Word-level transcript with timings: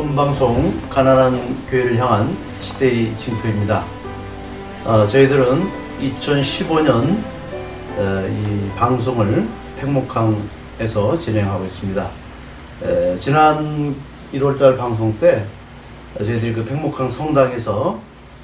본방송 0.00 0.88
가난한 0.88 1.66
교회를 1.68 1.98
향한 1.98 2.34
시대의 2.62 3.14
징표입니다. 3.18 3.84
어, 4.86 5.06
저희들은 5.06 5.70
2015년 6.00 7.22
어, 7.98 8.26
이 8.26 8.70
방송을 8.78 9.46
팽목항에서 9.78 11.18
진행하고 11.18 11.66
있습니다. 11.66 12.10
에, 12.82 13.18
지난 13.18 13.94
1월달 14.32 14.78
방송 14.78 15.14
때 15.20 15.44
저희들이 16.16 16.54
그 16.54 16.64
팽목항 16.64 17.10
성당에서 17.10 18.00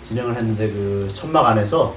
진행을 0.09 0.37
했는데 0.37 0.69
그 0.69 1.09
천막 1.15 1.47
안에서 1.47 1.95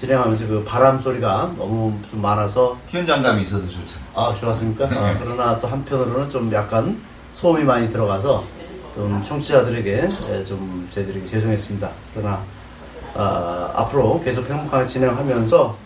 진행하면서 0.00 0.48
그 0.48 0.64
바람 0.64 0.98
소리가 0.98 1.52
너무 1.56 1.96
좀 2.10 2.20
많아서 2.20 2.76
현장감이 2.88 3.42
있어서 3.42 3.68
좋잖아요. 3.68 4.04
아 4.14 4.34
좋았습니까? 4.34 4.86
아, 4.86 5.16
그러나 5.22 5.60
또 5.60 5.68
한편으로는 5.68 6.28
좀 6.28 6.52
약간 6.52 7.00
소음이 7.34 7.62
많이 7.62 7.88
들어가서 7.88 8.63
좀 8.94 9.22
청취자들에게 9.24 10.06
예, 10.30 10.44
좀 10.44 10.88
저희들에게 10.92 11.26
죄송했습니다. 11.26 11.90
그러나 12.14 12.44
아, 13.14 13.72
앞으로 13.74 14.22
계속 14.22 14.46
팽목항 14.46 14.86
진행하면서 14.86 15.76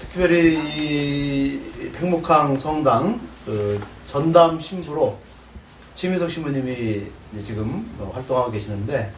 특별히 0.00 0.58
이 0.76 1.60
팽목항 1.92 2.56
성당 2.56 3.18
그 3.46 3.82
전담 4.06 4.60
신부로 4.60 5.16
최민석 5.94 6.30
신부님이 6.30 7.06
지금 7.44 7.90
어, 7.98 8.10
활동하고 8.14 8.50
계시는데 8.50 9.10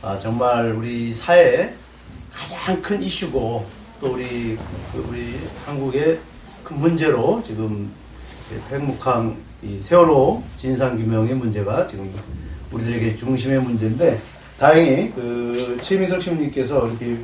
아, 0.00 0.18
정말 0.18 0.72
우리 0.72 1.12
사회에 1.12 1.74
가장 2.32 2.80
큰 2.80 3.02
이슈고 3.02 3.66
또 4.00 4.12
우리 4.14 4.58
그 4.92 5.06
우리 5.10 5.38
한국의 5.66 6.18
큰 6.64 6.80
문제로 6.80 7.42
지금 7.46 7.92
팽목항 8.70 9.36
이 9.62 9.80
세월호 9.80 10.42
진상 10.58 10.96
규명의 10.96 11.34
문제가 11.34 11.86
지금 11.86 12.10
우리들에게 12.74 13.16
중심의 13.16 13.60
문제인데 13.60 14.20
다행히 14.58 15.12
그 15.12 15.78
최민석 15.80 16.20
신부님께서 16.20 16.88
이렇게 16.88 17.16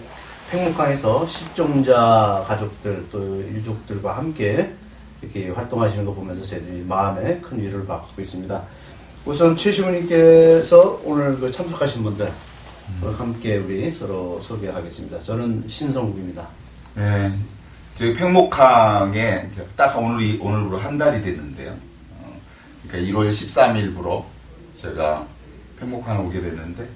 팽목항에서 0.51 1.27
실종자 1.27 2.45
가족들 2.47 3.06
또 3.11 3.39
유족들과 3.39 4.17
함께 4.17 4.73
이렇게 5.23 5.51
활동하시는 5.51 6.05
거 6.05 6.12
보면서 6.12 6.45
저희들이 6.45 6.83
마음에 6.83 7.39
큰 7.41 7.61
위로를 7.61 7.87
받고 7.87 8.21
있습니다. 8.21 8.65
우선 9.27 9.56
최 9.56 9.71
신부님께서 9.71 11.03
오늘 11.05 11.39
그 11.39 11.51
참석하신 11.51 12.03
분들 12.03 12.33
함께 13.17 13.59
우리 13.59 13.93
서로 13.93 14.41
소개하겠습니다. 14.41 15.23
저는 15.23 15.65
신성국입니다. 15.69 16.48
네. 16.97 17.33
저희 17.95 18.15
팽목항에 18.15 19.51
딱 19.77 19.97
오늘이, 19.97 20.39
오늘부로 20.41 20.78
한 20.78 20.97
달이 20.97 21.23
됐는데요. 21.23 21.77
어, 22.19 22.41
그러니까 22.89 23.12
1월 23.12 23.31
13일부로 23.31 24.25
제가 24.75 25.27
팽목항에 25.81 26.20
오게 26.20 26.41
됐는데, 26.41 26.89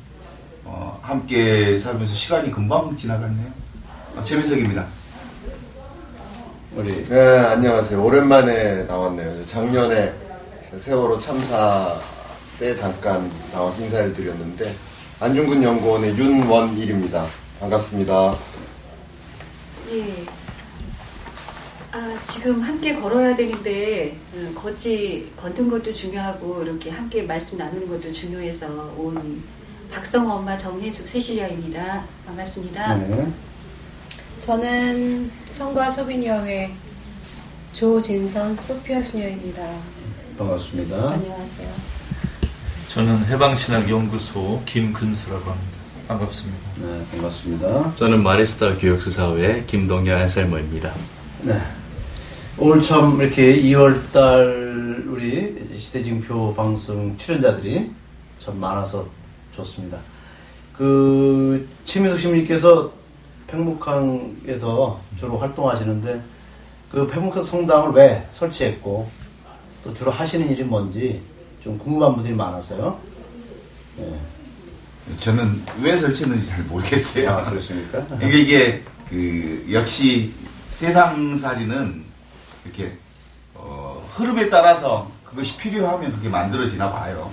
어, 0.64 0.98
함께 1.02 1.76
살면서 1.78 2.14
시간이 2.14 2.50
금방 2.50 2.94
지나갔네요. 2.96 3.46
어, 4.16 4.22
최민석입니다. 4.22 4.86
우리 6.76 7.04
네, 7.04 7.38
안녕하세요. 7.38 8.02
오랜만에 8.02 8.84
나왔네요. 8.84 9.46
작년에 9.46 10.12
세월호 10.78 11.18
참사 11.18 11.98
때 12.58 12.74
잠깐 12.74 13.30
나와서 13.52 13.82
인사를 13.82 14.12
드렸는데, 14.12 14.74
안중근 15.20 15.62
연구원의 15.62 16.16
윤원일입니다. 16.18 17.26
반갑습니다. 17.60 18.36
예. 19.92 20.43
아, 21.94 22.20
지금 22.24 22.60
함께 22.60 22.96
걸어야 22.96 23.36
되는데, 23.36 24.18
음, 24.34 24.52
걷지, 24.52 25.30
걷는 25.36 25.70
것도 25.70 25.94
중요하고, 25.94 26.64
이렇게 26.64 26.90
함께 26.90 27.22
말씀 27.22 27.56
나누는 27.56 27.86
것도 27.86 28.12
중요해서 28.12 28.66
온 28.96 29.44
박성호 29.92 30.28
엄마 30.28 30.56
정혜숙 30.56 31.06
세실야입니다. 31.06 32.04
반갑습니다. 32.26 32.96
네. 32.96 33.32
저는 34.40 35.30
성과 35.52 35.88
소비녀회 35.88 36.72
조진선 37.72 38.58
소피아 38.60 39.00
수녀입니다. 39.00 39.62
반갑습니다. 40.36 40.96
안녕하세요. 40.96 41.68
저는 42.88 43.24
해방신학연구소 43.26 44.62
김근수라고 44.66 45.48
합니다. 45.48 45.78
반갑습니다. 46.08 46.58
네, 46.78 47.06
반갑습니다. 47.12 47.94
저는 47.94 48.20
마리스타 48.24 48.76
교육수사회 48.78 49.62
김동현 49.68 50.20
한살모입니다. 50.20 50.92
네. 51.42 51.83
오늘 52.56 52.80
참 52.80 53.20
이렇게 53.20 53.60
2월달 53.62 55.08
우리 55.08 55.76
시대징표 55.76 56.54
방송 56.54 57.16
출연자들이 57.16 57.90
참 58.38 58.60
많아서 58.60 59.08
좋습니다. 59.56 59.98
그 60.76 61.68
최민석 61.84 62.18
신부님께서 62.18 62.92
팽목항에서 63.48 65.00
주로 65.16 65.38
활동하시는데 65.38 66.22
그 66.92 67.06
팽목항 67.08 67.42
성당을 67.42 67.90
왜 67.90 68.24
설치했고 68.30 69.10
또 69.82 69.92
주로 69.92 70.12
하시는 70.12 70.48
일이 70.48 70.62
뭔지 70.62 71.20
좀 71.60 71.76
궁금한 71.76 72.14
분들이 72.14 72.34
많아서요. 72.34 72.96
네. 73.96 74.20
저는 75.18 75.60
왜 75.82 75.96
설치했는지 75.96 76.46
잘 76.46 76.62
모르겠어요. 76.64 77.30
아, 77.30 77.50
그렇습니까? 77.50 78.06
이게, 78.22 78.38
이게, 78.38 78.82
그, 79.10 79.66
역시 79.72 80.32
세상살이는 80.68 82.03
이렇게, 82.64 82.96
어, 83.54 84.06
흐름에 84.14 84.48
따라서 84.48 85.10
그것이 85.24 85.56
필요하면 85.58 86.12
그게 86.12 86.28
만들어지나 86.28 86.90
봐요. 86.90 87.30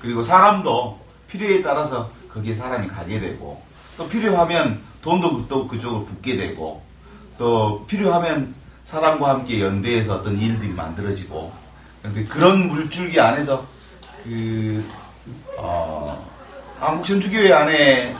그리고 0.00 0.22
사람도 0.22 0.98
필요에 1.28 1.62
따라서 1.62 2.10
거기에 2.32 2.54
사람이 2.54 2.88
가게 2.88 3.20
되고, 3.20 3.62
또 3.96 4.08
필요하면 4.08 4.80
돈도 5.02 5.48
또 5.48 5.68
그쪽으로 5.68 6.04
붓게 6.04 6.36
되고, 6.36 6.82
또 7.38 7.84
필요하면 7.86 8.54
사람과 8.84 9.30
함께 9.30 9.60
연대해서 9.60 10.16
어떤 10.16 10.38
일들이 10.38 10.72
만들어지고, 10.72 11.52
그런데 12.00 12.24
그런 12.24 12.68
물줄기 12.68 13.20
안에서 13.20 13.64
그, 14.24 14.84
어, 15.56 16.30
한국천주교회 16.78 17.52
안에 17.52 18.16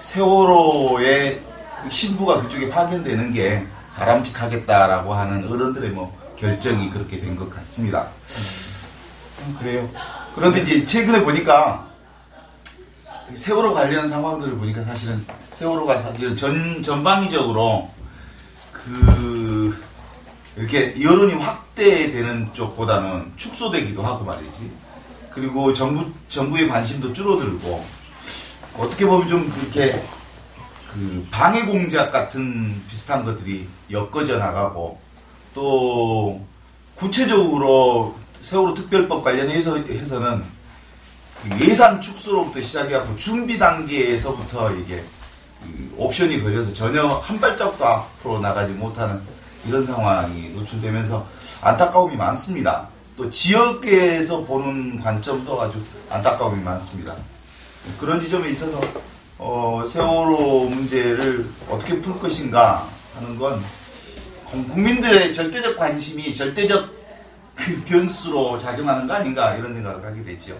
세월호의 0.00 1.42
그 1.82 1.90
신부가 1.90 2.42
그쪽에 2.42 2.68
파견되는 2.68 3.32
게 3.32 3.66
바람직하겠다라고 3.96 5.14
하는 5.14 5.46
어른들의 5.50 5.90
뭐 5.90 6.16
결정이 6.36 6.90
그렇게 6.90 7.18
된 7.20 7.36
것 7.36 7.48
같습니다. 7.50 8.08
음, 9.40 9.56
그래요. 9.58 9.88
그런데 10.34 10.60
이제 10.62 10.84
최근에 10.84 11.22
보니까 11.22 11.86
그 13.28 13.34
세월호 13.34 13.74
관련 13.74 14.06
상황들을 14.06 14.56
보니까 14.56 14.82
사실은 14.82 15.24
세월호가 15.50 15.98
사실은 15.98 16.36
전 16.36 16.82
전방위적으로 16.82 17.90
그 18.72 19.82
이렇게 20.56 20.94
여론이 21.02 21.34
확대되는 21.34 22.52
쪽보다는 22.52 23.32
축소되기도 23.36 24.02
하고 24.02 24.24
말이지. 24.24 24.70
그리고 25.30 25.72
정부 25.72 26.10
정부의 26.28 26.68
관심도 26.68 27.12
줄어들고 27.12 27.84
어떻게 28.78 29.04
보면 29.06 29.28
좀 29.28 29.50
그렇게 29.50 30.00
그 30.96 31.26
방해 31.30 31.66
공작 31.66 32.10
같은 32.10 32.82
비슷한 32.88 33.22
것들이 33.22 33.68
엮어져 33.90 34.38
나가고 34.38 34.98
또 35.54 36.40
구체적으로 36.94 38.16
세월호 38.40 38.72
특별법 38.72 39.22
관련해서 39.22 39.76
해서는 39.76 40.42
그 41.42 41.68
예산 41.68 42.00
축소로부터 42.00 42.62
시작해갖고 42.62 43.14
준비 43.16 43.58
단계에서부터 43.58 44.72
이게 44.76 45.04
그 45.62 45.94
옵션이 45.98 46.42
걸려서 46.42 46.72
전혀 46.72 47.06
한 47.06 47.38
발짝도 47.38 47.84
앞으로 47.84 48.40
나가지 48.40 48.72
못하는 48.72 49.20
이런 49.68 49.84
상황이 49.84 50.48
노출되면서 50.50 51.26
안타까움이 51.60 52.16
많습니다. 52.16 52.88
또 53.18 53.28
지역에서 53.28 54.44
보는 54.44 55.02
관점도 55.02 55.60
아주 55.60 55.78
안타까움이 56.08 56.62
많습니다. 56.62 57.14
그런 58.00 58.18
지점에 58.18 58.48
있어서 58.48 58.80
어, 59.38 59.82
세월호 59.86 60.68
문제를 60.70 61.46
어떻게 61.68 62.00
풀 62.00 62.18
것인가 62.18 62.88
하는 63.14 63.38
건 63.38 63.60
국민들의 64.46 65.32
절대적 65.32 65.76
관심이 65.76 66.34
절대적 66.34 66.88
그 67.54 67.84
변수로 67.84 68.58
작용하는 68.58 69.06
거 69.06 69.14
아닌가 69.14 69.56
이런 69.56 69.74
생각을 69.74 70.04
하게 70.06 70.24
됐죠. 70.24 70.58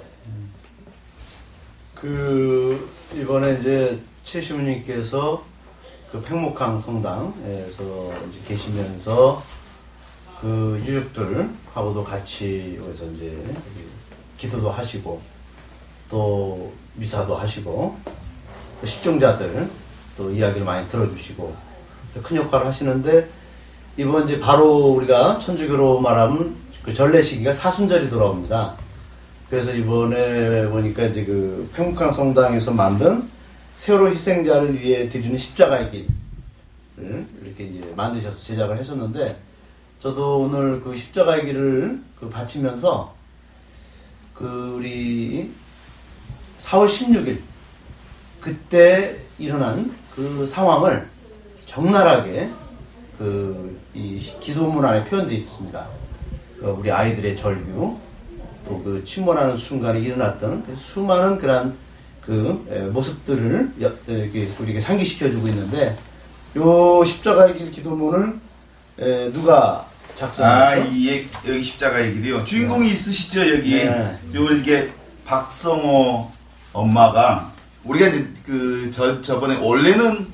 그 1.95 2.91
이번에 3.15 3.59
이제 3.61 3.99
최 4.25 4.43
시부님께서 4.43 5.43
그 6.13 6.21
팽목항 6.21 6.79
성당에서 6.79 8.13
계시면서 8.47 9.43
그 10.41 10.83
유족들하고도 10.85 12.05
같이 12.05 12.79
여기서 12.83 13.07
이제 13.13 13.55
기도도 14.37 14.71
하시고 14.71 15.21
또 16.11 16.73
미사도 16.95 17.37
하시고 17.37 17.97
그 18.81 18.87
실종자들 18.87 19.69
또 20.17 20.31
이야기를 20.31 20.65
많이 20.65 20.89
들어주시고 20.89 21.55
큰 22.23 22.37
역할을 22.37 22.67
하시는데 22.67 23.29
이번 23.97 24.25
이제 24.25 24.39
바로 24.41 24.93
우리가 24.95 25.39
천주교로 25.39 26.01
말하면 26.01 26.57
그 26.83 26.93
전래 26.95 27.23
시기가 27.23 27.53
사순절이 27.53 28.09
돌아옵니다. 28.11 28.77
그래서 29.51 29.73
이번에 29.73 30.69
보니까 30.69 31.05
이제 31.07 31.25
그 31.25 31.69
평강 31.75 32.13
성당에서 32.13 32.73
만든 32.73 33.29
세월호 33.77 34.09
희생자를 34.09 34.75
위해 34.75 35.09
드리는 35.09 35.37
십자가의 35.37 35.91
길을 35.91 37.27
이렇게 37.43 37.65
이제 37.65 37.93
만드셔서 37.95 38.39
제작을 38.41 38.79
했었는데 38.79 39.37
저도 40.01 40.41
오늘 40.41 40.81
그 40.83 40.95
십자가의 40.97 41.47
길을 41.47 42.01
그 42.21 42.29
바치면서 42.29 43.15
그 44.35 44.75
우리 44.77 45.51
4월 46.61 46.87
16일 46.87 47.39
그때 48.51 49.17
일어난 49.41 49.93
그 50.15 50.47
상황을 50.47 51.09
적나라하게 51.67 52.49
그 53.19 53.77
이 53.95 54.19
기도문 54.41 54.85
안에 54.85 55.05
표현되어 55.05 55.35
있습니다. 55.39 55.87
그 56.61 56.67
우리 56.79 56.91
아이들의 56.93 57.35
절규, 57.35 57.99
또 58.69 58.83
그 58.85 59.03
침몰하는 59.07 59.57
순간에 59.57 59.99
일어났던 60.01 60.65
그 60.67 60.77
수많은 60.77 61.39
그런 61.39 61.75
그 62.21 62.67
에, 62.71 62.81
모습들을 62.91 63.73
여- 63.81 63.93
이렇게 64.07 64.49
우리에게 64.61 64.81
상기시켜주고 64.83 65.49
있는데 65.49 65.97
요 66.57 67.03
십자가의 67.05 67.57
길 67.57 67.71
기도문을 67.71 68.39
에, 68.99 69.33
누가 69.33 69.87
아, 69.87 69.87
작성했죠? 70.15 70.91
이 70.93 71.09
얘- 71.09 71.27
여기 71.49 71.63
십자가의 71.63 72.13
길이요. 72.15 72.45
주인공이 72.45 72.89
있으시죠, 72.91 73.41
여기. 73.57 73.77
네. 73.85 74.19
요 74.35 74.51
이게 74.51 74.91
박성호 75.25 76.31
엄마가 76.75 77.51
우리가 77.87 78.09
이제 78.09 78.29
그 78.45 78.91
저, 78.93 79.21
저번에 79.21 79.57
원래는 79.57 80.27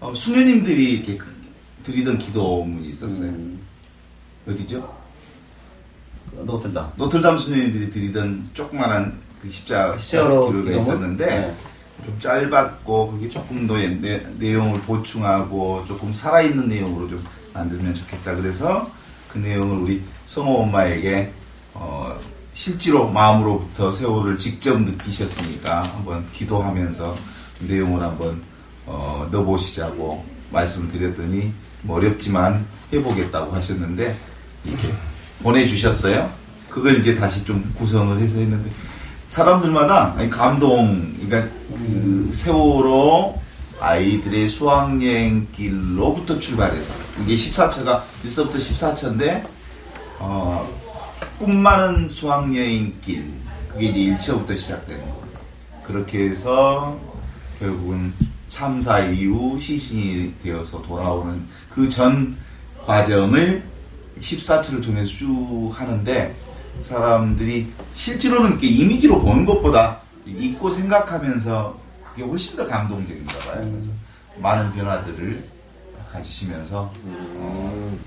어, 0.00 0.12
수녀님들이 0.14 0.92
이렇게 0.94 1.16
그- 1.16 1.34
드리던 1.82 2.18
기도문이 2.18 2.88
있었어요. 2.88 3.28
음, 3.30 3.60
어디죠? 4.48 4.94
노틀담. 6.32 6.92
노틀담 6.96 7.38
수녀님들이 7.38 7.90
드리던 7.90 8.50
조그만한 8.52 9.18
그 9.40 9.48
기도가 9.48 9.96
기도문? 10.72 10.78
있었는데 10.78 11.26
네. 11.26 11.54
좀 12.04 12.20
짧았고 12.20 13.12
그게 13.12 13.28
조금 13.30 13.66
더 13.66 13.74
내, 13.78 14.18
내용을 14.38 14.80
보충하고 14.82 15.84
조금 15.86 16.12
살아있는 16.12 16.68
내용으로 16.68 17.08
좀 17.08 17.24
만들면 17.54 17.94
좋겠다 17.94 18.34
그래서 18.36 18.90
그 19.28 19.38
내용을 19.38 19.78
우리 19.78 20.02
성호 20.26 20.62
엄마에게 20.62 21.32
어, 21.72 22.18
실제로 22.56 23.10
마음으로부터 23.10 23.92
세월을 23.92 24.38
직접 24.38 24.80
느끼셨으니까 24.80 25.82
한번 25.82 26.26
기도하면서 26.32 27.14
그 27.58 27.64
내용을 27.70 28.02
한번 28.02 28.42
어, 28.86 29.28
넣어보시자고 29.30 30.24
말씀을 30.50 30.88
드렸더니 30.88 31.52
뭐 31.82 31.98
어렵지만 31.98 32.64
해보겠다고 32.94 33.52
하셨는데 33.52 34.16
이렇게 34.64 34.90
보내주셨어요. 35.42 36.32
그걸 36.70 36.98
이제 36.98 37.14
다시 37.14 37.44
좀 37.44 37.74
구성을 37.76 38.18
해서 38.18 38.38
했는데 38.38 38.70
사람들마다 39.28 40.14
감동, 40.30 41.14
그러니까 41.20 41.54
그 41.68 42.30
세월호 42.32 43.38
아이들의 43.80 44.48
수학여행길로부터 44.48 46.40
출발해서 46.40 46.94
이게 47.22 47.34
14차가 47.34 48.04
1서부터 48.24 48.56
14차인데 48.56 49.46
어, 50.20 50.85
꿈 51.38 51.56
많은 51.62 52.08
수학여행길 52.08 53.32
그게 53.68 53.86
이제 53.86 54.16
1차부터 54.16 54.56
시작되는 54.56 55.02
거예요. 55.02 55.26
그렇게 55.84 56.28
해서 56.30 56.98
결국은 57.58 58.12
참사 58.48 59.00
이후 59.00 59.58
시신이 59.58 60.34
되어서 60.42 60.80
돌아오는 60.82 61.42
그 61.68 61.88
전 61.88 62.36
과정을 62.84 63.64
14차를 64.20 64.82
통해서 64.84 65.10
쭉 65.12 65.70
하는데 65.74 66.34
사람들이 66.82 67.72
실제로는 67.94 68.50
이렇게 68.52 68.68
이미지로 68.68 69.20
보는 69.20 69.44
것보다 69.44 70.00
잊고 70.26 70.70
생각하면서 70.70 71.78
그게 72.10 72.22
훨씬 72.22 72.56
더 72.56 72.66
감동적인가 72.66 73.38
봐요. 73.40 73.60
그래서 73.72 73.90
많은 74.38 74.72
변화들을 74.72 75.48
가지시면서 76.12 76.92
어, 77.04 77.98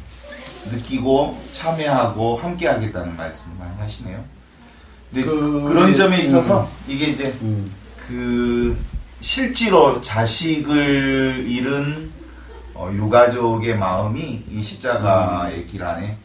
느끼고 0.72 1.38
참여하고 1.54 2.38
함께 2.38 2.68
하겠다는 2.68 3.16
말씀을 3.16 3.58
많이 3.58 3.78
하시네요. 3.80 4.24
근데 5.12 5.26
그- 5.26 5.64
그, 5.68 5.74
런 5.74 5.94
점에 5.94 6.18
음. 6.18 6.22
있어서 6.24 6.70
이게 6.88 7.08
이제 7.08 7.36
음. 7.42 7.72
그 8.08 8.78
실제로 9.22 10.02
자식을 10.02 11.46
잃은 11.48 12.12
어, 12.74 12.90
유가족의 12.94 13.78
마음이 13.78 14.44
이 14.50 14.64
십자가의 14.64 15.66
길 15.68 15.84
안에 15.84 16.18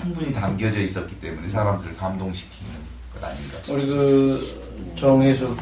충분히 0.00 0.32
담겨져 0.32 0.80
있었기 0.80 1.18
때문에 1.20 1.48
사람들을 1.48 1.96
감동시키는 1.96 2.70
것 3.14 3.24
아닌가. 3.24 3.58
우리 3.70 3.86
그 3.86 4.92
정혜숙 4.96 5.56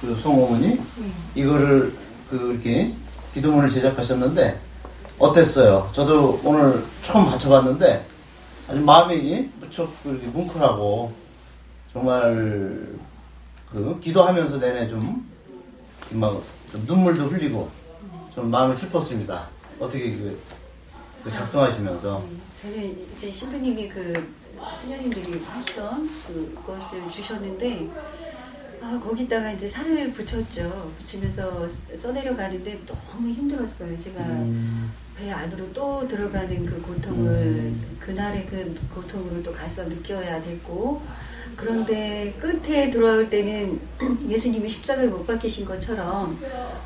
그 0.00 0.16
성어머니 0.16 0.78
이거를 1.34 1.94
그 2.30 2.52
이렇게 2.52 2.94
기도문을 3.34 3.68
제작하셨는데 3.68 4.58
어땠어요? 5.18 5.90
저도 5.92 6.40
오늘 6.44 6.84
처음 7.02 7.26
받쳐봤는데 7.30 8.04
아주 8.68 8.80
마음이 8.80 9.50
무척 9.60 9.92
이렇게 10.04 10.26
뭉클하고 10.26 11.12
정말 11.92 12.88
그 13.70 13.98
기도하면서 14.00 14.58
내내 14.58 14.88
좀 14.88 15.24
막 16.12 16.40
좀 16.70 16.84
눈물도 16.86 17.26
흘리고 17.26 17.70
좀 18.34 18.50
마음이 18.50 18.74
슬펐습니다. 18.74 19.48
어떻게 19.78 20.10
그, 20.16 20.36
그 21.22 21.30
작성하시면서 21.30 22.22
저는 22.52 23.06
이제 23.14 23.30
신부님이 23.30 23.88
그 23.88 24.34
수녀님들이 24.76 25.40
하시던 25.44 26.10
그것을 26.56 27.08
주셨는데 27.08 27.88
아 28.82 29.00
거기다가 29.02 29.52
이제 29.52 29.68
살을 29.68 30.12
붙였죠. 30.12 30.90
붙이면서 30.98 31.68
써내려 31.96 32.36
가는데 32.36 32.80
너무 32.86 33.28
힘들었어요. 33.32 33.96
제가 33.96 34.20
음, 34.20 34.92
배 35.16 35.30
안으로 35.30 35.72
또 35.72 36.06
들어가는 36.08 36.66
그 36.66 36.82
고통을 36.82 37.72
그날의 38.00 38.46
그 38.46 38.74
고통으로 38.92 39.42
또 39.42 39.52
가서 39.52 39.84
느껴야 39.84 40.42
됐고 40.42 41.02
그런데 41.56 42.34
끝에 42.40 42.90
돌아올 42.90 43.30
때는 43.30 43.80
예수님이 44.28 44.68
십자가에 44.68 45.06
못 45.06 45.24
박히신 45.24 45.64
것처럼 45.66 46.36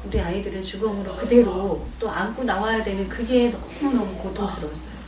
우리 0.04 0.20
아이들은 0.20 0.62
주검으로 0.62 1.16
그대로 1.16 1.86
또 1.98 2.10
안고 2.10 2.44
나와야 2.44 2.82
되는 2.82 3.08
그게 3.08 3.50
너무너무 3.80 4.14
고통스러웠어요. 4.18 4.98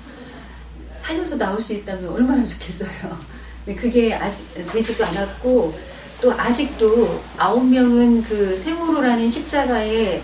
살려서 0.94 1.36
나올 1.36 1.60
수 1.60 1.74
있다면 1.74 2.08
얼마나 2.10 2.46
좋겠어요. 2.46 3.18
근데 3.64 3.78
그게 3.78 4.14
아직 4.14 4.54
되지도 4.72 5.04
않았고 5.04 5.78
또 6.22 6.32
아직도 6.32 7.20
아홉 7.36 7.66
명은 7.66 8.22
그 8.22 8.56
세월호라는 8.56 9.28
십자가에 9.28 10.22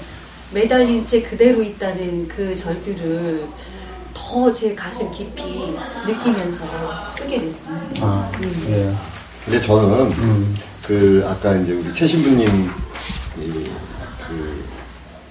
매달린 0.53 1.05
채 1.05 1.23
그대로 1.23 1.63
있다는 1.63 2.29
그 2.29 2.55
절규를 2.55 3.47
더 4.15 4.51
제 4.53 4.75
가슴 4.75 5.11
깊이 5.11 5.75
느끼면서 6.07 6.65
쓰게 7.17 7.39
됐습니다. 7.41 8.07
아, 8.07 8.31
음. 8.41 8.65
예. 8.69 8.95
근데 9.45 9.61
저는 9.61 10.11
음. 10.13 10.55
그 10.87 11.25
아까 11.29 11.55
이제 11.57 11.73
우리 11.73 11.93
최 11.93 12.07
신부님 12.07 12.71
이그 13.39 14.65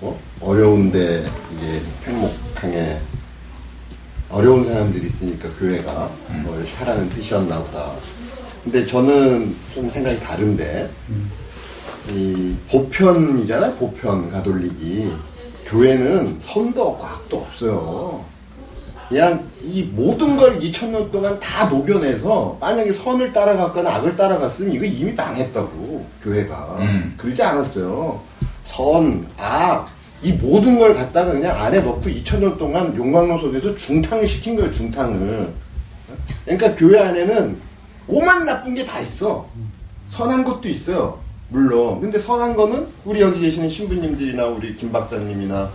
뭐 0.02 0.20
어려운데 0.40 1.30
이게 1.58 1.82
팽목항에 2.04 3.00
어려운 4.30 4.64
사람들이 4.66 5.08
있으니까 5.08 5.50
교회가 5.58 6.12
뭐 6.44 6.56
이렇게 6.58 6.72
하라는 6.76 7.10
뜻이었나 7.10 7.60
보다. 7.64 7.94
근데 8.64 8.86
저는 8.86 9.56
좀 9.74 9.90
생각이 9.90 10.20
다른데 10.20 10.90
이 12.10 12.56
보편이잖아요. 12.70 13.74
보편 13.76 14.30
가톨릭이 14.32 15.12
교회는 15.66 16.38
선도 16.40 16.90
없고 16.90 17.06
악도 17.06 17.38
없어요. 17.38 18.24
그냥 19.10 19.44
이 19.62 19.84
모든 19.84 20.36
걸 20.36 20.60
2000년 20.60 21.12
동안 21.12 21.40
다 21.40 21.66
녹여내서 21.66 22.58
만약에 22.60 22.92
선을 22.92 23.34
따라갔거나 23.34 23.96
악을 23.96 24.16
따라갔으면 24.16 24.74
이거 24.74 24.86
이미 24.86 25.12
망했다고 25.14 26.06
교회가 26.24 26.78
음. 26.80 27.14
그러지 27.18 27.42
않았어요. 27.44 28.20
선, 28.64 29.28
악, 29.38 29.90
이 30.24 30.32
모든 30.34 30.80
걸 30.80 30.94
갖다가 30.96 31.34
그냥 31.34 31.56
안에 31.60 31.82
넣고 31.82 32.02
2000년 32.02 32.58
동안 32.58 32.96
용광로 32.96 33.38
속에서 33.38 33.76
중탕을 33.76 34.28
시킨 34.28 34.56
거예요. 34.56 34.72
중탕을. 34.72 35.54
그러니까 36.46 36.76
교회 36.76 37.00
안에는 37.00 37.58
오만 38.08 38.46
나쁜 38.46 38.74
게 38.76 38.86
다 38.86 39.00
있어. 39.00 39.48
선한 40.10 40.44
것도 40.44 40.68
있어요. 40.68 41.20
물론. 41.50 42.02
근데 42.02 42.18
선한 42.20 42.56
거는 42.56 42.88
우리 43.06 43.22
여기 43.22 43.40
계시는 43.42 43.70
신부님들이나 43.70 44.46
우리 44.48 44.76
김 44.76 44.92
박사님이나 44.92 45.70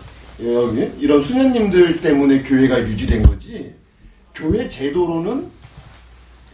여기 0.45 0.91
이런 0.99 1.23
수녀님들 1.23 2.01
때문에 2.01 2.43
교회가 2.43 2.81
유지된 2.81 3.23
거지. 3.23 3.75
교회 4.35 4.69
제도로는 4.69 5.47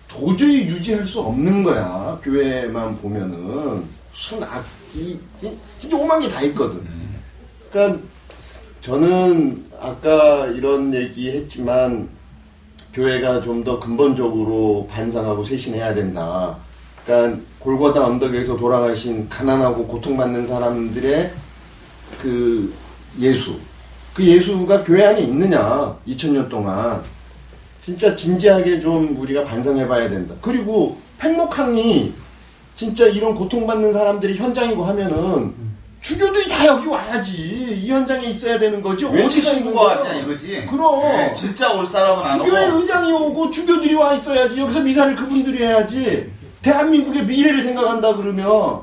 도저히 0.08 0.66
유지할 0.66 1.06
수 1.06 1.20
없는 1.20 1.62
거야. 1.62 2.18
교회만 2.23 2.96
보면은 2.96 3.85
순악이 4.12 5.20
진짜 5.78 5.96
오만 5.96 6.20
게다 6.20 6.40
있거든. 6.42 6.87
그러니까 7.70 8.00
저는 8.80 9.66
아까 9.78 10.46
이런 10.46 10.92
얘기 10.94 11.30
했지만 11.30 12.08
교회가 12.92 13.40
좀 13.42 13.62
더 13.62 13.78
근본적으로 13.78 14.87
반성하고 14.90 15.44
쇄신해야 15.44 15.94
된다. 15.94 16.56
그러니까 17.06 17.40
골고다 17.60 18.04
언덕에서 18.04 18.56
돌아가신 18.56 19.28
가난하고 19.28 19.86
고통받는 19.86 20.48
사람들의 20.48 21.32
그 22.20 22.75
예수. 23.20 23.58
그 24.12 24.25
예수가 24.25 24.84
교회 24.84 25.06
안에 25.06 25.20
있느냐, 25.22 25.96
2000년 26.08 26.48
동안. 26.48 27.02
진짜 27.80 28.16
진지하게 28.16 28.80
좀 28.80 29.16
우리가 29.16 29.44
반성해 29.44 29.86
봐야 29.86 30.08
된다. 30.08 30.34
그리고 30.42 30.96
팽목항이 31.18 32.12
진짜 32.75 33.06
이런 33.06 33.34
고통받는 33.34 33.92
사람들이 33.92 34.36
현장이고 34.36 34.84
하면은 34.84 35.54
주교들이 36.00 36.48
다 36.48 36.66
여기 36.66 36.88
와야지. 36.88 37.32
이 37.82 37.90
현장에 37.90 38.26
있어야 38.26 38.58
되는 38.58 38.82
거지. 38.82 39.04
어디가 39.04 39.25
있는 39.25 39.42
친구가 39.42 39.80
거야? 39.80 39.98
왔냐 40.00 40.14
이거지. 40.20 40.66
그럼. 40.68 41.02
네, 41.02 41.32
진짜 41.34 41.72
올 41.72 41.86
사람은 41.86 42.25
안 42.25 42.40
오고. 42.40 42.80
의장이 42.80 43.12
오고 43.12 43.50
주교들이 43.50 43.94
와 43.94 44.14
있어야지. 44.14 44.58
여기서 44.58 44.80
미사를 44.80 45.14
그분들이 45.16 45.64
해야지. 45.64 46.30
대한민국의 46.66 47.26
미래를 47.26 47.62
생각한다 47.62 48.16
그러면 48.16 48.80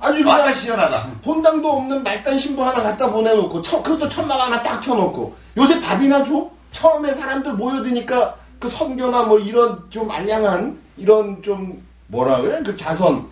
아주 0.00 0.24
그냥 0.24 0.52
시원하다. 0.52 1.20
본당도 1.22 1.70
없는 1.70 2.02
말단 2.02 2.38
신부 2.38 2.64
하나 2.64 2.80
갖다 2.80 3.10
보내놓고 3.10 3.60
천, 3.60 3.82
그것도 3.82 4.08
천막 4.08 4.40
하나 4.40 4.62
딱 4.62 4.80
쳐놓고. 4.80 5.34
요새 5.58 5.80
밥이나 5.80 6.24
줘? 6.24 6.50
처음에 6.72 7.12
사람들 7.12 7.54
모여드니까 7.54 8.36
그 8.58 8.68
선교나 8.68 9.24
뭐 9.24 9.38
이런 9.38 9.84
좀 9.90 10.10
알량한 10.10 10.78
이런 10.96 11.42
좀 11.42 11.82
뭐라 12.06 12.40
그래? 12.40 12.62
그 12.64 12.74
자선. 12.74 13.26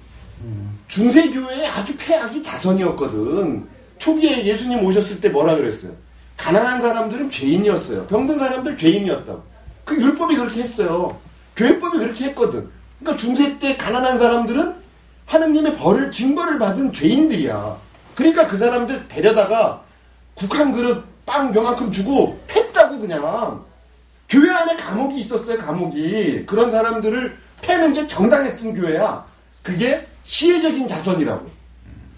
중세교회의 0.88 1.66
아주 1.66 1.96
폐악이 1.96 2.42
자선이었거든. 2.42 3.66
초기에 3.98 4.44
예수님 4.44 4.84
오셨을 4.84 5.20
때 5.20 5.30
뭐라 5.30 5.56
그랬어요? 5.56 5.92
가난한 6.36 6.82
사람들은 6.82 7.30
죄인이었어요. 7.30 8.06
병든 8.06 8.38
사람들 8.38 8.76
죄인이었다고. 8.76 9.42
그 9.84 9.96
율법이 9.96 10.36
그렇게 10.36 10.62
했어요. 10.62 11.16
교회법이 11.56 11.98
그렇게 11.98 12.24
했거든 12.26 12.68
그러니까 13.04 13.16
중세 13.16 13.58
때 13.58 13.76
가난한 13.76 14.18
사람들은 14.18 14.74
하느님의 15.26 15.76
벌을 15.76 16.10
징벌을 16.10 16.58
받은 16.58 16.92
죄인들이야. 16.94 17.76
그러니까 18.14 18.46
그 18.48 18.56
사람들 18.56 19.06
데려다가 19.08 19.82
국한 20.34 20.72
그릇 20.72 21.04
빵 21.26 21.54
요만큼 21.54 21.92
주고 21.92 22.40
팼다고 22.46 22.98
그냥. 22.98 23.62
교회 24.28 24.50
안에 24.50 24.74
감옥이 24.76 25.20
있었어요, 25.20 25.58
감옥이. 25.58 26.46
그런 26.46 26.70
사람들을 26.70 27.36
패는 27.60 27.92
게 27.92 28.06
정당했던 28.06 28.74
교회야. 28.74 29.24
그게 29.62 30.06
시혜적인 30.24 30.88
자선이라고. 30.88 31.46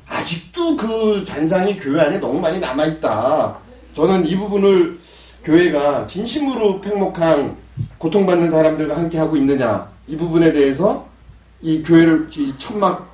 아직도 0.06 0.76
그 0.76 1.24
잔상이 1.24 1.76
교회 1.76 2.00
안에 2.00 2.18
너무 2.18 2.38
많이 2.40 2.60
남아있다. 2.60 3.58
저는 3.92 4.24
이 4.24 4.36
부분을 4.36 4.98
교회가 5.42 6.06
진심으로 6.06 6.80
팽목한 6.80 7.56
고통받는 7.98 8.50
사람들과 8.50 8.96
함께 8.96 9.18
하고 9.18 9.36
있느냐. 9.36 9.95
이 10.08 10.16
부분에 10.16 10.52
대해서 10.52 11.06
이 11.62 11.82
교회를 11.82 12.28
이 12.36 12.54
천막 12.58 13.06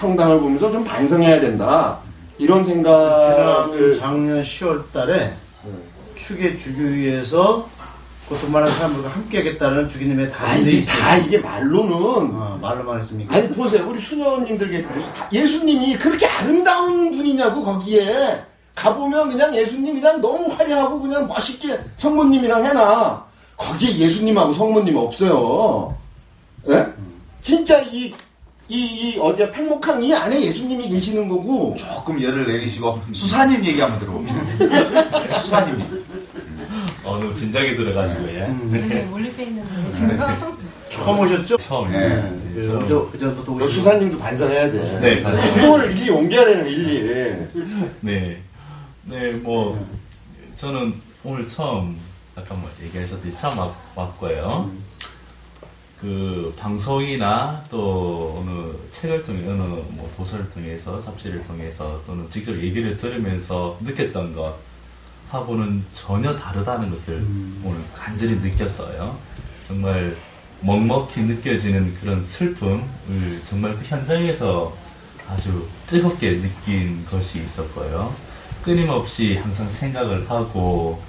성당을 0.00 0.40
보면서 0.40 0.70
좀 0.70 0.84
반성해야 0.84 1.40
된다. 1.40 1.98
이런 2.38 2.64
생각을 2.64 3.98
작년 3.98 4.42
10월 4.42 4.82
달에 4.92 5.32
축의 6.16 6.56
주교위에서 6.56 7.68
고통받는 8.28 8.70
사람들과 8.72 9.08
함께 9.08 9.38
하겠다는 9.38 9.88
주기님의 9.88 10.32
아 10.38 10.56
이게. 10.56 10.84
다 10.84 11.16
이게 11.16 11.38
말로는. 11.38 11.92
어, 11.94 12.58
말로만 12.60 13.00
했습니까? 13.00 13.34
아니 13.34 13.48
보세요. 13.50 13.86
우리 13.88 14.00
수녀님들 14.00 14.68
계시고 14.70 14.94
예수님이 15.32 15.96
그렇게 15.96 16.26
아름다운 16.26 17.10
분이냐고 17.10 17.64
거기에. 17.64 18.42
가보면 18.74 19.30
그냥 19.30 19.54
예수님 19.56 19.94
그냥 19.94 20.20
너무 20.20 20.52
화려하고 20.52 21.00
그냥 21.00 21.26
멋있게 21.26 21.78
성모님이랑 21.96 22.64
해놔. 22.66 23.24
거기에 23.56 23.96
예수님하고 23.96 24.52
성모님 24.52 24.94
없어요 24.96 25.96
예? 26.68 26.86
진짜 27.42 27.80
이 27.82 28.14
이, 28.68 28.78
이, 29.14 29.18
어디야, 29.20 29.52
팽목항 29.52 30.02
이 30.02 30.12
안에 30.12 30.40
예수님이 30.42 30.88
계시는 30.88 31.28
거고, 31.28 31.76
조금 31.78 32.20
열을 32.20 32.48
내리시고 32.48 33.00
수사님 33.12 33.64
얘기 33.64 33.80
한번 33.80 34.00
들어봅시다. 34.00 35.38
수사님. 35.38 36.04
어, 37.04 37.16
너무 37.16 37.32
진작에 37.32 37.76
들어가지고, 37.76 38.26
예. 38.30 38.48
네, 38.72 39.02
몰입해 39.04 39.44
있는데 39.44 39.90
지금. 39.92 40.18
처음 40.90 41.20
오셨죠? 41.20 41.56
처음이에요. 41.58 42.08
네. 42.08 42.14
네. 42.16 42.40
네, 42.54 42.60
그, 42.60 42.66
처음. 42.66 42.88
저, 42.88 43.10
그 43.12 43.18
전부터 43.20 43.52
너 43.52 43.64
오시고. 43.64 43.68
수사님도 43.68 44.18
반성해야 44.18 44.72
돼. 44.72 45.00
네, 45.00 45.22
반성. 45.22 45.44
수도를 45.46 45.92
일일이 45.92 46.10
옮겨야 46.10 46.44
되는 46.44 46.66
일일이. 46.66 47.48
네. 48.00 48.42
네, 49.04 49.30
뭐, 49.30 49.86
저는 50.56 50.92
오늘 51.22 51.46
처음, 51.46 51.96
아까 52.34 52.52
뭐 52.54 52.68
얘기하셨듯이 52.82 53.36
처음 53.36 53.58
왔, 53.58 53.72
왔고요. 53.94 54.72
그, 56.00 56.54
방송이나 56.58 57.64
또 57.70 58.38
어느 58.40 58.90
책을 58.90 59.22
통해, 59.22 59.46
어느 59.46 59.62
뭐 59.62 60.10
도서를 60.16 60.50
통해서, 60.50 60.98
잡지를 60.98 61.42
통해서 61.46 62.02
또는 62.06 62.28
직접 62.30 62.52
얘기를 62.56 62.96
들으면서 62.96 63.78
느꼈던 63.80 64.34
것 64.34 64.56
하고는 65.30 65.84
전혀 65.92 66.36
다르다는 66.36 66.90
것을 66.90 67.24
오늘 67.64 67.80
간절히 67.94 68.36
느꼈어요. 68.36 69.18
정말 69.64 70.16
먹먹히 70.60 71.22
느껴지는 71.22 71.94
그런 72.00 72.24
슬픔을 72.24 72.82
정말 73.48 73.76
그 73.76 73.84
현장에서 73.84 74.76
아주 75.28 75.66
뜨겁게 75.86 76.40
느낀 76.40 77.04
것이 77.06 77.40
있었고요. 77.40 78.14
끊임없이 78.62 79.36
항상 79.36 79.68
생각을 79.68 80.28
하고 80.30 81.02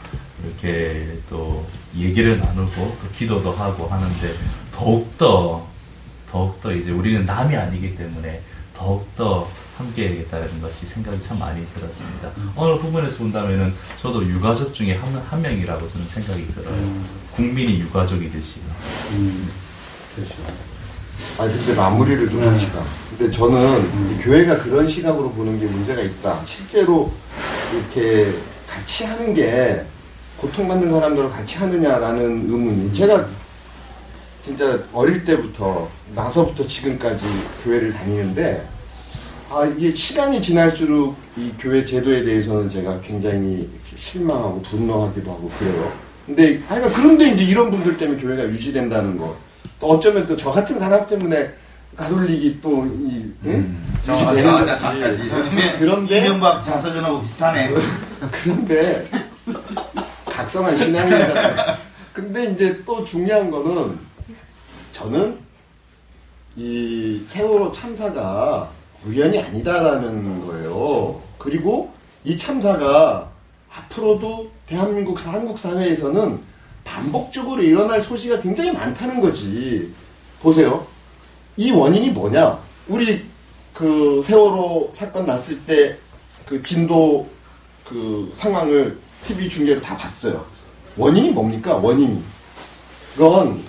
이렇게 0.43 1.19
또 1.29 1.65
얘기를 1.95 2.39
나누고 2.39 2.97
또 3.01 3.09
기도도 3.15 3.51
하고 3.51 3.87
하는데 3.87 4.27
더욱더 4.77 5.65
더욱더 6.31 6.71
이제 6.71 6.91
우리는 6.91 7.25
남이 7.25 7.55
아니기 7.55 7.95
때문에 7.95 8.41
더욱더 8.75 9.49
함께 9.75 10.09
해야겠다는 10.09 10.61
것이 10.61 10.85
생각이 10.85 11.19
참 11.19 11.39
많이 11.39 11.65
들었습니다. 11.73 12.29
어느 12.55 12.79
부분에서 12.79 13.23
본다면은 13.23 13.73
저도 13.95 14.23
유가족 14.23 14.73
중에 14.75 14.93
한, 14.93 15.15
한 15.15 15.41
명이라고 15.41 15.87
저는 15.87 16.07
생각이 16.07 16.47
들어요. 16.53 16.77
국민이 17.35 17.79
유가족이듯이. 17.79 18.61
음, 19.11 19.49
그렇죠. 20.15 20.35
아 21.39 21.45
근데 21.45 21.73
마무리를 21.73 22.29
좀 22.29 22.41
네. 22.41 22.47
합시다. 22.47 22.83
근데 23.09 23.31
저는 23.31 24.19
교회가 24.19 24.61
그런 24.61 24.87
시각으로 24.87 25.31
보는 25.31 25.59
게 25.59 25.65
문제가 25.65 26.01
있다. 26.01 26.43
실제로 26.43 27.11
이렇게 27.73 28.31
같이 28.67 29.05
하는 29.05 29.33
게 29.33 29.83
고통받는 30.37 30.91
사람들과 30.91 31.29
같이 31.29 31.57
하느냐라는 31.57 32.21
의문이 32.21 32.93
제가 32.93 33.27
진짜 34.47 34.79
어릴 34.93 35.25
때부터 35.25 35.89
나서부터 36.15 36.65
지금까지 36.65 37.25
교회를 37.65 37.91
다니는데 37.91 38.65
아 39.49 39.65
이게 39.65 39.93
시간이 39.93 40.41
지날수록 40.41 41.17
이 41.35 41.51
교회 41.59 41.83
제도에 41.83 42.23
대해서는 42.23 42.69
제가 42.69 43.01
굉장히 43.01 43.69
실망하고 43.93 44.61
분노하기도 44.61 45.29
하고 45.29 45.51
그래요. 45.59 45.91
근데 46.25 46.61
하여간 46.65 46.93
그런데 46.93 47.31
이제 47.31 47.43
이런 47.43 47.69
분들 47.71 47.97
때문에 47.97 48.21
교회가 48.21 48.45
유지된다는 48.45 49.17
거. 49.17 49.35
또 49.81 49.87
어쩌면 49.87 50.25
또 50.25 50.37
저 50.37 50.49
같은 50.49 50.79
사람 50.79 51.05
때문에 51.05 51.51
가톨릭이 51.97 52.61
또이 52.61 53.33
저, 53.43 53.49
유지되는 53.49 53.77
저, 54.05 54.15
저, 54.15 54.65
거지. 54.65 54.79
잠깐지. 54.79 55.29
요즘에 55.29 55.75
그런데 55.77 56.17
이명박 56.19 56.63
자서전하고 56.63 57.19
비슷하네. 57.21 57.73
그런데 58.31 59.05
각성한 60.25 60.77
신앙입니다. 60.77 61.79
근데 62.13 62.45
이제 62.45 62.81
또 62.85 63.03
중요한 63.03 63.51
거는 63.51 64.06
저는 65.01 65.37
이 66.55 67.21
세월호 67.27 67.71
참사가 67.71 68.71
우연이 69.05 69.37
아니다라는 69.39 70.43
거예요. 70.47 71.21
그리고 71.37 71.93
이 72.25 72.35
참사가 72.35 73.29
앞으로도 73.71 74.49
대한민국 74.65 75.19
사- 75.19 75.31
한국 75.33 75.59
사회에서는 75.59 76.39
반복적으로 76.83 77.61
일어날 77.61 78.01
소지가 78.01 78.41
굉장히 78.41 78.71
많다는 78.71 79.21
거지. 79.21 79.93
보세요. 80.41 80.87
이 81.57 81.69
원인이 81.69 82.09
뭐냐? 82.09 82.57
우리 82.87 83.23
그 83.75 84.23
세월호 84.25 84.91
사건 84.95 85.27
났을 85.27 85.59
때 85.65 85.95
그 86.47 86.63
진도 86.63 87.27
그 87.85 88.33
상황을 88.37 88.97
TV 89.25 89.47
중계로 89.49 89.79
다 89.81 89.95
봤어요. 89.97 90.43
원인이 90.95 91.31
뭡니까? 91.31 91.75
원인이. 91.75 92.23
그건 93.13 93.61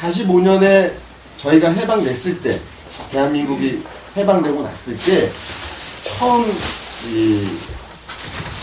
45년에 0.00 0.92
저희가 1.36 1.70
해방됐을 1.70 2.40
때, 2.42 2.56
대한민국이 3.10 3.82
해방되고 4.16 4.62
났을 4.62 4.96
때, 4.96 5.30
처음 6.02 6.44
이 7.12 7.48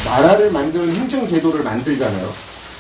나라를 0.05 0.51
만드는 0.51 0.93
행정제도를 0.95 1.63
만들잖아요. 1.63 2.33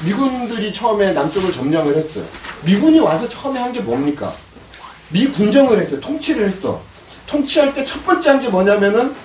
미군들이 0.05 0.71
처음에 0.73 1.13
남쪽을 1.13 1.51
점령을 1.51 1.95
했어요. 1.97 2.23
미군이 2.63 2.99
와서 2.99 3.27
처음에 3.27 3.59
한 3.59 3.73
게 3.73 3.79
뭡니까? 3.81 4.31
미군정을 5.09 5.79
했어요. 5.81 5.99
통치를 6.01 6.47
했어. 6.47 6.81
통치할 7.27 7.73
때 7.73 7.85
첫 7.85 8.05
번째 8.05 8.29
한 8.29 8.41
게 8.41 8.49
뭐냐면은 8.49 9.15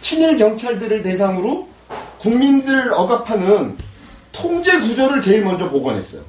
친일 0.00 0.36
경찰들을 0.36 1.02
대상으로 1.02 1.68
국민들을 2.18 2.92
억압하는 2.92 3.76
통제 4.32 4.80
구조를 4.80 5.22
제일 5.22 5.44
먼저 5.44 5.68
복원했어요. 5.70 6.22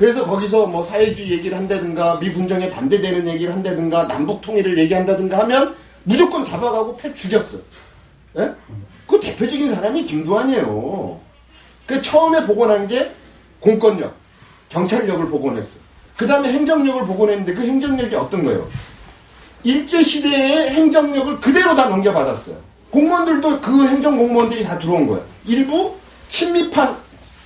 그래서 0.00 0.24
거기서 0.24 0.66
뭐 0.66 0.82
사회주의 0.82 1.30
얘기를 1.32 1.58
한다든가 1.58 2.16
미분정에 2.16 2.70
반대되는 2.70 3.28
얘기를 3.28 3.52
한다든가 3.52 4.08
남북 4.08 4.40
통일을 4.40 4.78
얘기한다든가 4.78 5.40
하면 5.40 5.76
무조건 6.04 6.42
잡아가고 6.42 6.96
패 6.96 7.12
죽였어. 7.12 7.58
예? 8.38 8.50
그 9.06 9.20
대표적인 9.20 9.74
사람이 9.74 10.06
김두한이에요. 10.06 11.20
그 11.84 12.00
처음에 12.00 12.46
복원한 12.46 12.88
게 12.88 13.10
공권력, 13.60 14.14
경찰력을 14.70 15.28
복원했어. 15.28 15.68
그 16.16 16.26
다음에 16.26 16.50
행정력을 16.50 17.04
복원했는데 17.04 17.52
그 17.52 17.60
행정력이 17.60 18.14
어떤 18.14 18.42
거예요? 18.46 18.66
일제 19.64 20.02
시대의 20.02 20.70
행정력을 20.70 21.40
그대로 21.42 21.76
다 21.76 21.90
넘겨받았어요. 21.90 22.56
공무원들도 22.88 23.60
그 23.60 23.86
행정 23.88 24.16
공무원들이 24.16 24.64
다 24.64 24.78
들어온 24.78 25.06
거예요. 25.06 25.22
일부 25.44 25.94
친미파 26.30 26.96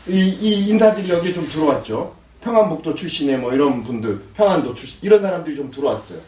이, 0.07 0.21
이 0.41 0.69
인사들이 0.69 1.11
여기에 1.11 1.33
좀 1.33 1.49
들어왔죠. 1.49 2.24
평안북도 2.45 2.95
출신의 2.95 3.39
뭐 3.39 3.53
이런 3.53 3.83
분들, 3.83 4.21
평안도 4.35 4.75
출신 4.75 5.01
이런 5.03 5.23
사람들이 5.23 5.57
좀 5.57 5.71
들어왔어요. 5.71 6.19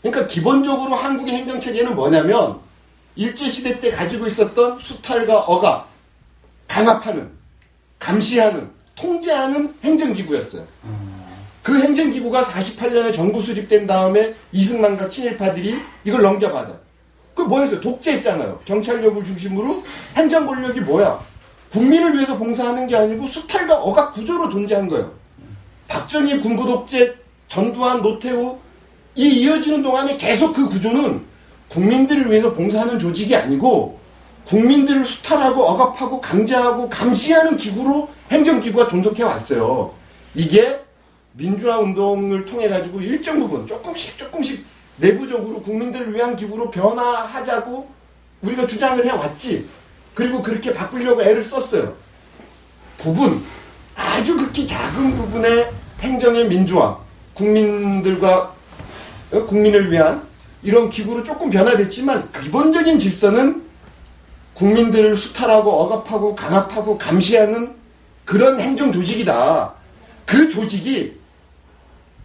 그러니까 0.00 0.26
기본적으로 0.26 0.94
한국의 0.94 1.34
행정 1.34 1.60
체계는 1.60 1.94
뭐냐면 1.94 2.58
일제 3.14 3.48
시대 3.48 3.78
때 3.78 3.90
가지고 3.90 4.26
있었던 4.26 4.78
수탈과 4.78 5.40
억압, 5.42 5.88
강압하는, 6.66 7.30
감시하는, 7.98 8.70
통제하는 8.94 9.74
행정기구였어요. 9.84 10.66
그 11.62 11.78
행정기구가 11.78 12.44
48년에 12.44 13.12
정부 13.12 13.42
수립된 13.42 13.86
다음에 13.86 14.34
이승만과 14.52 15.08
친일파들이 15.08 15.78
이걸 16.04 16.22
넘겨받아. 16.22 16.72
그 17.34 17.42
뭐였어요? 17.42 17.80
독재했잖아요. 17.80 18.60
경찰력을 18.64 19.22
중심으로 19.24 19.82
행정 20.14 20.46
권력이 20.46 20.80
뭐야? 20.80 21.20
국민을 21.72 22.14
위해서 22.14 22.36
봉사하는 22.36 22.86
게 22.86 22.96
아니고 22.96 23.26
수탈과 23.26 23.80
억압 23.82 24.14
구조로 24.14 24.48
존재한 24.50 24.88
거예요. 24.88 25.12
박정희 25.88 26.40
군부 26.40 26.66
독재, 26.66 27.14
전두환, 27.48 28.02
노태우 28.02 28.58
이 29.14 29.28
이어지는 29.28 29.82
동안에 29.82 30.16
계속 30.16 30.52
그 30.54 30.68
구조는 30.68 31.24
국민들을 31.68 32.30
위해서 32.30 32.52
봉사하는 32.52 32.98
조직이 32.98 33.34
아니고 33.34 33.98
국민들을 34.46 35.04
수탈하고 35.04 35.64
억압하고 35.64 36.20
강제하고 36.20 36.88
감시하는 36.88 37.56
기구로 37.56 38.08
행정기구가 38.30 38.88
존속해 38.88 39.22
왔어요. 39.22 39.92
이게 40.34 40.80
민주화 41.32 41.78
운동을 41.78 42.46
통해 42.46 42.68
가지고 42.68 43.00
일정 43.00 43.40
부분 43.40 43.66
조금씩 43.66 44.16
조금씩 44.16 44.64
내부적으로 44.98 45.60
국민들을 45.62 46.14
위한 46.14 46.36
기구로 46.36 46.70
변화하자고 46.70 47.88
우리가 48.42 48.66
주장을 48.66 49.04
해 49.04 49.10
왔지. 49.10 49.68
그리고 50.16 50.42
그렇게 50.42 50.72
바꾸려고 50.72 51.22
애를 51.22 51.44
썼어요. 51.44 51.94
부분 52.96 53.44
아주 53.94 54.34
극히 54.34 54.66
작은 54.66 55.14
부분의 55.14 55.70
행정의 56.00 56.48
민주화, 56.48 56.98
국민들과 57.34 58.54
어, 59.30 59.44
국민을 59.44 59.92
위한 59.92 60.26
이런 60.62 60.88
기구로 60.88 61.22
조금 61.22 61.50
변화됐지만 61.50 62.32
기본적인 62.32 62.98
질서는 62.98 63.62
국민들을 64.54 65.14
수탈하고 65.16 65.70
억압하고 65.70 66.34
강압하고 66.34 66.96
감시하는 66.96 67.76
그런 68.24 68.58
행정 68.58 68.90
조직이다. 68.90 69.74
그 70.24 70.48
조직이 70.48 71.20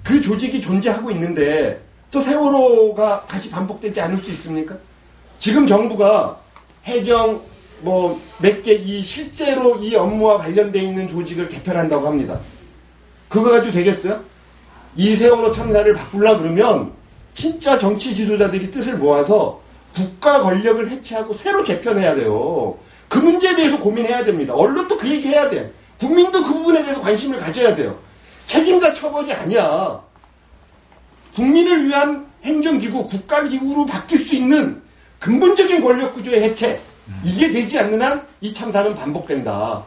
그 0.01 0.21
조직이 0.21 0.61
존재하고 0.61 1.11
있는데 1.11 1.83
저 2.09 2.21
세월호가 2.21 3.25
다시 3.27 3.51
반복되지 3.51 3.99
않을 3.99 4.17
수 4.17 4.31
있습니까? 4.31 4.77
지금 5.39 5.67
정부가 5.67 6.39
해경 6.85 7.50
뭐 7.81 8.19
몇 8.41 8.61
개 8.63 8.73
이 8.75 9.01
실제로 9.03 9.75
이 9.77 9.95
업무와 9.95 10.37
관련돼 10.39 10.79
있는 10.79 11.07
조직을 11.07 11.47
개편한다고 11.47 12.07
합니다. 12.07 12.39
그거 13.29 13.51
가지고 13.51 13.73
되겠어요? 13.73 14.21
이 14.95 15.15
세월호 15.15 15.51
참사를 15.51 15.93
바꾸려 15.95 16.37
그러면 16.37 16.91
진짜 17.33 17.77
정치 17.77 18.13
지도자들이 18.13 18.71
뜻을 18.71 18.97
모아서 18.97 19.61
국가 19.95 20.41
권력을 20.41 20.89
해체하고 20.89 21.35
새로 21.35 21.63
재편해야 21.63 22.15
돼요. 22.15 22.77
그 23.07 23.19
문제에 23.19 23.55
대해서 23.55 23.77
고민해야 23.79 24.23
됩니다. 24.25 24.53
언론도 24.53 24.97
그 24.97 25.09
얘기 25.09 25.27
해야 25.29 25.49
돼. 25.49 25.71
국민도 25.99 26.43
그 26.43 26.53
부분에 26.53 26.81
대해서 26.83 27.01
관심을 27.01 27.39
가져야 27.39 27.75
돼요. 27.75 27.97
책임자 28.47 28.93
처벌이 28.93 29.31
아니야. 29.31 30.01
국민을 31.35 31.87
위한 31.87 32.25
행정기구, 32.43 33.07
국가기구로 33.07 33.85
바뀔 33.85 34.19
수 34.19 34.35
있는 34.35 34.81
근본적인 35.19 35.81
권력구조의 35.83 36.41
해체. 36.41 36.81
이게 37.23 37.51
되지 37.51 37.79
않는 37.79 38.01
한 38.01 38.31
이 38.43 38.51
참사는 38.53 38.95
반복된다. 38.95 39.83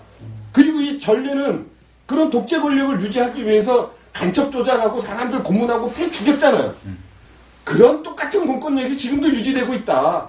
그리고 0.53 0.81
이 0.81 1.01
전례는 1.01 1.67
그런 2.07 2.31
독재 2.31 2.61
권력을 2.61 3.01
유지하기 3.01 3.45
위해서 3.45 3.93
간첩 4.13 4.53
조작하고 4.53 5.01
사람들 5.01 5.43
고문하고 5.43 5.93
패 5.93 6.09
죽였잖아요. 6.09 6.73
그런 7.65 8.01
똑같은 8.05 8.47
공권력이 8.47 8.97
지금도 8.97 9.27
유지되고 9.29 9.75
있다. 9.75 10.29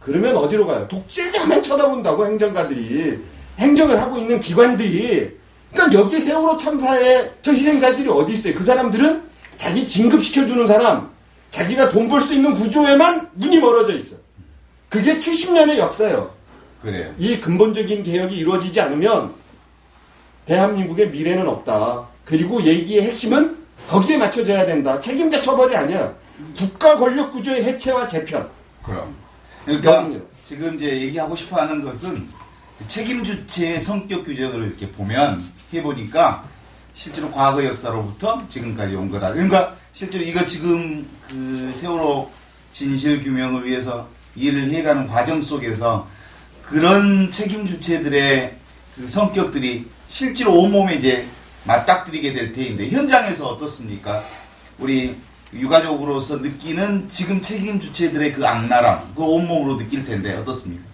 그러면 0.00 0.36
어디로 0.36 0.66
가요? 0.66 0.88
독재자만 0.88 1.62
쳐다본다고 1.62 2.24
행정가들이 2.26 3.18
행정을 3.58 4.00
하고 4.00 4.16
있는 4.16 4.40
기관들이 4.40 5.36
그러니까 5.72 6.00
여기 6.00 6.18
세월호 6.18 6.56
참사에 6.56 7.30
저 7.42 7.52
희생자들이 7.52 8.08
어디 8.08 8.32
있어요? 8.34 8.54
그 8.54 8.64
사람들은 8.64 9.22
자기 9.58 9.86
진급시켜주는 9.86 10.66
사람, 10.66 11.10
자기가 11.50 11.90
돈 11.90 12.08
벌 12.08 12.22
수 12.22 12.32
있는 12.32 12.54
구조에만 12.54 13.32
눈이 13.34 13.58
멀어져 13.58 13.98
있어. 13.98 14.16
그게 14.88 15.18
70년의 15.18 15.76
역사예요. 15.76 16.35
그래요. 16.86 17.12
이 17.18 17.40
근본적인 17.40 18.04
개혁이 18.04 18.36
이루어지지 18.36 18.80
않으면 18.80 19.34
대한민국의 20.44 21.10
미래는 21.10 21.48
없다. 21.48 22.06
그리고 22.24 22.62
얘기의 22.62 23.02
핵심은 23.02 23.58
거기에 23.88 24.16
맞춰져야 24.18 24.64
된다. 24.64 25.00
책임자 25.00 25.40
처벌이 25.42 25.74
아니야. 25.74 26.14
국가 26.56 26.96
권력 26.96 27.32
구조의 27.32 27.64
해체와 27.64 28.06
재편. 28.06 28.48
그럼. 28.84 29.16
그러니까 29.64 30.04
그럼요. 30.04 30.20
지금 30.46 30.76
이제 30.76 31.00
얘기하고 31.00 31.34
싶어 31.34 31.60
하는 31.60 31.82
것은 31.82 32.28
책임 32.86 33.24
주체의 33.24 33.80
성격 33.80 34.22
규정을 34.24 34.68
이렇게 34.68 34.88
보면 34.92 35.42
해보니까 35.74 36.44
실제로 36.94 37.32
과거 37.32 37.64
역사로부터 37.64 38.44
지금까지 38.48 38.94
온 38.94 39.10
거다. 39.10 39.32
그러니까 39.32 39.76
실제로 39.92 40.22
이거 40.22 40.46
지금 40.46 41.04
그 41.28 41.72
세월호 41.74 42.30
진실 42.70 43.20
규명을 43.24 43.64
위해서 43.64 44.08
일을 44.36 44.70
해가는 44.70 45.08
과정 45.08 45.42
속에서 45.42 46.06
그런 46.66 47.30
책임 47.30 47.66
주체들의 47.66 48.56
그 48.96 49.08
성격들이 49.08 49.88
실제로 50.08 50.54
온몸에 50.54 50.96
이제 50.96 51.26
맞닥뜨리게 51.64 52.32
될 52.32 52.52
테인데 52.52 52.88
현장에서 52.88 53.48
어떻습니까? 53.48 54.24
우리 54.78 55.16
유가족으로서 55.52 56.38
느끼는 56.38 57.08
지금 57.10 57.40
책임 57.40 57.78
주체들의 57.78 58.32
그 58.32 58.46
악랄함, 58.46 59.14
그 59.14 59.22
온몸으로 59.22 59.76
느낄 59.76 60.04
텐데 60.04 60.34
어떻습니까? 60.34 60.84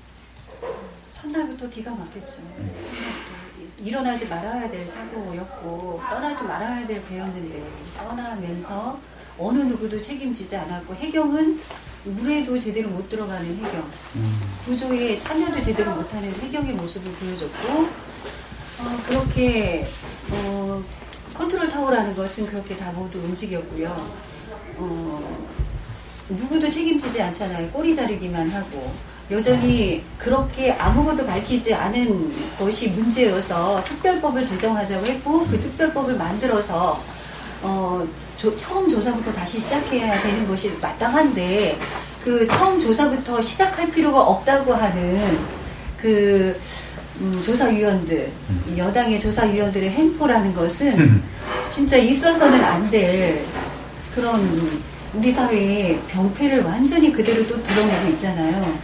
첫날부터 1.13 1.69
기가 1.71 1.91
막혔죠. 1.91 2.27
첫날부터 2.27 3.43
일어나지 3.79 4.29
말아야 4.29 4.71
될 4.71 4.87
사고였고 4.87 6.01
떠나지 6.09 6.45
말아야 6.45 6.87
될 6.87 7.03
배였는데 7.07 7.63
떠나면서 7.97 8.99
어느 9.39 9.59
누구도 9.59 10.01
책임지지 10.01 10.57
않았고 10.57 10.95
해경은 10.95 11.61
물에도 12.05 12.59
제대로 12.59 12.91
못 12.91 13.09
들어가는 13.09 13.57
해경 13.57 13.91
구조에 14.67 15.19
참여도 15.19 15.63
제대로 15.63 15.95
못하는 15.95 16.33
해경의 16.35 16.75
모습을 16.75 17.13
보여줬고 17.13 17.89
어, 18.81 19.03
그렇게 19.07 19.89
어, 20.31 20.83
컨트롤 21.35 21.69
타워라는 21.69 22.15
것은 22.17 22.47
그렇게 22.47 22.77
다 22.77 22.91
모두 22.93 23.19
움직였고요. 23.21 24.11
어, 24.77 25.49
누구도 26.29 26.69
책임지지 26.69 27.23
않잖아요. 27.23 27.71
꼬리 27.71 27.95
자르기만 27.95 28.51
하고. 28.51 28.93
여전히 29.31 30.05
그렇게 30.19 30.73
아무것도 30.73 31.25
밝히지 31.25 31.73
않은 31.73 32.57
것이 32.59 32.91
문제여서 32.91 33.83
특별법을 33.85 34.45
제정하자고 34.45 35.07
했고 35.07 35.47
그 35.47 35.59
특별법을 35.59 36.17
만들어서 36.17 37.01
어, 37.63 38.07
조- 38.43 38.57
처음 38.57 38.89
조사부터 38.89 39.33
다시 39.33 39.61
시작해야 39.61 40.21
되는 40.21 40.49
것이 40.49 40.73
마땅한데 40.81 41.79
그 42.25 42.45
처음 42.49 42.81
조사부터 42.81 43.41
시작할 43.41 43.89
필요가 43.93 44.21
없다고 44.21 44.75
하는 44.75 45.39
그 45.97 46.59
음, 47.21 47.41
조사위원들 47.41 48.33
이 48.75 48.77
여당의 48.79 49.21
조사위원들의 49.21 49.91
행포라는 49.91 50.53
것은 50.55 51.23
진짜 51.71 51.97
있어서는 51.97 52.65
안 52.65 52.91
될 52.91 53.45
그런 54.13 54.81
우리 55.15 55.31
사회의 55.31 56.01
병폐를 56.09 56.63
완전히 56.65 57.13
그대로 57.13 57.47
또 57.47 57.63
드러내고 57.63 58.09
있잖아요. 58.11 58.77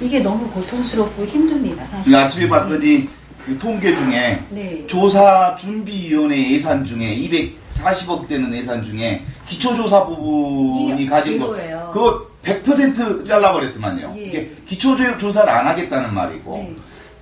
이게 0.00 0.18
너무 0.20 0.48
고통스럽고 0.50 1.24
힘듭니다, 1.26 1.86
사실. 1.86 2.10
제가 2.12 2.24
아침에 2.24 2.48
봤더니 2.48 3.08
그 3.46 3.56
통계 3.60 3.94
중에 3.94 4.42
네. 4.50 4.84
조사 4.88 5.54
준비위원회 5.54 6.52
예산 6.52 6.84
중에 6.84 7.16
240억 7.16 8.26
되는 8.26 8.52
예산 8.52 8.82
중에 8.82 9.22
기초조사 9.46 10.04
부분이 10.04 11.06
가진 11.06 11.38
거. 11.38 11.56
그거 11.92 12.26
100% 12.42 13.24
잘라버렸더만요. 13.24 14.14
예. 14.16 14.20
이게 14.20 14.50
기초조사를 14.66 15.48
안 15.48 15.64
하겠다는 15.68 16.12
말이고 16.12 16.56
네. 16.56 16.74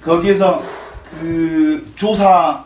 거기에서 0.02 0.62
그 1.20 1.92
조사 1.94 2.64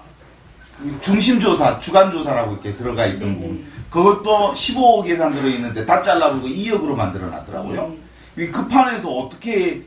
그 0.80 0.96
중심조사, 1.00 1.80
주간조사라고 1.80 2.52
이렇게 2.52 2.72
들어가 2.74 3.06
있던 3.06 3.20
네네. 3.20 3.40
부분. 3.40 3.66
그것도 3.90 4.54
15억 4.54 5.08
예산 5.08 5.34
들어있는데 5.34 5.84
다 5.84 6.00
잘라버리고 6.00 6.46
2억으로 6.46 6.94
만들어 6.94 7.26
놨더라고요. 7.26 7.94
네. 8.36 8.44
이 8.44 8.46
급한에서 8.52 9.10
어떻게 9.10 9.82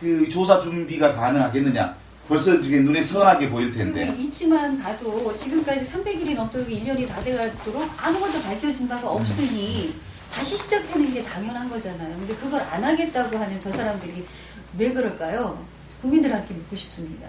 그 0.00 0.28
조사 0.28 0.60
준비가 0.60 1.12
가능하겠느냐. 1.12 2.05
벌써 2.28 2.54
이게 2.54 2.80
눈에 2.80 3.02
선하게 3.02 3.50
보일 3.50 3.72
텐데. 3.72 4.14
있지만 4.18 4.78
봐도 4.82 5.32
지금까지 5.32 5.90
300일이 5.92 6.34
넘도록 6.34 6.68
1년이 6.68 7.06
다 7.08 7.20
돼가도록 7.22 7.88
아무것도 7.96 8.42
밝혀진 8.42 8.88
바가 8.88 9.08
없으니 9.10 9.94
다시 10.32 10.56
시작하는 10.56 11.14
게 11.14 11.22
당연한 11.22 11.70
거잖아요. 11.70 12.16
근데 12.16 12.34
그걸 12.34 12.60
안 12.62 12.82
하겠다고 12.82 13.38
하는 13.38 13.60
저 13.60 13.70
사람들이 13.72 14.24
왜 14.76 14.92
그럴까요? 14.92 15.64
국민들한테 16.02 16.52
묻고 16.54 16.74
싶습니다. 16.76 17.28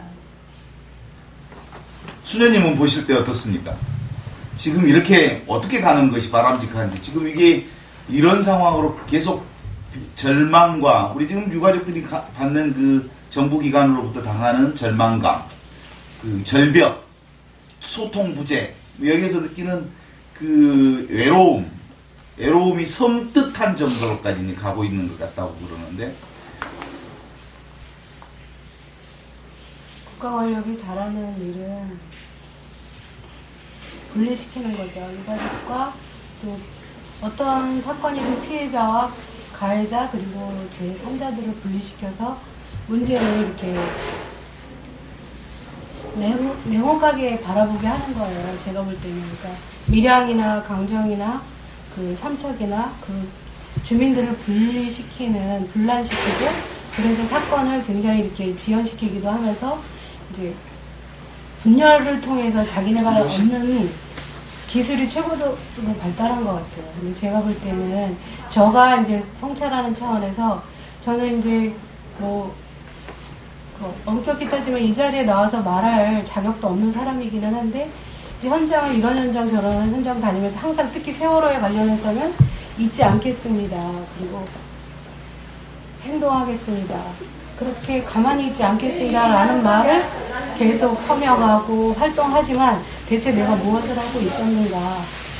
수녀님은 2.23 2.75
보실 2.75 3.05
때 3.05 3.13
어떻습니까? 3.13 3.77
지금 4.55 4.87
이렇게 4.89 5.43
어떻게 5.47 5.79
가는 5.79 6.11
것이 6.11 6.31
바람직한지 6.31 7.01
지금 7.03 7.27
이게 7.27 7.65
이런 8.09 8.41
상황으로 8.41 8.99
계속 9.07 9.45
절망과 10.15 11.13
우리 11.15 11.27
지금 11.27 11.51
유가족들이 11.51 12.01
가- 12.03 12.23
받는 12.35 12.73
그 12.73 13.09
정부기관으로부터 13.29 14.23
당하는 14.23 14.75
절망감, 14.75 15.43
그 16.21 16.43
절벽, 16.43 17.05
소통 17.79 18.35
부재 18.35 18.75
여기서 19.03 19.41
느끼는 19.41 19.89
그 20.33 21.07
외로움, 21.09 21.69
외로움이 22.37 22.85
섬뜩한 22.85 23.75
정도로까지 23.75 24.55
가고 24.55 24.83
있는 24.83 25.07
것 25.07 25.19
같다고 25.19 25.55
그러는데 25.55 26.15
국가 30.05 30.31
권력이 30.31 30.77
잘하는 30.77 31.39
일은 31.41 31.99
분리시키는 34.13 34.75
거죠. 34.75 34.99
유가족과 34.99 35.93
또 36.41 36.59
어떤 37.21 37.81
사건이든 37.81 38.41
피해자와 38.43 39.11
가해자 39.53 40.09
그리고 40.11 40.67
제3자들을 40.71 41.61
분리시켜서 41.61 42.39
문제를 42.87 43.45
이렇게 43.45 43.75
냉, 46.15 46.55
냉혹하게 46.65 47.39
바라보게 47.41 47.85
하는 47.85 48.13
거예요. 48.17 48.57
제가 48.63 48.81
볼 48.81 48.99
때는. 48.99 49.21
그러니까 49.21 49.49
밀양이나 49.87 50.63
강정이나 50.63 51.41
그 51.95 52.15
삼척이나 52.15 52.93
그 53.01 53.27
주민들을 53.83 54.35
분리시키는, 54.37 55.67
분란시키고, 55.67 56.45
그래서 56.95 57.25
사건을 57.25 57.85
굉장히 57.85 58.21
이렇게 58.21 58.55
지연시키기도 58.55 59.29
하면서, 59.29 59.79
이제, 60.31 60.53
분열을 61.61 62.19
통해서 62.21 62.65
자기네가 62.65 63.21
없는 63.21 63.89
기술이 64.67 65.07
최고로 65.07 65.57
발달한 66.01 66.43
것 66.43 66.53
같아요. 66.53 66.91
근데 66.99 67.13
제가 67.13 67.39
볼 67.41 67.55
때는, 67.59 68.17
저가 68.49 69.01
이제 69.01 69.23
성찰하는 69.39 69.93
차원에서, 69.93 70.63
저는 71.01 71.39
이제, 71.39 71.75
뭐, 72.17 72.55
그 72.55 72.66
엄격히 74.05 74.49
따지면 74.49 74.81
이 74.81 74.93
자리에 74.93 75.23
나와서 75.23 75.61
말할 75.61 76.23
자격도 76.23 76.67
없는 76.67 76.91
사람이기는 76.91 77.53
한데 77.53 77.89
이제 78.39 78.49
현장을 78.49 78.95
이런 78.95 79.15
현장 79.17 79.47
저런 79.47 79.91
현장 79.91 80.19
다니면서 80.19 80.59
항상 80.59 80.89
특히 80.91 81.11
세월호에 81.11 81.59
관련해서는 81.59 82.33
잊지 82.77 83.03
않겠습니다. 83.03 83.75
그리고 84.17 84.47
행동하겠습니다. 86.03 86.95
그렇게 87.57 88.03
가만히 88.03 88.47
있지 88.47 88.63
않겠습니다라는 88.63 89.63
말을 89.63 90.03
계속 90.57 90.95
서명하고 90.95 91.93
활동하지만 91.93 92.79
대체 93.07 93.31
내가 93.31 93.55
무엇을 93.55 93.97
하고 93.97 94.19
있었는가. 94.19 94.77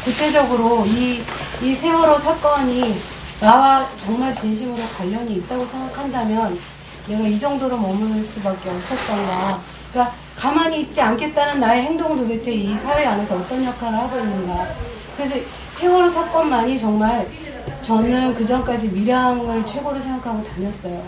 구체적으로 0.04 0.86
이, 0.86 1.22
이 1.62 1.76
세월호 1.76 2.18
사건이 2.18 2.96
나와 3.40 3.86
정말 3.98 4.34
진심으로 4.34 4.82
관련이 4.98 5.36
있다고 5.36 5.66
생각한다면 5.66 6.58
내가 7.08 7.28
이 7.28 7.40
정도로 7.40 7.78
머무를 7.78 8.22
수밖에 8.24 8.70
없었던가. 8.70 9.60
그러니까 9.92 10.16
가만히 10.36 10.82
있지 10.82 11.02
않겠다는 11.02 11.60
나의 11.60 11.84
행동은 11.84 12.18
도대체 12.18 12.54
이 12.54 12.76
사회 12.76 13.06
안에서 13.06 13.36
어떤 13.38 13.64
역할을 13.64 13.98
하고 13.98 14.20
있는가. 14.20 14.68
그래서 15.16 15.36
세월호 15.78 16.10
사건만이 16.10 16.78
정말 16.78 17.28
저는 17.82 18.36
그 18.36 18.46
전까지 18.46 18.90
밀양을 18.90 19.66
최고로 19.66 20.00
생각하고 20.02 20.44
다녔어요. 20.44 21.02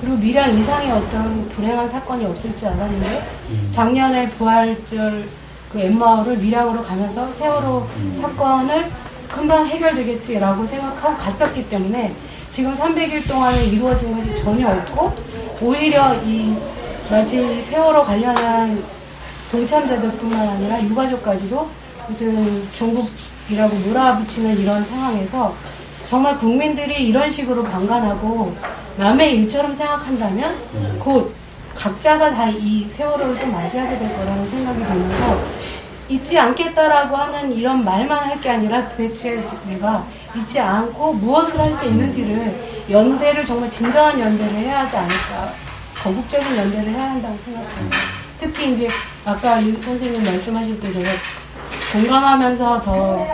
그리고 0.00 0.16
밀양 0.16 0.56
이상의 0.56 0.92
어떤 0.92 1.48
불행한 1.48 1.88
사건이 1.88 2.24
없을 2.26 2.54
줄 2.54 2.68
알았는데 2.68 3.26
작년에 3.70 4.28
부활절 4.30 5.26
그 5.72 5.80
엠마오를 5.80 6.36
밀양으로 6.36 6.82
가면서 6.82 7.32
세월호 7.32 7.86
사건을 8.20 8.90
금방 9.28 9.66
해결되겠지라고 9.66 10.64
생각하고 10.64 11.16
갔었기 11.16 11.68
때문에 11.68 12.14
지금 12.50 12.74
300일 12.74 13.28
동안에 13.28 13.64
이루어진 13.66 14.14
것이 14.16 14.34
전혀 14.34 14.68
없고 14.68 15.12
오히려 15.60 16.14
이 16.24 16.54
마치 17.10 17.60
세월호 17.60 18.04
관련한 18.04 18.82
동참자들뿐만 19.50 20.48
아니라 20.48 20.82
유가족까지도 20.82 21.68
무슨 22.08 22.66
종국이라고 22.72 23.76
몰아붙이는 23.86 24.58
이런 24.58 24.82
상황에서 24.84 25.54
정말 26.08 26.36
국민들이 26.38 27.08
이런 27.08 27.30
식으로 27.30 27.62
방관하고 27.64 28.54
남의 28.96 29.36
일처럼 29.36 29.74
생각한다면 29.74 30.98
곧 30.98 31.34
각자가 31.74 32.30
다 32.30 32.48
이 32.48 32.88
세월호를 32.88 33.38
또 33.38 33.46
맞이하게 33.48 33.98
될 33.98 34.16
거라는 34.16 34.48
생각이 34.48 34.78
들면서 34.82 35.38
잊지 36.08 36.38
않겠다라고 36.38 37.14
하는 37.16 37.52
이런 37.52 37.84
말만 37.84 38.18
할 38.30 38.40
게 38.40 38.48
아니라 38.50 38.88
도대체 38.88 39.44
내가 39.68 40.06
잊지 40.38 40.60
않고 40.60 41.14
무엇을 41.14 41.58
할 41.60 41.72
수 41.74 41.84
있는지를 41.86 42.54
연대를 42.90 43.44
정말 43.44 43.68
진정한 43.68 44.18
연대를 44.18 44.52
해야 44.54 44.80
하지 44.80 44.96
않을까 44.96 45.52
거국적인 46.02 46.56
연대를 46.56 46.90
해야 46.90 47.10
한다고 47.12 47.36
생각해요. 47.44 47.90
특히 48.38 48.72
이제 48.74 48.88
아까 49.24 49.62
유 49.62 49.80
선생님 49.80 50.22
말씀하실 50.22 50.80
때 50.80 50.92
제가 50.92 51.10
공감하면서 51.92 52.82
더 52.82 53.26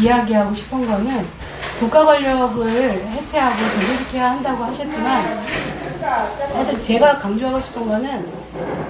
이야기하고 0.00 0.54
싶은 0.54 0.86
거는 0.86 1.26
국가 1.78 2.04
권력을 2.04 2.68
해체하고 3.10 3.70
제도시켜야 3.70 4.30
한다고 4.32 4.64
하셨지만 4.64 5.44
사실 6.52 6.80
제가 6.80 7.18
강조하고 7.18 7.60
싶은 7.60 7.86
거는 7.86 8.26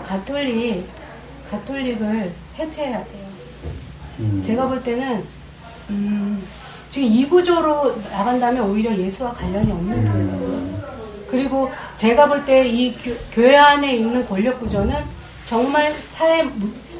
가톨릭 0.07 0.88
가톨릭을 1.50 2.33
해체해야 2.59 2.98
돼요. 3.05 3.26
음. 4.20 4.42
제가 4.44 4.66
볼 4.66 4.83
때는 4.83 5.24
음, 5.90 6.42
지금 6.96 7.11
이 7.11 7.28
구조로 7.28 7.94
나간다면 8.11 8.70
오히려 8.70 8.96
예수와 8.96 9.30
관련이 9.35 9.70
없는 9.70 10.02
교회고요. 10.11 11.26
그리고 11.30 11.70
제가 11.96 12.26
볼 12.26 12.46
때 12.46 12.64
이 12.66 12.94
교회 13.32 13.54
안에 13.54 13.96
있는 13.96 14.26
권력 14.26 14.59
구조는 14.59 14.94
정말 15.44 15.92
사회 16.14 16.48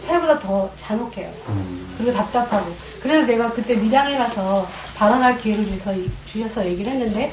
사회보다 0.07 0.39
더 0.39 0.71
잔혹해요. 0.77 1.33
그리고 1.97 2.13
답답하고. 2.13 2.71
그래서 3.03 3.27
제가 3.27 3.51
그때 3.53 3.75
밀양에 3.75 4.19
가서 4.19 4.69
발언할 4.95 5.39
기회를 5.39 5.65
주셔서, 5.65 5.99
주셔서 6.27 6.67
얘기를 6.67 6.93
했는데 6.93 7.33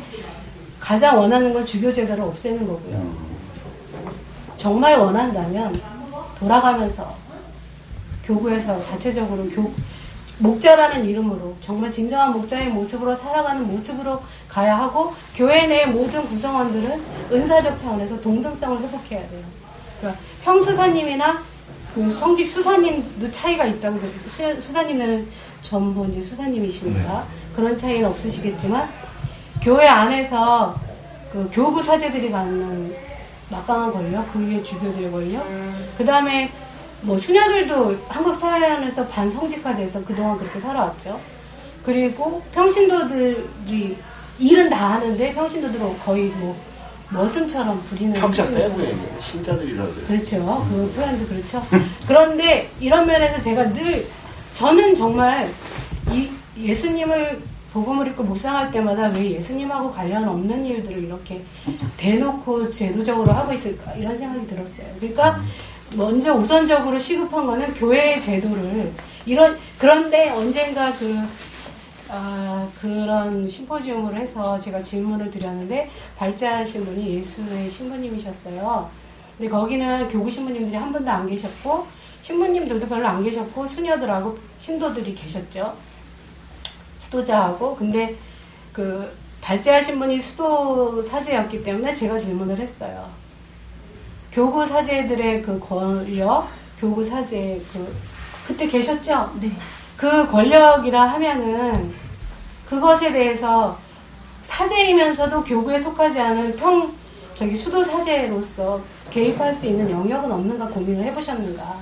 가장 0.79 1.19
원하는 1.19 1.53
건 1.53 1.65
주교 1.65 1.91
제도를 1.91 2.23
없애는 2.23 2.65
거고요. 2.65 3.13
정말 4.55 4.97
원한다면 4.97 5.77
돌아가면서 6.39 7.13
교구에서 8.25 8.81
자체적으로 8.81 9.49
교, 9.49 9.69
목자라는 10.39 11.05
이름으로 11.05 11.55
정말 11.61 11.91
진정한 11.91 12.33
목자의 12.33 12.69
모습으로 12.69 13.13
살아가는 13.15 13.65
모습으로 13.67 14.21
가야 14.47 14.77
하고 14.77 15.13
교회 15.35 15.67
내 15.67 15.85
모든 15.85 16.25
구성원들은 16.25 17.03
은사적 17.31 17.77
차원에서 17.77 18.19
동등성을 18.21 18.81
회복해야 18.81 19.27
돼요. 19.29 19.43
그러니까 19.99 20.21
평수사님이나 20.43 21.41
그 21.93 22.11
성직 22.11 22.47
수사님도 22.47 23.29
차이가 23.31 23.65
있다고 23.65 23.99
수, 24.27 24.61
수사님들은 24.61 25.27
전부 25.61 26.07
이제 26.07 26.21
수사님이시니까 26.21 27.25
그런 27.55 27.77
차이는 27.77 28.09
없으시겠지만 28.09 28.89
교회 29.61 29.87
안에서 29.87 30.75
그 31.31 31.49
교구 31.51 31.81
사제들이 31.81 32.31
갖는 32.31 32.95
막강한 33.49 33.91
권력, 33.93 34.31
그 34.33 34.39
위에 34.39 34.61
주교들의 34.63 35.11
권력, 35.11 35.47
그 35.97 36.05
다음에 36.05 36.51
뭐 37.03 37.17
수녀들도 37.17 37.97
한국 38.07 38.33
사회 38.35 38.65
안에서 38.65 39.05
반성직화돼서 39.07 40.03
그동안 40.05 40.37
그렇게 40.37 40.59
살아왔죠. 40.59 41.19
그리고 41.85 42.41
평신도들이 42.53 43.97
일은 44.39 44.69
다 44.69 44.93
하는데 44.93 45.33
평신도들은 45.33 45.99
거의 45.99 46.27
뭐 46.27 46.55
머슴처럼 47.09 47.83
부리는 47.83 48.15
수준이죠. 48.19 48.55
빼고. 48.55 49.19
신자들이라고. 49.21 49.93
그렇죠. 50.07 50.65
그 50.69 50.91
표현도 50.95 51.27
그렇죠. 51.27 51.61
그런데 52.07 52.69
이런 52.79 53.05
면에서 53.05 53.41
제가 53.41 53.73
늘 53.73 54.07
저는 54.53 54.95
정말 54.95 55.49
이 56.11 56.29
예수님을 56.57 57.41
복음을 57.73 58.07
읽고 58.07 58.23
묵상할 58.23 58.71
때마다 58.71 59.07
왜 59.07 59.31
예수님하고 59.31 59.91
관련 59.91 60.27
없는 60.27 60.63
일들을 60.65 61.03
이렇게 61.03 61.43
대놓고 61.97 62.69
제도적으로 62.71 63.31
하고 63.31 63.51
있을까 63.51 63.93
이런 63.93 64.15
생각이 64.15 64.47
들었어요. 64.47 64.85
그러니까 64.99 65.41
먼저 65.95 66.33
우선적으로 66.33 66.97
시급한 66.97 67.45
거는 67.45 67.73
교회의 67.73 68.21
제도를 68.21 68.91
이런 69.25 69.57
그런데 69.77 70.29
언젠가 70.29 70.91
그 70.93 71.17
아, 72.09 72.67
그런 72.79 73.49
심포지움을 73.49 74.15
해서 74.15 74.59
제가 74.59 74.83
질문을 74.83 75.31
드렸는데 75.31 75.89
발제하신 76.15 76.85
분이 76.85 77.15
예수의 77.15 77.67
신부님이셨어요. 77.67 78.89
근데 79.37 79.49
거기는 79.49 80.07
교구 80.09 80.29
신부님들이 80.29 80.75
한 80.75 80.91
분도 80.91 81.09
안 81.09 81.27
계셨고 81.27 81.87
신부님들도 82.21 82.87
별로 82.87 83.07
안 83.07 83.23
계셨고 83.23 83.65
수녀들하고 83.65 84.37
신도들이 84.59 85.15
계셨죠. 85.15 85.73
수도자하고 86.99 87.75
근데 87.75 88.15
그 88.71 89.11
발제하신 89.41 89.99
분이 89.99 90.21
수도 90.21 91.01
사제였기 91.01 91.63
때문에 91.63 91.93
제가 91.93 92.17
질문을 92.17 92.57
했어요. 92.59 93.22
교구 94.33 94.65
사제들의 94.65 95.41
그 95.43 95.59
권력, 95.59 96.47
교구 96.79 97.03
사제 97.03 97.61
그 97.71 97.95
그때 98.47 98.67
계셨죠? 98.67 99.31
네. 99.39 99.51
그 99.95 100.27
권력이라 100.27 101.03
하면은 101.11 101.93
그것에 102.67 103.11
대해서 103.11 103.77
사제이면서도 104.41 105.43
교구에 105.43 105.77
속하지 105.77 106.19
않은 106.19 106.55
평 106.57 106.91
저기 107.35 107.55
수도 107.55 107.83
사제로서 107.83 108.81
개입할 109.11 109.53
수 109.53 109.67
있는 109.67 109.89
영역은 109.89 110.31
없는가 110.31 110.67
고민을 110.67 111.05
해보셨는가? 111.05 111.75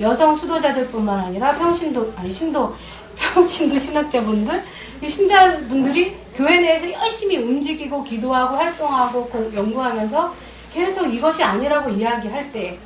여성 0.00 0.34
수도자들뿐만 0.36 1.18
아니라 1.26 1.52
평신도 1.56 2.12
아니 2.16 2.30
신도 2.30 2.74
평신도 3.34 3.78
신학자분들 3.78 4.64
이 5.02 5.08
신자분들이 5.08 6.16
교회 6.34 6.60
내에서 6.60 6.90
열심히 6.92 7.36
움직이고 7.38 8.02
기도하고 8.04 8.56
활동하고 8.56 9.26
공- 9.26 9.52
연구하면서 9.54 10.34
계속 10.72 11.06
이것이 11.06 11.42
아니라고 11.42 11.90
이야기할 11.90 12.52
때 12.52 12.78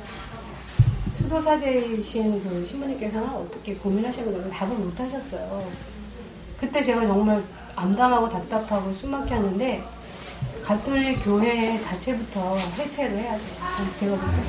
수도 1.17 1.39
사제이신 1.39 2.43
그 2.43 2.65
신부님께서는 2.65 3.29
어떻게 3.29 3.75
고민하시는 3.75 4.31
걸 4.31 4.49
답을 4.49 4.75
못 4.75 4.99
하셨어요. 4.99 5.65
그때 6.59 6.81
제가 6.81 7.05
정말 7.05 7.41
암담하고 7.75 8.29
답답하고 8.29 8.91
숨막혔는데 8.91 9.83
가톨릭 10.63 11.23
교회 11.23 11.79
자체부터 11.79 12.55
해체를 12.77 13.17
해야 13.17 13.31
돼요. 13.35 13.41
전- 13.77 13.95
제가 13.95 14.15
볼 14.15 14.29
때. 14.31 14.41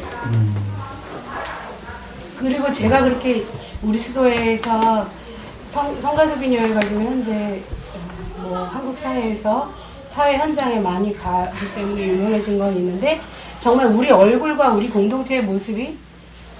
그리고 2.39 2.73
제가 2.73 3.03
그렇게 3.03 3.45
우리 3.83 3.99
수도에서 3.99 5.09
성, 5.69 6.01
성가섭인여회가 6.01 6.81
지금 6.83 7.05
현재 7.07 7.63
어, 8.39 8.43
뭐 8.43 8.59
한국 8.65 8.97
사회에서 8.97 9.73
사회 10.15 10.37
현장에 10.39 10.79
많이 10.79 11.13
가기 11.17 11.75
때문에 11.75 12.07
유명해진 12.07 12.57
건 12.59 12.73
있는데 12.77 13.21
정말 13.61 13.87
우리 13.87 14.11
얼굴과 14.11 14.73
우리 14.73 14.89
공동체의 14.89 15.43
모습이 15.43 15.97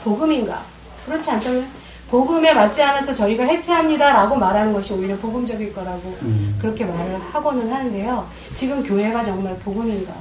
복음인가? 0.03 0.63
그렇지 1.07 1.31
않다면 1.31 1.69
복음에 2.11 2.53
맞지 2.53 2.83
않아서 2.83 3.15
저희가 3.15 3.45
해체합니다라고 3.45 4.37
말하는 4.37 4.73
것이 4.73 4.93
오히려 4.93 5.17
복음적일 5.17 5.73
거라고 5.73 6.17
그렇게 6.61 6.85
말을 6.85 7.19
하고는 7.33 7.73
하는데요. 7.73 8.27
지금 8.57 8.83
교회가 8.83 9.23
정말 9.25 9.57
복음인가? 9.59 10.13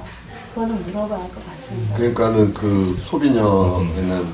그거는 0.54 0.80
물어봐야 0.86 1.18
할 1.18 1.28
것 1.30 1.50
같습니다. 1.50 1.96
그러니까는 1.96 2.54
그 2.54 2.96
소비녀에는 3.00 4.26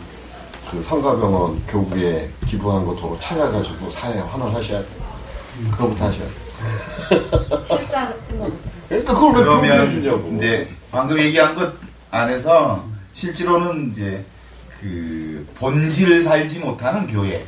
그 0.71 0.83
성가병원 0.83 1.63
교구에 1.67 2.29
기부한 2.47 2.85
거 2.85 2.95
도로 2.95 3.19
찾아가지고 3.19 3.89
사회에 3.89 4.21
환원하셔야 4.21 4.79
돼요. 4.81 5.01
그거부터 5.71 6.05
하셔야 6.05 6.27
돼요. 6.29 7.63
실수한 7.65 8.13
것. 8.39 8.53
그러니까 8.91 9.15
그걸 9.15 9.35
왜 9.37 9.45
그러면 9.45 9.79
표기해주냐고. 9.87 10.37
이제 10.37 10.69
방금 10.91 11.19
얘기한 11.21 11.55
것 11.55 11.73
안에서 12.11 12.85
실제로는 13.15 13.93
이제 13.93 14.25
그 14.81 15.47
본질 15.55 16.23
살지 16.23 16.59
못하는 16.59 17.07
교회 17.07 17.47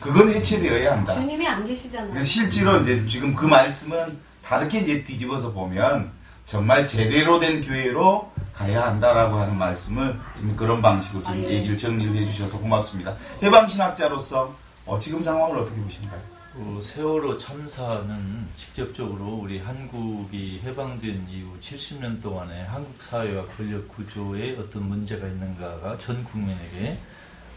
그건 0.00 0.30
해체되어야 0.32 0.92
한다. 0.92 1.14
주님이 1.14 1.46
안 1.46 1.66
계시잖아요. 1.66 2.22
실제로 2.22 2.80
이제 2.82 3.04
지금 3.08 3.34
그 3.34 3.46
말씀은 3.46 4.16
다르게 4.44 4.78
이제 4.78 5.02
뒤집어서 5.02 5.52
보면 5.52 6.12
정말 6.46 6.86
제대로 6.86 7.40
된 7.40 7.60
교회로 7.60 8.30
가야 8.54 8.86
한다라고 8.86 9.36
하는 9.36 9.56
말씀을 9.58 10.16
지금 10.36 10.54
그런 10.54 10.80
방식으로 10.80 11.24
좀 11.24 11.32
아, 11.32 11.36
예. 11.36 11.54
얘기를 11.54 11.76
정리를 11.76 12.14
해주셔서 12.14 12.58
고맙습니다. 12.60 13.16
해방신학자로서 13.42 14.54
어, 14.86 15.00
지금 15.00 15.20
상황을 15.20 15.58
어떻게 15.58 15.80
보시는가요? 15.80 16.35
그 16.56 16.80
세월호 16.82 17.36
참사는 17.36 18.46
직접적으로 18.56 19.40
우리 19.42 19.58
한국이 19.58 20.62
해방된 20.64 21.26
이후 21.30 21.52
70년 21.60 22.22
동안에 22.22 22.62
한국 22.62 23.02
사회와 23.02 23.44
권력 23.48 23.86
구조에 23.88 24.56
어떤 24.56 24.88
문제가 24.88 25.26
있는가가 25.26 25.98
전 25.98 26.24
국민에게 26.24 26.96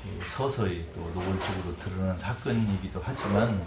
그 0.04 0.28
서서히 0.28 0.86
또 0.94 1.00
노골적으로 1.00 1.78
드러난 1.78 2.18
사건이기도 2.18 3.02
하지만 3.02 3.66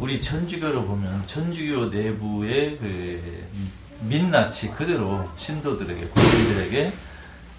우리 0.00 0.20
천주교로 0.20 0.84
보면 0.84 1.28
천주교 1.28 1.86
내부의 1.86 2.78
그 2.78 3.46
민낯이 4.00 4.72
그대로 4.76 5.30
신도들에게 5.36 6.08
국민들에게 6.08 6.92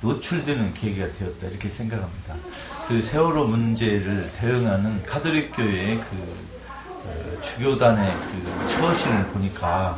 노출되는 0.01 0.73
계기가 0.73 1.09
되었다 1.09 1.47
이렇게 1.47 1.69
생각합니다. 1.69 2.35
그 2.89 3.01
세월호 3.01 3.47
문제를 3.47 4.27
대응하는 4.39 5.01
가톨릭 5.03 5.53
교회의 5.55 6.01
그 6.01 6.44
어, 7.05 7.41
주교단의 7.41 8.11
그 8.13 8.67
처신을 8.67 9.27
보니까 9.27 9.97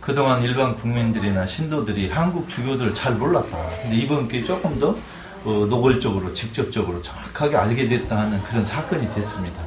그동안 0.00 0.42
일반 0.42 0.74
국민들이나 0.74 1.44
신도들이 1.44 2.08
한국 2.10 2.48
주교들을 2.48 2.94
잘 2.94 3.14
몰랐다. 3.14 3.58
근데 3.82 3.96
이번 3.96 4.28
기회에 4.28 4.44
조금 4.44 4.78
더 4.78 4.96
어, 5.44 5.66
노골적으로 5.68 6.32
직접적으로 6.34 7.00
정확하게 7.02 7.56
알게 7.56 7.88
됐다 7.88 8.16
하는 8.16 8.42
그런 8.42 8.64
사건이 8.64 9.12
됐습니다. 9.14 9.62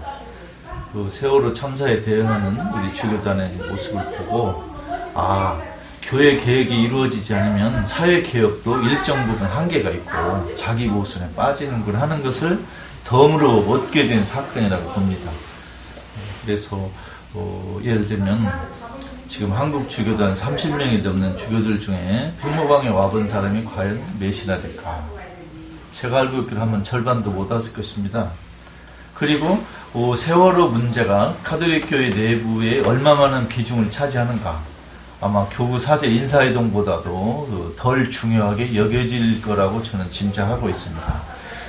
그 0.93 1.07
세월호 1.09 1.53
참사에 1.53 2.01
대응하는 2.01 2.57
우리 2.73 2.93
주교단의 2.93 3.55
모습을 3.69 4.03
보고 4.17 4.63
아 5.13 5.61
교회 6.01 6.35
개혁이 6.35 6.83
이루어지지 6.83 7.33
않으면 7.33 7.85
사회 7.85 8.21
개혁도 8.21 8.81
일정 8.81 9.25
부분 9.27 9.47
한계가 9.47 9.89
있고 9.91 10.55
자기 10.55 10.87
모순에 10.87 11.29
빠지는군 11.35 11.95
하는 11.95 12.21
것을 12.23 12.59
덤으로 13.05 13.59
얻게 13.71 14.07
된 14.07 14.23
사건이라고 14.23 14.91
봅니다. 14.91 15.31
그래서 16.43 16.89
어, 17.33 17.79
예를 17.83 18.05
들면 18.07 18.51
지금 19.27 19.53
한국 19.53 19.89
주교단 19.89 20.33
30명이 20.33 21.01
넘는 21.03 21.37
주교들 21.37 21.79
중에 21.79 22.33
팽모방에 22.41 22.89
와본 22.89 23.27
사람이 23.29 23.63
과연 23.63 24.01
몇이나 24.19 24.61
될까? 24.61 25.07
제가 25.93 26.19
알고 26.21 26.41
있기로 26.41 26.59
하면 26.61 26.83
절반도 26.83 27.31
못 27.31 27.49
왔을 27.49 27.73
것입니다. 27.73 28.31
그리고 29.13 29.63
어, 29.93 30.15
세월호 30.15 30.69
문제가 30.69 31.35
카톨릭 31.43 31.89
교회 31.89 32.09
내부에 32.09 32.81
얼마만한 32.81 33.47
비중을 33.47 33.91
차지하는가? 33.91 34.61
아마 35.21 35.47
교구 35.49 35.79
사제 35.79 36.07
인사이동보다도 36.07 37.75
그덜 37.75 38.09
중요하게 38.09 38.75
여겨질 38.75 39.41
거라고 39.41 39.83
저는 39.83 40.09
짐작하고 40.09 40.67
있습니다. 40.67 41.21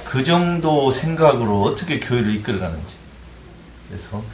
그 0.07 0.25
정도 0.25 0.91
생각으로 0.91 1.63
어떻게 1.63 2.01
교회를 2.01 2.35
이끌어가는지. 2.37 2.95
그래서 3.89 4.17
어, 4.17 4.25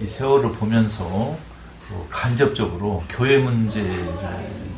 이 0.00 0.06
세월을 0.06 0.52
보면서 0.52 1.04
어, 1.04 2.06
간접적으로 2.10 3.04
교회 3.08 3.38
문제를 3.38 4.14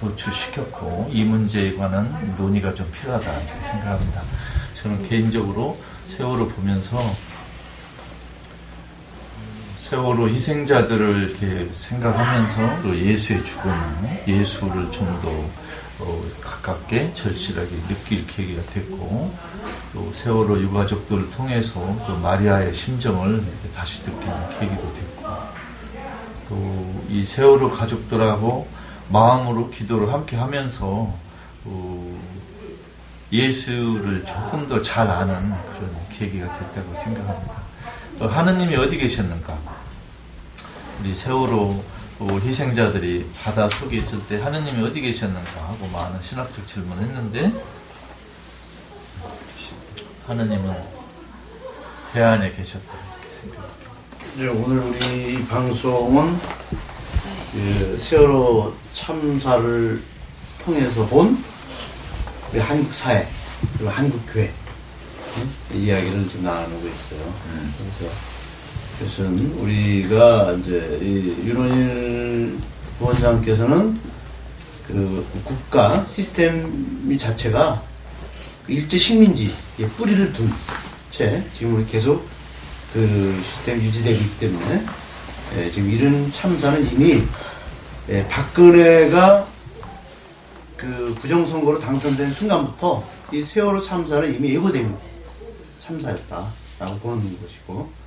노출시켰고 0.01 1.09
이 1.11 1.25
문제에 1.25 1.77
관한 1.77 2.35
논의가 2.37 2.75
좀 2.75 2.91
필요하다 2.93 3.31
이렇게 3.33 3.63
생각합니다. 3.63 4.23
저는 4.75 5.09
개인적으로 5.09 5.79
세월을 6.07 6.49
보면서 6.49 6.99
세월호 9.77 10.29
희생자들을 10.29 11.29
이렇게 11.29 11.73
생각하면서 11.73 12.83
그 12.83 12.99
예수의 12.99 13.45
죽음, 13.45 13.71
예수를 14.27 14.91
좀더 14.91 15.31
어, 16.05 16.23
가깝게 16.41 17.15
절실하게 17.15 17.69
느낄 17.89 18.27
계기가 18.27 18.63
됐고 18.73 19.35
또 19.93 20.13
세월호 20.13 20.61
유가족들을 20.61 21.31
통해서 21.31 21.81
그 22.07 22.13
마리아의 22.23 22.75
심정을 22.75 23.43
다시 23.75 24.09
느끼는 24.11 24.59
계기도 24.59 24.93
됐고 24.95 25.25
또 26.49 26.95
이 27.09 27.25
세월호 27.25 27.71
가족들하고 27.71 28.67
마음으로 29.09 29.71
기도를 29.71 30.13
함께 30.13 30.37
하면서 30.37 31.15
어, 31.65 32.21
예수를 33.33 34.25
조금 34.25 34.67
더 34.67 34.81
잘 34.83 35.09
아는 35.09 35.35
그런 35.73 35.91
계기가 36.11 36.53
됐다고 36.59 36.95
생각합니다. 36.95 37.63
어, 38.21 38.27
하느님이 38.27 38.77
어디 38.77 38.97
계셨는가? 38.97 39.57
우리 41.01 41.15
세월호 41.15 41.85
어, 42.25 42.39
희생자들이 42.39 43.31
바다 43.43 43.69
속에 43.69 43.99
있을 43.99 44.19
때 44.27 44.41
하느님이 44.41 44.83
어디 44.83 45.03
계셨는가 45.03 45.69
하고 45.69 45.87
많은 45.89 46.23
신학적 46.23 46.67
질문을 46.67 47.03
했는데 47.03 47.53
하느님은 50.27 50.75
배 52.15 52.23
안에 52.23 52.51
계셨다 52.53 52.95
이렇게 52.95 53.41
생각합니다. 53.43 53.91
이제 54.35 54.47
오늘 54.47 54.79
우리 54.79 55.35
이 55.35 55.47
방송은 55.47 56.39
그 57.53 57.99
세월호 58.01 58.75
참사를 58.95 60.03
통해서 60.65 61.07
본 61.07 61.45
우리 62.51 62.59
한국 62.59 62.95
사회 62.95 63.29
그리고 63.75 63.91
한국 63.91 64.23
교회 64.33 64.51
응? 65.37 65.79
이야기를 65.79 66.31
좀 66.31 66.43
나누고 66.43 66.87
있어요. 66.89 67.21
음. 67.49 67.75
그래서 67.77 67.99
그 67.99 68.34
것은 68.99 69.53
우리가 69.59 70.53
이제 70.53 70.99
이 71.03 71.47
윤원일 71.47 72.59
부원장께서는 72.99 73.99
그 74.87 75.27
국가 75.45 76.05
시스템 76.07 77.17
자체가 77.19 77.83
일제 78.69 78.97
식민지에 78.97 79.87
뿌리를 79.97 80.33
둔 80.33 80.53
채 81.11 81.45
지금 81.57 81.77
우리 81.77 81.87
계속 81.87 82.27
그 82.93 83.41
시스템 83.45 83.81
유지되고 83.81 84.17
있기 84.17 84.39
때문에 84.41 84.85
예, 85.57 85.71
지금 85.71 85.89
이런 85.91 86.31
참사는 86.33 86.91
이미 86.91 87.23
예, 88.09 88.27
박근혜가 88.27 89.47
그 90.77 91.17
부정선거로 91.21 91.79
당선된 91.79 92.33
순간부터 92.33 93.05
이 93.33 93.41
세월호 93.41 93.81
참사는 93.81 94.35
이미 94.35 94.55
예고된 94.55 94.93
참사였다라고 95.79 96.99
보는 97.01 97.39
것이고 97.41 98.04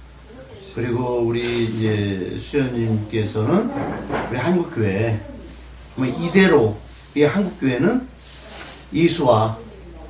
그리고 0.78 1.22
우리 1.22 1.64
이제 1.64 2.38
수현님께서는 2.40 3.72
우리 4.30 4.38
한국교회 4.38 5.20
이대로 6.20 6.78
이 7.16 7.24
한국교회는 7.24 8.08
이수와 8.92 9.58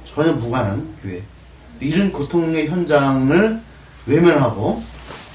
전혀 0.03 0.33
무관한 0.33 0.93
교회 1.01 1.23
이런 1.79 2.11
고통의 2.11 2.67
현장을 2.67 3.61
외면하고 4.07 4.83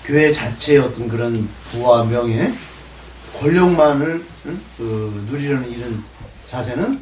교회 0.05 0.31
자체의 0.31 0.81
어떤 0.81 1.09
그런 1.09 1.49
부와 1.71 2.05
명예 2.05 2.53
권력만을 3.41 4.23
응? 4.45 4.61
그 4.77 5.29
누리려는 5.31 5.71
이런 5.71 6.05
자세는 6.45 7.01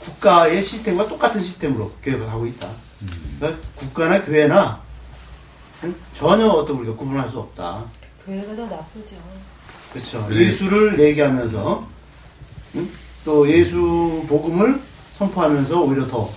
국가의 0.00 0.60
시스템과 0.60 1.06
똑같은 1.06 1.44
시스템으로 1.44 1.92
교회가 2.02 2.26
가고 2.26 2.46
있다. 2.46 2.68
그러니까 3.38 3.62
국가나 3.76 4.24
교회나 4.24 4.82
응? 4.82 4.87
전혀 6.14 6.46
어떤 6.46 6.76
우리가 6.78 6.96
구분할 6.96 7.28
수 7.28 7.38
없다. 7.38 7.84
교회가 8.26 8.56
더 8.56 8.66
나쁘죠. 8.66 9.16
그렇죠. 9.92 10.26
네. 10.28 10.46
예수를 10.46 10.98
얘기하면서 11.00 11.86
응? 12.76 12.90
또 13.24 13.48
예수 13.50 14.24
복음을 14.28 14.80
선포하면서 15.16 15.80
오히려 15.80 16.06
더 16.06 16.28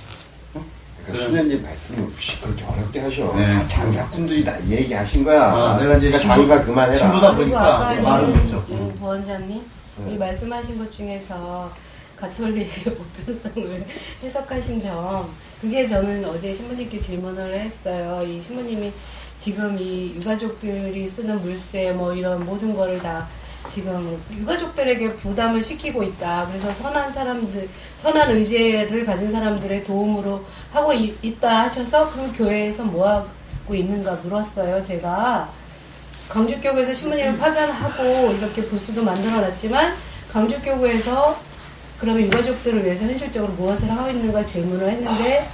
그러니까 1.03 1.25
수녀님 1.25 1.63
말씀을 1.63 2.03
혹시 2.03 2.39
그렇게 2.41 2.63
어렵게 2.63 2.99
하셔. 2.99 3.33
네. 3.35 3.53
다 3.53 3.67
장사꾼들이 3.67 4.45
다이 4.45 4.69
얘기 4.71 4.93
하신 4.93 5.23
거야. 5.23 5.43
아, 5.51 5.77
내가 5.79 5.97
이제 5.97 6.11
그러니까 6.11 6.19
신부- 6.19 6.47
장사 6.47 6.65
그만해라. 6.65 6.97
신부다 6.99 7.35
보니까 7.35 7.79
말은 8.01 8.29
이, 8.29 8.33
그렇죠. 8.33 8.65
이 8.69 8.99
부원장님 8.99 9.61
네. 10.05 10.13
이 10.13 10.17
말씀하신 10.17 10.77
것 10.77 10.91
중에서 10.91 11.71
가톨릭의 12.15 12.67
보편성을 13.25 13.85
해석하신 14.23 14.81
점 14.81 15.27
그게 15.59 15.87
저는 15.87 16.23
어제 16.25 16.53
신부님께 16.53 17.01
질문을 17.01 17.59
했어요. 17.59 18.23
이 18.25 18.39
신부님이 18.41 18.91
지금 19.41 19.75
이 19.79 20.13
유가족들이 20.17 21.09
쓰는 21.09 21.41
물세 21.41 21.91
뭐 21.93 22.13
이런 22.13 22.45
모든 22.45 22.75
거를 22.75 22.99
다 22.99 23.27
지금 23.67 24.21
유가족들에게 24.31 25.15
부담을 25.15 25.63
시키고 25.63 26.03
있다. 26.03 26.47
그래서 26.47 26.71
선한 26.71 27.11
사람들, 27.11 27.67
선한 28.03 28.29
의지를 28.35 29.03
가진 29.03 29.31
사람들의 29.31 29.83
도움으로 29.83 30.45
하고 30.71 30.93
이- 30.93 31.15
있다 31.23 31.61
하셔서 31.63 32.11
그럼 32.11 32.31
교회에서 32.33 32.83
뭐 32.83 33.07
하고 33.07 33.73
있는가 33.73 34.13
물었어요. 34.23 34.83
제가 34.83 35.49
강주교구에서 36.29 36.93
신부님을 36.93 37.37
파견하고 37.39 38.31
이렇게 38.33 38.63
부스도 38.65 39.03
만들어놨지만 39.03 39.93
강주교구에서 40.31 41.35
그러면 41.99 42.23
유가족들을 42.23 42.83
위해서 42.85 43.05
현실적으로 43.05 43.53
무엇을 43.53 43.89
하고 43.91 44.09
있는가 44.09 44.45
질문을 44.45 44.87
했는데 44.89 45.47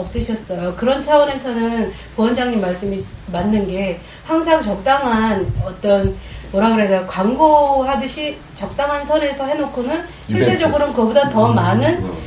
없으셨어요. 0.00 0.74
그런 0.76 1.00
차원에서는 1.00 1.92
부원장님 2.16 2.60
말씀이 2.60 3.04
맞는 3.32 3.66
게 3.68 4.00
항상 4.24 4.60
적당한 4.60 5.52
어떤 5.64 6.16
뭐라 6.52 6.70
그래야 6.70 6.88
되나 6.88 7.06
광고하듯이 7.06 8.36
적당한 8.56 9.04
선에서 9.04 9.46
해놓고는 9.46 10.04
실제적으로는 10.26 10.92
그보다 10.94 11.28
더 11.30 11.48
많은 11.48 12.02
음. 12.02 12.18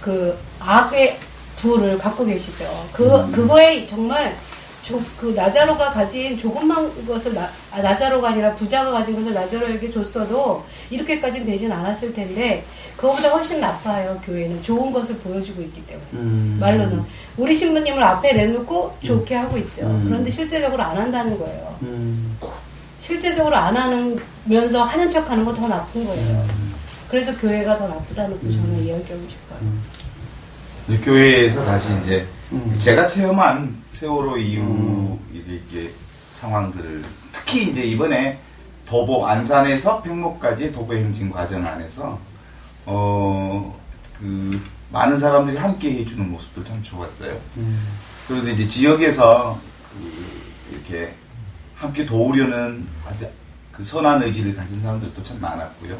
그 0.00 0.38
악의 0.60 1.18
부를 1.56 1.98
갖고 1.98 2.24
계시죠. 2.24 2.64
그 2.92 3.30
그거에 3.30 3.86
정말 3.86 4.36
조, 4.82 5.00
그 5.18 5.26
나자로가 5.36 5.92
가진 5.92 6.36
조금만 6.36 7.06
것을 7.06 7.34
나, 7.34 7.48
아, 7.70 7.82
나자로가 7.82 8.30
아니라 8.30 8.54
부자가 8.54 8.90
가진 8.90 9.14
것을 9.14 9.34
나자로에게 9.34 9.90
줬어도 9.90 10.64
이렇게까지는 10.90 11.46
되진 11.46 11.70
않았을 11.70 12.14
텐데 12.14 12.64
그거보다 12.96 13.30
훨씬 13.30 13.60
나빠요. 13.60 14.20
교회는 14.24 14.62
좋은 14.62 14.92
것을 14.92 15.16
보여주고 15.18 15.62
있기 15.62 15.86
때문에 15.86 16.06
음. 16.14 16.56
말로는 16.60 17.02
우리 17.36 17.54
신부님을 17.54 18.02
앞에 18.02 18.32
내놓고 18.32 18.98
좋게 19.02 19.34
하고 19.34 19.56
있죠. 19.58 19.86
음. 19.86 20.04
그런데 20.06 20.30
실제적으로 20.30 20.82
안 20.82 20.96
한다는 20.96 21.38
거예요. 21.38 21.76
음. 21.82 22.36
실제적으로 23.00 23.56
안 23.56 23.76
하면서 23.76 24.82
하는 24.82 25.10
척하는 25.10 25.44
거더 25.44 25.66
나쁜 25.66 26.04
거예요. 26.04 26.46
음. 26.50 26.74
그래서 27.08 27.36
교회가 27.36 27.76
더 27.78 27.88
나쁘다는 27.88 28.40
거 28.40 28.50
저는 28.50 28.78
이야기하고 28.78 29.22
싶어요. 29.28 31.00
교회에서 31.02 31.64
다시 31.64 31.88
이제 32.02 32.26
음. 32.52 32.74
제가 32.78 33.06
체험한 33.06 33.79
세월호 34.00 34.38
이후 34.38 34.62
음. 34.62 35.18
이게, 35.30 35.56
이게 35.56 35.92
상황들을 36.32 37.04
특히 37.32 37.70
이제 37.70 37.82
이번에 37.82 38.38
도보 38.86 39.26
안산에서 39.26 40.00
팽목까지 40.02 40.72
도보 40.72 40.94
행진 40.94 41.30
과정 41.30 41.66
안에서 41.66 42.18
어 42.86 43.80
그 44.20 44.62
많은 44.90 45.18
사람들이 45.18 45.56
함께 45.56 45.92
해주는 45.94 46.30
모습도 46.30 46.62
참 46.64 46.82
좋았어요. 46.82 47.40
음. 47.56 47.88
그래서 48.28 48.50
이제 48.50 48.68
지역에서 48.68 49.58
그 49.92 50.72
이렇게 50.72 51.14
함께 51.74 52.04
도우려는 52.04 52.86
아주 53.08 53.26
그 53.72 53.82
선한 53.82 54.22
의지를 54.22 54.54
가진 54.54 54.80
사람들도 54.82 55.24
참 55.24 55.40
많았고요. 55.40 55.98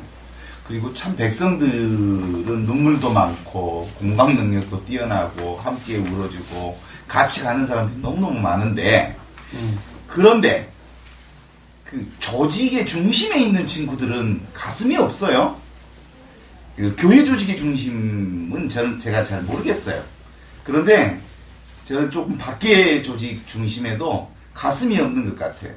그리고 0.66 0.92
참 0.92 1.16
백성들은 1.16 2.66
눈물도 2.66 3.10
많고 3.10 3.90
공감 3.98 4.34
능력도 4.34 4.84
뛰어나고 4.84 5.56
함께 5.56 5.96
울어주고 5.96 6.78
같이 7.10 7.42
가는 7.42 7.66
사람들이 7.66 8.00
너무너무 8.00 8.38
많은데 8.38 9.16
음. 9.54 9.78
그런데 10.06 10.70
그 11.84 12.08
조직의 12.20 12.86
중심에 12.86 13.36
있는 13.40 13.66
친구들은 13.66 14.40
가슴이 14.54 14.96
없어요. 14.96 15.56
그 16.76 16.94
교회 16.96 17.24
조직의 17.24 17.56
중심은 17.56 18.68
저는 18.68 19.00
제가 19.00 19.24
잘 19.24 19.42
모르겠어요. 19.42 20.00
그런데 20.62 21.18
저는 21.88 22.12
조금 22.12 22.38
밖의 22.38 23.02
조직 23.02 23.44
중심에도 23.44 24.30
가슴이 24.54 24.96
없는 25.00 25.30
것 25.30 25.36
같아요. 25.36 25.74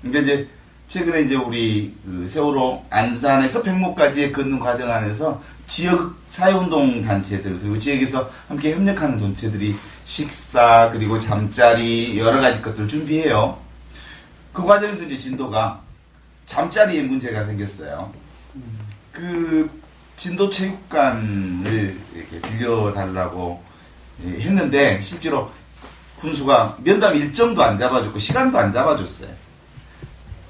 그러니까 0.00 0.20
이제 0.22 0.48
최근에 0.88 1.22
이제 1.22 1.36
우리 1.36 1.94
그 2.04 2.26
세월호 2.26 2.86
안산에서 2.90 3.62
백목까지의 3.62 4.32
걷는 4.32 4.58
과정 4.58 4.90
안에서 4.90 5.40
지역 5.68 6.16
사회운동 6.28 7.04
단체들 7.04 7.60
그리고 7.60 7.78
지역에서 7.78 8.28
함께 8.48 8.72
협력하는 8.72 9.16
단체들이 9.18 9.76
식사 10.04 10.90
그리고 10.90 11.18
잠자리 11.20 12.18
여러 12.18 12.40
가지 12.40 12.60
것들을 12.60 12.88
준비해요. 12.88 13.58
그 14.52 14.64
과정에서 14.64 15.04
이제 15.04 15.18
진도가 15.18 15.80
잠자리에 16.46 17.02
문제가 17.02 17.44
생겼어요. 17.44 18.12
그 19.12 19.70
진도 20.16 20.50
체육관을 20.50 21.98
이렇게 22.14 22.40
빌려달라고 22.40 23.62
예, 24.24 24.40
했는데 24.40 25.00
실제로 25.00 25.50
군수가 26.18 26.78
면담 26.82 27.16
일정도 27.16 27.62
안 27.62 27.78
잡아줬고 27.78 28.18
시간도 28.18 28.58
안 28.58 28.72
잡아줬어요. 28.72 29.30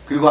그리고 0.07 0.31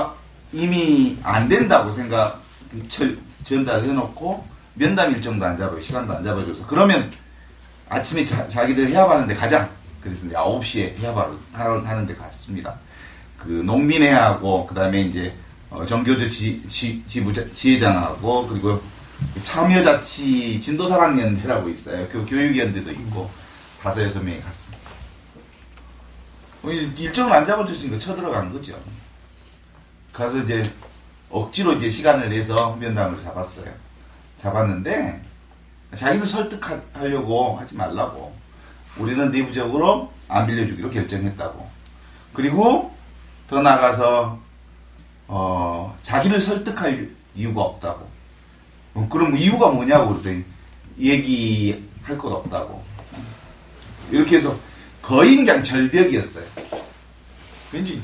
이미 0.54 1.18
안 1.24 1.48
된다고 1.48 1.90
생각 1.90 2.42
그 2.70 2.88
철, 2.88 3.18
전달을 3.44 3.86
해놓고 3.86 4.46
면담 4.76 5.12
일정도 5.14 5.46
안 5.46 5.58
잡아요. 5.58 5.82
시간도 5.82 6.14
안 6.14 6.24
잡아줘서 6.24 6.68
그러면 6.68 7.10
아침에 7.92 8.26
자, 8.26 8.48
자기들 8.48 8.88
해압하는데 8.88 9.34
가자. 9.36 9.70
그래서 10.00 10.26
이제 10.26 10.34
9시에 10.36 10.98
해압하러 11.00 11.36
하러- 11.52 11.82
하는데 11.86 12.16
갔습니다. 12.16 12.80
그 13.38 13.50
농민회하고 13.50 14.66
그다음에 14.66 15.02
이제 15.02 15.34
어, 15.70 15.86
정교조 15.86 16.30
지, 16.30 16.66
지, 16.70 17.04
지부자, 17.06 17.44
지회장하고 17.54 18.48
그리고 18.48 18.82
참여자치 19.42 20.60
진도사랑연대라고 20.62 21.68
있어요. 21.70 22.08
그 22.10 22.26
교육위원회도 22.26 22.92
있고 22.92 23.30
다섯 23.82 24.04
여섯 24.04 24.24
명이 24.24 24.42
갔습니다. 24.42 24.78
어, 26.64 26.70
일- 26.72 26.98
일정을 26.98 27.34
안 27.34 27.46
잡아줬으니까 27.46 28.00
쳐들어간 28.00 28.54
거죠. 28.54 28.80
가서 30.14 30.38
이제 30.40 30.64
억지로 31.30 31.74
이제 31.74 31.90
시간을 31.90 32.30
내서 32.30 32.74
면담을 32.78 33.22
잡았어요. 33.22 33.72
잡았는데 34.38 35.22
자기들 35.96 36.26
설득하려고 36.26 37.58
하지 37.58 37.76
말라고 37.76 38.34
우리는 38.98 39.32
내부적으로 39.32 40.12
안 40.28 40.48
빌려주기로 40.48 40.90
결정했다고. 40.90 41.70
그리고 42.34 42.96
더 43.48 43.62
나가서 43.62 44.40
어, 45.28 45.98
자기를 46.02 46.40
설득할 46.40 47.10
이유가 47.36 47.62
없다고. 47.62 48.10
어, 48.94 49.08
그럼 49.10 49.38
이유가 49.38 49.72
뭐냐고 49.72 50.10
그랬더니 50.10 50.44
얘기할 51.00 52.18
것 52.18 52.32
없다고. 52.32 52.84
이렇게 54.12 54.38
해서 54.38 54.58
거의 55.02 55.38
그냥 55.38 55.64
절벽이었어요. 55.64 56.46
왠지 57.72 58.02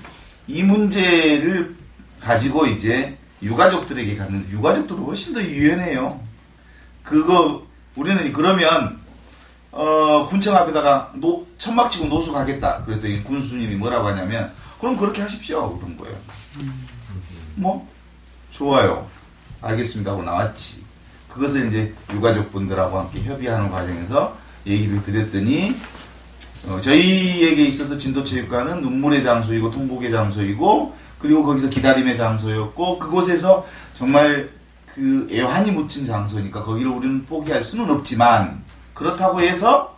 이 0.47 0.63
문제를 0.63 1.75
가지고 2.21 2.65
이제 2.65 3.17
유가족들에게 3.41 4.15
갔는데 4.15 4.51
유가족들은 4.51 5.03
훨씬 5.03 5.33
더 5.33 5.43
유연해요. 5.43 6.19
그거 7.03 7.66
우리는 7.97 8.31
그러면 8.31 8.99
어, 9.71 10.25
군청 10.27 10.55
앞에다가 10.55 11.11
노, 11.15 11.45
천막 11.57 11.91
치고 11.91 12.05
노숙하겠다. 12.05 12.85
그랬더니 12.85 13.23
군수님이 13.23 13.75
뭐라고 13.75 14.07
하냐면 14.07 14.51
그럼 14.79 14.95
그렇게 14.95 15.21
하십시오. 15.21 15.77
그런 15.77 15.97
거예요. 15.97 16.15
뭐 17.55 17.87
좋아요. 18.51 19.07
알겠습니다 19.61 20.11
하고 20.11 20.23
나왔지. 20.23 20.85
그것을 21.27 21.67
이제 21.67 21.93
유가족 22.13 22.51
분들하고 22.51 22.97
함께 22.97 23.21
협의하는 23.23 23.69
과정에서 23.69 24.37
얘기를 24.65 25.03
드렸더니 25.03 25.75
어, 26.67 26.79
저희에게 26.81 27.63
있어서 27.65 27.97
진도체육관은 27.97 28.81
눈물의 28.81 29.23
장소이고 29.23 29.71
통곡의 29.71 30.11
장소이고 30.11 30.95
그리고 31.19 31.43
거기서 31.43 31.69
기다림의 31.69 32.17
장소였고 32.17 32.99
그곳에서 32.99 33.65
정말 33.97 34.49
그 34.97 35.27
애환이 35.31 35.69
묻힌 35.71 36.07
장소니까 36.07 36.63
거기를 36.63 36.89
우리는 36.89 37.23
포기할 37.27 37.63
수는 37.63 37.87
없지만 37.91 38.63
그렇다고 38.95 39.39
해서 39.41 39.95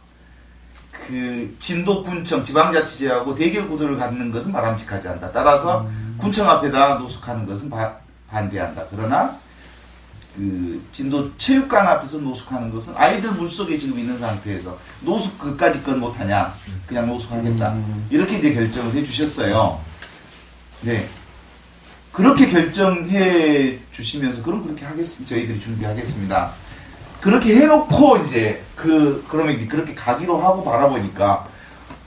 그 0.92 1.56
진도군청 1.58 2.44
지방자치제하고 2.44 3.34
대결 3.34 3.70
구도를 3.70 3.98
갖는 3.98 4.30
것은 4.30 4.52
바람직하지 4.52 5.08
않다. 5.08 5.32
따라서 5.32 5.88
군청 6.18 6.50
앞에다 6.50 6.96
노숙하는 6.96 7.46
것은 7.46 7.70
바- 7.70 7.96
반대한다. 8.30 8.84
그러나 8.92 9.38
그 10.36 10.82
진도 10.92 11.36
체육관 11.38 11.88
앞에서 11.88 12.18
노숙하는 12.18 12.70
것은 12.70 12.94
아이들 12.98 13.32
물속에 13.32 13.78
지금 13.78 13.98
있는 14.00 14.20
상태에서 14.20 14.78
노숙 15.00 15.40
그까지 15.40 15.82
건 15.82 16.02
못하냐 16.02 16.54
그냥 16.86 17.08
노숙하겠다 17.08 17.74
이렇게 18.10 18.38
이제 18.38 18.54
결정을 18.54 18.94
해주셨어요. 18.96 19.80
네 20.82 21.08
그렇게 22.12 22.48
결정해 22.48 23.80
주시면서 23.92 24.44
그럼 24.44 24.64
그렇게 24.64 24.86
하겠습니다. 24.86 25.36
저희들이 25.36 25.60
준비하겠습니다. 25.60 26.52
그렇게 27.22 27.56
해놓고 27.56 28.18
이제 28.26 28.64
그 28.76 29.26
그러면 29.28 29.56
이제 29.56 29.68
그렇게 29.68 29.94
가기로 29.94 30.38
하고 30.38 30.64
바라보니까 30.64 31.48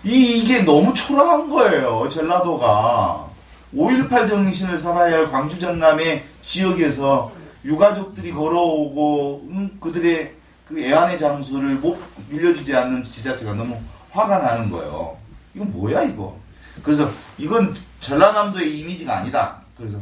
이 0.05 0.38
이게 0.38 0.62
너무 0.62 0.92
초라한 0.94 1.48
거예요. 1.50 2.09
전라도가 2.09 3.28
5.18 3.74 4.28
정신을 4.28 4.76
살아야 4.76 5.18
할 5.18 5.30
광주 5.30 5.59
전남의 5.59 6.24
지역에서 6.42 7.32
유가족들이 7.64 8.32
걸어오고 8.32 9.48
음, 9.50 9.78
그들의 9.80 10.34
그 10.66 10.80
애환의 10.80 11.18
장소를 11.18 11.76
못 11.76 11.98
밀려주지 12.28 12.74
않는 12.74 13.03
지자체가 13.03 13.55
너무 13.55 13.78
화가 14.11 14.38
나는 14.38 14.70
거예요. 14.70 15.16
이거 15.55 15.64
뭐야 15.64 16.03
이거? 16.03 16.36
그래서 16.82 17.09
이건 17.38 17.74
전라남도의 18.00 18.78
이미지가 18.78 19.18
아니다. 19.18 19.61
그래서 19.82 19.98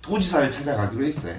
도지사를 0.00 0.50
찾아가기로 0.50 1.04
했어요. 1.04 1.34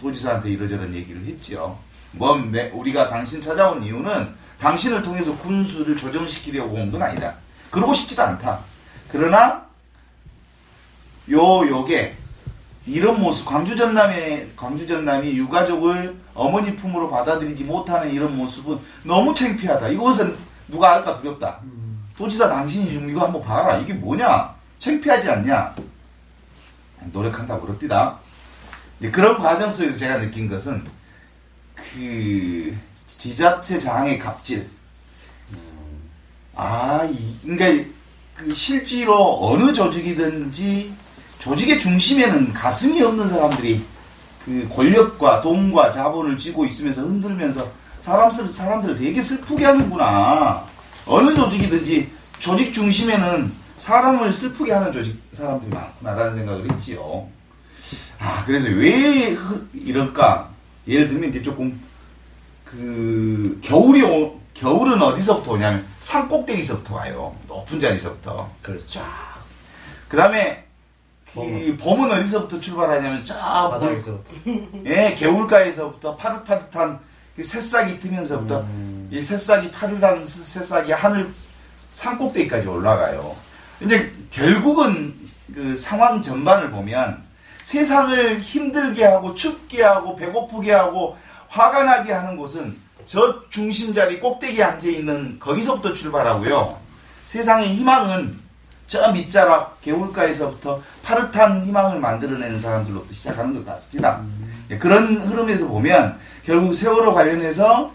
도지사한테 0.00 0.50
이러저런 0.50 0.94
얘기를 0.94 1.24
했지요. 1.24 1.78
뭐 2.12 2.36
내- 2.36 2.68
우리가 2.70 3.08
당신 3.08 3.40
찾아온 3.40 3.82
이유는 3.82 4.34
당신을 4.60 5.02
통해서 5.02 5.34
군수를 5.38 5.96
조정시키려고 5.96 6.74
온 6.76 6.90
건 6.90 7.02
아니다. 7.02 7.34
그러고 7.70 7.94
싶지도 7.94 8.22
않다. 8.22 8.58
그러나 9.10 9.64
요 11.30 11.66
요게 11.66 12.14
이런 12.86 13.18
모습 13.20 13.46
광주 13.46 13.74
전남의 13.76 14.50
광주 14.56 14.86
전남이 14.86 15.30
유가족을 15.36 16.14
어머니 16.34 16.76
품으로 16.76 17.10
받아들이지 17.10 17.64
못하는 17.64 18.12
이런 18.12 18.36
모습은 18.36 18.78
너무 19.04 19.34
창피하다. 19.34 19.88
이것은 19.88 20.36
누가 20.68 20.94
알까 20.94 21.14
두렵다. 21.14 21.60
도지사 22.16 22.48
당신이 22.48 22.92
좀 22.92 23.10
이거 23.10 23.24
한번 23.24 23.42
봐라. 23.42 23.76
이게 23.78 23.92
뭐냐? 23.94 24.54
창피하지 24.78 25.30
않냐? 25.30 25.74
노력한다고 27.12 27.66
그럽디다. 27.66 28.18
그런 29.12 29.38
과정 29.38 29.70
속에서 29.70 29.98
제가 29.98 30.20
느낀 30.20 30.48
것은 30.48 30.84
그 31.74 32.76
지자체 33.06 33.78
장의 33.78 34.18
갑질. 34.18 34.68
아, 36.54 37.04
이, 37.04 37.36
그러니까 37.42 37.90
그 38.34 38.54
실제로 38.54 39.38
어느 39.46 39.72
조직이든지 39.72 40.94
조직의 41.38 41.78
중심에는 41.78 42.52
가슴이 42.52 43.02
없는 43.02 43.28
사람들이 43.28 43.84
그 44.44 44.68
권력과 44.74 45.42
돈과 45.42 45.90
자본을 45.90 46.38
쥐고 46.38 46.64
있으면서 46.64 47.02
흔들면서 47.02 47.70
사람, 48.00 48.30
사람들을 48.30 48.98
되게 48.98 49.20
슬프게 49.20 49.64
하는구나. 49.64 50.64
어느 51.04 51.34
조직이든지 51.34 52.10
조직 52.38 52.72
중심에는 52.72 53.52
사람을 53.76 54.32
슬프게 54.32 54.72
하는 54.72 54.92
조직, 54.92 55.20
사람들이 55.32 55.70
많구나라는 55.72 56.36
생각을 56.36 56.70
했지요. 56.72 57.28
아, 58.18 58.42
그래서 58.46 58.68
왜 58.68 59.30
흐- 59.30 59.68
이럴까? 59.74 60.50
예를 60.88 61.08
들면 61.08 61.30
이제 61.30 61.42
조금 61.42 61.78
그 62.64 63.58
겨울이 63.62 64.02
오, 64.02 64.40
겨울은 64.54 65.00
어디서부터 65.02 65.52
오냐면 65.52 65.86
산 66.00 66.28
꼭대기서부터 66.28 66.94
와요. 66.94 67.36
높은 67.46 67.78
자리서부터. 67.78 68.50
그렇죠. 68.62 69.02
그 70.08 70.16
다음에 70.16 70.64
그 71.26 71.40
봄은. 71.40 71.76
봄은 71.76 72.10
어디서부터 72.12 72.58
출발하냐면 72.60 73.24
저 73.24 73.34
물- 73.34 73.42
바닥에서부터. 73.72 74.32
예, 74.86 75.14
개울가에서부터 75.16 76.16
파릇파릇한 76.16 76.98
그 77.36 77.44
새싹이 77.44 77.98
트면서부터 77.98 78.60
음. 78.62 79.08
이 79.12 79.20
새싹이 79.20 79.70
새- 80.26 80.44
새싹이 80.44 80.92
하늘 80.92 81.28
산 81.90 82.16
꼭대기까지 82.16 82.66
올라가요. 82.66 83.36
근데 83.78 84.10
결국은 84.30 85.14
그 85.54 85.76
상황 85.76 86.22
전반을 86.22 86.70
보면 86.70 87.22
세상을 87.62 88.40
힘들게 88.40 89.04
하고 89.04 89.34
춥게 89.34 89.82
하고 89.82 90.16
배고프게 90.16 90.72
하고 90.72 91.16
화가 91.48 91.84
나게 91.84 92.12
하는 92.12 92.36
곳은 92.36 92.76
저 93.06 93.48
중심 93.48 93.94
자리 93.94 94.18
꼭대기에 94.18 94.62
앉아 94.62 94.86
있는 94.88 95.38
거기서부터 95.38 95.94
출발하고요. 95.94 96.78
세상의 97.26 97.74
희망은 97.76 98.38
저 98.86 99.12
밑자락 99.12 99.80
개울가에서부터 99.80 100.80
파릇한 101.02 101.64
희망을 101.64 102.00
만들어내는 102.00 102.60
사람들로부터 102.60 103.12
시작하는 103.12 103.54
것 103.54 103.66
같습니다. 103.66 104.22
예, 104.70 104.78
그런 104.78 105.16
흐름에서 105.16 105.66
보면 105.66 106.18
결국 106.44 106.74
세월호 106.74 107.14
관련해서 107.14 107.92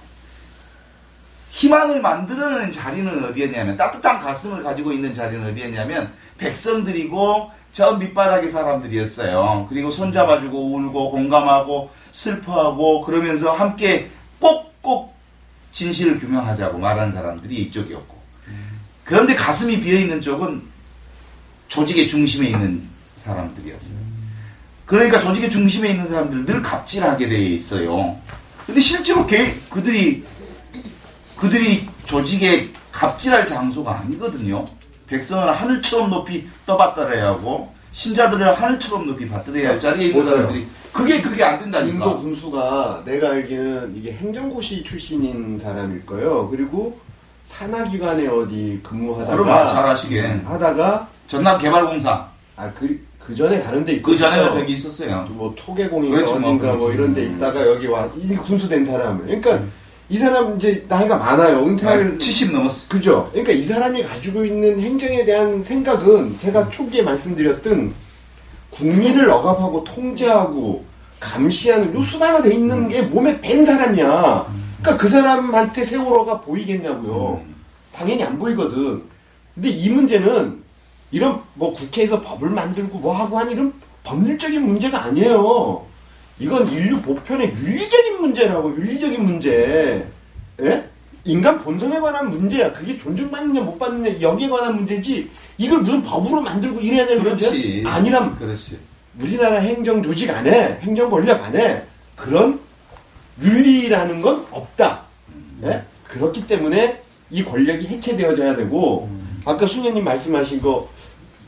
희망을 1.52 2.02
만들어내는 2.02 2.72
자리는 2.72 3.26
어디였냐면 3.26 3.76
따뜻한 3.76 4.20
가슴을 4.20 4.64
가지고 4.64 4.94
있는 4.94 5.14
자리는 5.14 5.46
어디였냐면 5.52 6.12
백성들이고 6.38 7.52
저 7.74 7.92
밑바닥의 7.98 8.50
사람들이었어요. 8.50 9.68
그리고 9.70 9.92
손잡아주고 9.92 10.74
울고 10.74 11.12
공감하고 11.12 11.92
슬퍼하고 12.12 13.02
그러면서 13.02 13.52
함께 13.52 14.10
꼭꼭 14.40 15.14
진실을 15.72 16.20
규명하자고 16.20 16.80
말하는 16.80 17.14
사람들이 17.14 17.56
이쪽이었고 17.64 18.22
그런데 19.04 19.36
가슴이 19.36 19.82
비어있는 19.82 20.22
쪽은 20.22 20.64
조직의 21.68 22.08
중심에 22.08 22.48
있는 22.48 22.82
사람들이었어요. 23.18 24.00
그러니까 24.86 25.20
조직의 25.20 25.50
중심에 25.50 25.90
있는 25.90 26.08
사람들은 26.08 26.46
늘 26.46 26.62
갑질하게 26.62 27.28
돼 27.28 27.40
있어요. 27.42 28.18
근데 28.66 28.80
실제로 28.80 29.26
걔, 29.28 29.54
그들이 29.70 30.26
그들이 31.42 31.88
조직에 32.06 32.70
갑질할 32.92 33.48
장소가 33.48 34.02
아니거든요. 34.02 34.64
백성을 35.08 35.52
하늘처럼 35.52 36.12
높이 36.12 36.48
떠받들어야 36.68 37.30
하고 37.30 37.74
신자들을 37.92 38.62
하늘처럼 38.62 39.08
높이 39.08 39.28
받들어야 39.28 39.70
할 39.70 39.80
자리에 39.80 40.10
있는. 40.10 40.24
사람들이 40.24 40.68
그게 40.94 41.20
그게 41.20 41.44
안 41.44 41.60
된다니까. 41.60 41.92
진도 41.92 42.20
군수가 42.20 43.02
내가 43.06 43.32
알기는 43.32 43.94
이게 43.96 44.14
행정고시 44.14 44.84
출신인 44.84 45.58
사람일 45.58 46.06
거예요. 46.06 46.48
그리고 46.50 47.00
산하기관에 47.44 48.28
어디 48.28 48.80
근무하다가 48.84 49.36
그럼 49.36 49.50
아, 49.50 49.74
잘하시게. 49.74 50.22
하다가 50.46 51.08
전남 51.28 51.58
개발공사 51.58 52.28
아그 52.56 53.04
그 53.20 53.36
전에 53.36 53.64
다른 53.64 53.84
데 53.84 53.94
있었어요. 53.94 54.12
그 54.12 54.18
전에는 54.18 54.52
저기 54.52 54.74
있었어요. 54.74 55.28
뭐 55.32 55.54
토계공인가 55.58 56.18
그렇죠, 56.18 56.40
뭐 56.40 56.50
어딘가 56.52 56.74
뭐 56.76 56.86
그렇죠. 56.86 57.02
이런 57.02 57.16
데 57.16 57.24
있다가 57.26 57.66
여기 57.68 57.88
와이 57.88 58.10
군수된 58.44 58.86
사람을. 58.86 59.26
그러니까 59.26 59.60
이 60.12 60.18
사람 60.18 60.58
이제 60.58 60.86
나이가 60.90 61.18
많아요. 61.18 61.60
은퇴할 61.60 62.20
70 62.20 62.52
넘었어. 62.52 62.90
그죠? 62.90 63.30
그러니까 63.32 63.54
이 63.54 63.64
사람이 63.64 64.04
가지고 64.04 64.44
있는 64.44 64.78
행정에 64.78 65.24
대한 65.24 65.64
생각은 65.64 66.38
제가 66.38 66.70
초기에 66.70 67.02
말씀드렸던 67.02 67.94
국민을 68.72 69.30
억압하고 69.30 69.86
통제하고 69.86 70.84
감시하는 71.22 71.96
요 71.96 72.04
수단화 72.04 72.42
돼 72.42 72.54
있는 72.54 72.90
게 72.90 73.04
몸에 73.04 73.40
밴 73.40 73.66
사람이야. 73.66 74.54
그러니까 74.82 75.02
그 75.02 75.08
사람한테 75.08 75.86
세월호가 75.86 76.42
보이겠냐고요. 76.42 77.42
당연히 77.94 78.22
안 78.22 78.38
보이거든. 78.38 79.04
근데 79.56 79.70
이 79.70 79.90
문제는 79.92 80.62
이런 81.12 81.42
뭐 81.54 81.74
국회에서 81.74 82.22
법을 82.22 82.50
만들고 82.50 83.00
뭐 83.00 83.16
하고 83.16 83.40
하는 83.40 83.54
이런 83.54 83.74
법률적인 84.04 84.62
문제가 84.62 85.06
아니에요. 85.06 85.86
이건 86.40 86.68
인류 86.72 87.00
보편의 87.02 87.54
윤리적인 87.56 88.22
문제라고 88.22 88.76
윤리적인 88.76 89.24
문제. 89.24 90.06
예? 90.62 90.90
인간 91.24 91.60
본성에 91.64 92.00
관한 92.00 92.30
문제야. 92.30 92.72
그게 92.74 92.98
존중받느냐 92.98 93.62
못 93.62 93.78
받느냐 93.78 94.20
여기에 94.22 94.50
관한 94.50 94.76
문제지. 94.76 95.30
이걸 95.58 95.80
무슨 95.82 96.02
법으로 96.02 96.42
만들고 96.42 96.80
이래야 96.80 97.06
되는 97.06 97.24
그렇지. 97.24 97.46
문제 97.76 97.90
아니란 97.90 98.36
그렇지. 98.38 98.80
우리나라 99.20 99.60
행정 99.60 100.02
조직 100.02 100.30
안에 100.32 100.80
행정 100.82 101.10
권력 101.10 101.44
안에 101.44 101.84
그런 102.16 102.60
윤리라는 103.44 104.22
건 104.22 104.46
없다. 104.52 105.04
예? 105.64 105.84
그렇기 106.06 106.48
때문에 106.48 107.02
이 107.30 107.44
권력이 107.44 107.88
해체되어져야 107.88 108.56
되고 108.56 109.10
아까 109.46 109.66
수녀님 109.68 110.04
말씀하신 110.04 110.62
거 110.62 110.90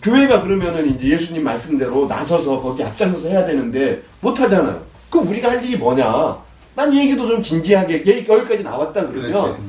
교회가 0.03 0.41
그러면은 0.43 0.93
이제 0.95 1.07
예수님 1.07 1.43
말씀대로 1.43 2.05
나서서 2.07 2.61
거기 2.61 2.83
앞장서서 2.83 3.29
해야 3.29 3.45
되는데 3.45 4.01
못 4.19 4.37
하잖아요. 4.39 4.83
그 5.09 5.19
우리가 5.19 5.49
할 5.51 5.63
일이 5.65 5.77
뭐냐? 5.77 6.37
난 6.75 6.91
이 6.91 6.99
얘기도 6.99 7.27
좀 7.27 7.41
진지하게 7.41 7.99
여기까지 8.27 8.63
나왔다 8.63 9.07
그러면 9.07 9.31
그렇지. 9.31 9.59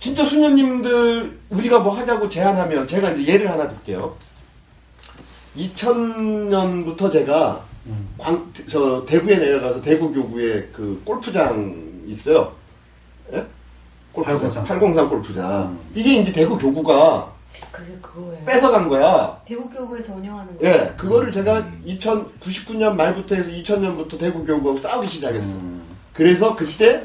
진짜 0.00 0.24
수녀님들 0.24 1.38
우리가 1.48 1.78
뭐 1.78 1.96
하자고 1.96 2.28
제안하면 2.28 2.86
제가 2.86 3.10
이제 3.12 3.32
예를 3.32 3.50
하나 3.50 3.66
들게요. 3.68 4.14
2000년부터 5.56 7.10
제가 7.10 7.64
광, 8.18 8.52
저 8.68 9.04
대구에 9.06 9.36
내려가서 9.36 9.80
대구 9.80 10.12
교구에 10.12 10.68
그 10.72 11.00
골프장 11.04 12.02
있어요. 12.06 12.52
예? 13.32 13.44
골프장. 14.12 14.38
803. 14.38 14.64
803 14.66 15.08
골프장. 15.08 15.62
음. 15.62 15.78
이게 15.94 16.16
이제 16.16 16.32
대구 16.32 16.58
교구가 16.58 17.32
그게 17.72 17.92
그거예요. 18.00 18.44
뺏어간 18.44 18.88
거야. 18.88 19.40
대구교구에서 19.46 20.14
운영하는 20.14 20.58
거예요. 20.58 20.74
예, 20.74 20.94
그거를 20.96 21.30
제가 21.32 21.66
2099년 21.86 22.94
말부터 22.94 23.34
해서 23.34 23.48
2000년부터 23.50 24.18
대구 24.18 24.44
교구하고 24.44 24.78
싸우기 24.80 25.08
시작했어. 25.08 25.46
음. 25.46 25.82
그래서 26.12 26.54
그때 26.56 27.04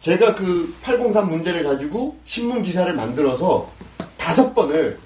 제가 0.00 0.34
그 0.34 0.74
803 0.82 1.28
문제를 1.28 1.62
가지고 1.64 2.16
신문 2.24 2.62
기사를 2.62 2.92
만들어서 2.94 3.70
다섯 4.16 4.54
번을 4.54 4.98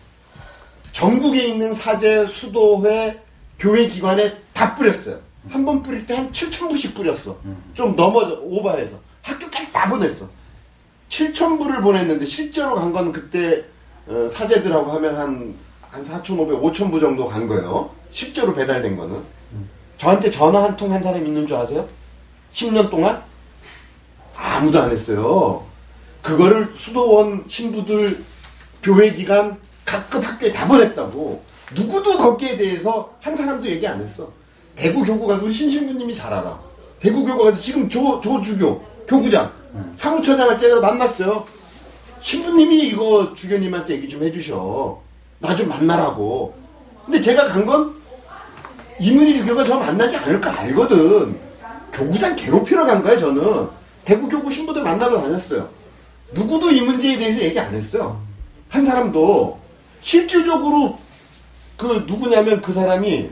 전국에 0.92 1.44
있는 1.48 1.74
사제, 1.74 2.26
수도회, 2.26 3.20
교회 3.58 3.86
기관에 3.88 4.32
다 4.52 4.74
뿌렸어요. 4.74 5.18
한 5.50 5.64
번 5.64 5.82
뿌릴 5.82 6.06
때 6.06 6.14
한 6.14 6.30
7천 6.30 6.68
부씩 6.70 6.94
뿌렸어. 6.94 7.36
좀 7.74 7.94
넘어져 7.96 8.38
오버해서 8.42 8.92
학교까지 9.22 9.72
다 9.72 9.88
보냈어. 9.90 10.28
7천 11.10 11.58
부를 11.58 11.80
보냈는데 11.82 12.24
실제로 12.26 12.74
간 12.76 12.92
건 12.92 13.12
그때 13.12 13.64
어, 14.06 14.28
사제들하고 14.30 14.90
하면 14.92 15.16
한, 15.16 15.54
한 15.90 16.04
4,500, 16.04 16.60
5천 16.60 16.90
부 16.90 17.00
정도 17.00 17.26
간 17.26 17.46
거예요. 17.46 17.90
실제로 18.10 18.54
배달된 18.54 18.96
거는. 18.96 19.22
저한테 19.96 20.30
전화 20.30 20.64
한통한 20.64 21.02
사람 21.02 21.24
있는 21.24 21.46
줄 21.46 21.56
아세요? 21.56 21.86
10년 22.52 22.90
동안? 22.90 23.22
아무도 24.36 24.80
안 24.82 24.90
했어요. 24.90 25.64
그거를 26.22 26.72
수도원 26.74 27.44
신부들 27.48 28.24
교회 28.82 29.10
기관 29.12 29.58
각급 29.84 30.26
학교에 30.26 30.52
다 30.52 30.66
보냈다고. 30.66 31.42
누구도 31.74 32.18
거기에 32.18 32.56
대해서 32.56 33.14
한 33.20 33.36
사람도 33.36 33.66
얘기 33.66 33.86
안 33.86 34.00
했어. 34.00 34.30
대구 34.76 35.02
교구 35.04 35.26
가서 35.26 35.44
우리 35.44 35.52
신신부님이 35.52 36.14
잘 36.14 36.32
알아. 36.32 36.58
대구 37.00 37.24
교구 37.24 37.44
가서 37.44 37.56
지금 37.56 37.88
조, 37.88 38.20
조주교, 38.20 38.84
교구장, 39.06 39.50
사무처장 39.96 40.48
할 40.50 40.58
때 40.58 40.74
만났어요. 40.80 41.46
신부님이 42.24 42.78
이거 42.88 43.34
주교님한테 43.34 43.94
얘기 43.96 44.08
좀 44.08 44.22
해주셔. 44.24 44.98
나 45.40 45.54
좀 45.54 45.68
만나라고. 45.68 46.54
근데 47.04 47.20
제가 47.20 47.48
간 47.48 47.66
건 47.66 47.94
이문희 48.98 49.36
주교가 49.36 49.62
저 49.62 49.78
만나지 49.78 50.16
않을 50.16 50.40
거 50.40 50.48
알거든. 50.48 51.38
교구장 51.92 52.34
괴롭히러 52.34 52.86
간 52.86 53.02
거야, 53.02 53.18
저는. 53.18 53.68
대구 54.06 54.26
교구 54.26 54.50
신부들 54.50 54.82
만나러 54.82 55.20
다녔어요. 55.20 55.68
누구도 56.32 56.70
이 56.70 56.80
문제에 56.80 57.18
대해서 57.18 57.40
얘기 57.42 57.60
안 57.60 57.74
했어요. 57.74 58.18
한 58.70 58.86
사람도 58.86 59.58
실질적으로 60.00 60.98
그 61.76 62.04
누구냐면 62.06 62.62
그 62.62 62.72
사람이 62.72 63.28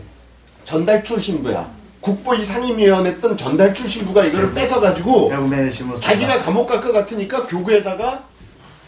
전달출 0.66 1.18
신부야. 1.18 1.66
국보위 2.02 2.44
상임위원 2.44 3.06
했던 3.06 3.36
전달출 3.38 3.88
신부가 3.88 4.24
이거를 4.24 4.52
뺏어가지고 4.52 5.28
대구 5.30 5.48
매일신문 5.48 5.98
자기가 5.98 6.42
감옥 6.42 6.66
갈 6.66 6.80
것 6.80 6.92
같으니까 6.92 7.46
교구에다가 7.46 8.24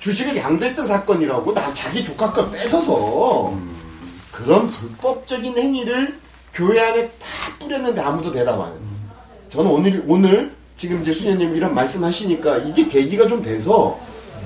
주식을 0.04 0.36
양도했던 0.36 0.86
사건이라고 0.86 1.54
나 1.54 1.72
자기 1.72 2.04
조카 2.04 2.30
걸 2.30 2.50
뺏어서 2.50 3.54
그런 4.30 4.68
불법적인 4.68 5.56
행위를 5.56 6.20
교회 6.52 6.78
안에 6.78 7.08
다 7.12 7.26
뿌렸는데 7.58 8.02
아무도 8.02 8.30
대답 8.30 8.60
안 8.60 8.66
했어. 8.66 8.84
저는 9.48 9.70
오늘 9.70 10.04
오늘 10.06 10.54
지금 10.76 11.00
이제 11.00 11.10
수녀님 11.10 11.56
이런 11.56 11.74
말씀하시니까 11.74 12.58
이게 12.58 12.86
계기가 12.86 13.26
좀 13.26 13.42
돼서 13.42 13.98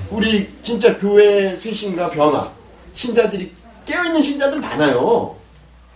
우리 0.09 0.49
진짜 0.63 0.97
교회 0.97 1.57
쇄신과 1.57 2.11
변화 2.11 2.49
신자들이 2.93 3.51
깨어있는 3.85 4.21
신자들 4.21 4.61
많아요. 4.61 5.35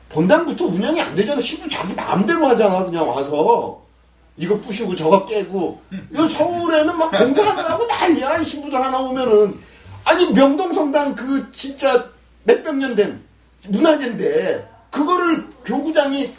본당부터 0.09 0.65
운영이 0.65 0.99
안 0.99 1.15
되잖아. 1.15 1.39
신부 1.39 1.69
자기 1.69 1.93
마음대로 1.93 2.47
하잖아. 2.47 2.83
그냥 2.83 3.07
와서 3.07 3.81
이거 4.37 4.57
부시고 4.59 4.95
저거 4.95 5.25
깨고 5.25 5.81
이 5.91 6.29
서울에는 6.29 6.97
막 6.97 7.11
공사하느라고 7.11 7.85
난리야. 7.85 8.37
이 8.39 8.45
신부들 8.45 8.81
하나 8.83 8.99
오면은 8.99 9.59
아니 10.05 10.31
명동성당 10.31 11.15
그 11.15 11.51
진짜 11.51 12.09
몇백 12.43 12.75
년 12.75 12.95
된 12.95 13.21
문화재인데 13.67 14.67
그거를 14.91 15.45
교구장이 15.65 16.31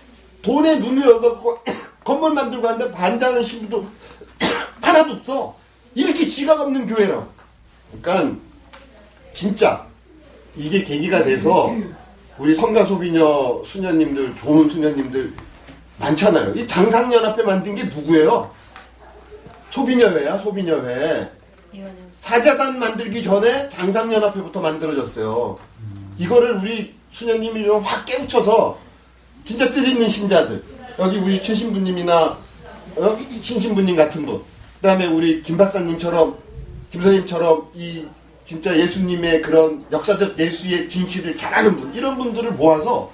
돈에 0.42 0.76
눈을 0.76 1.06
열고 1.06 1.58
건물 2.04 2.34
만들고 2.34 2.66
하는데 2.68 2.92
반대하는 2.92 3.42
신부도 3.44 3.86
하나도 4.82 5.12
없어. 5.14 5.56
이렇게 5.94 6.26
지각 6.26 6.60
없는 6.60 6.86
교회랑. 6.86 7.28
그러니까 8.02 8.36
진짜 9.32 9.86
이게 10.56 10.82
계기가 10.84 11.22
돼서 11.24 11.72
우리 12.36 12.54
성가 12.54 12.84
소비녀 12.84 13.62
수녀님들 13.64 14.34
좋은 14.34 14.68
수녀님들 14.68 15.32
많잖아요. 15.98 16.54
이 16.54 16.66
장상연합회 16.66 17.42
만든 17.42 17.74
게 17.74 17.84
누구예요? 17.84 18.50
소비녀회야 19.70 20.38
소비녀회. 20.38 21.30
사자단 22.20 22.78
만들기 22.78 23.22
전에 23.22 23.68
장상연합회부터 23.68 24.60
만들어졌어요. 24.60 25.58
이거를 26.18 26.56
우리 26.56 26.94
수녀님이 27.10 27.64
좀 27.64 27.82
확 27.84 28.06
깨우쳐서 28.06 28.78
진짜 29.44 29.70
뜻 29.70 29.86
있는 29.86 30.08
신자들 30.08 30.62
여기 30.98 31.18
우리 31.18 31.42
최 31.42 31.54
신부님이나 31.54 32.38
어? 32.96 33.18
신신부님 33.42 33.96
같은 33.96 34.24
분 34.26 34.38
그 34.80 34.88
다음에 34.88 35.06
우리 35.06 35.42
김 35.42 35.56
박사님처럼 35.56 36.36
김선님처럼 36.92 37.70
이 37.74 38.04
진짜 38.44 38.76
예수님의 38.78 39.40
그런 39.40 39.82
역사적 39.90 40.38
예수의 40.38 40.88
진실을 40.88 41.36
잘하는 41.36 41.76
분 41.76 41.94
이런 41.94 42.18
분들을 42.18 42.52
모아서 42.52 43.10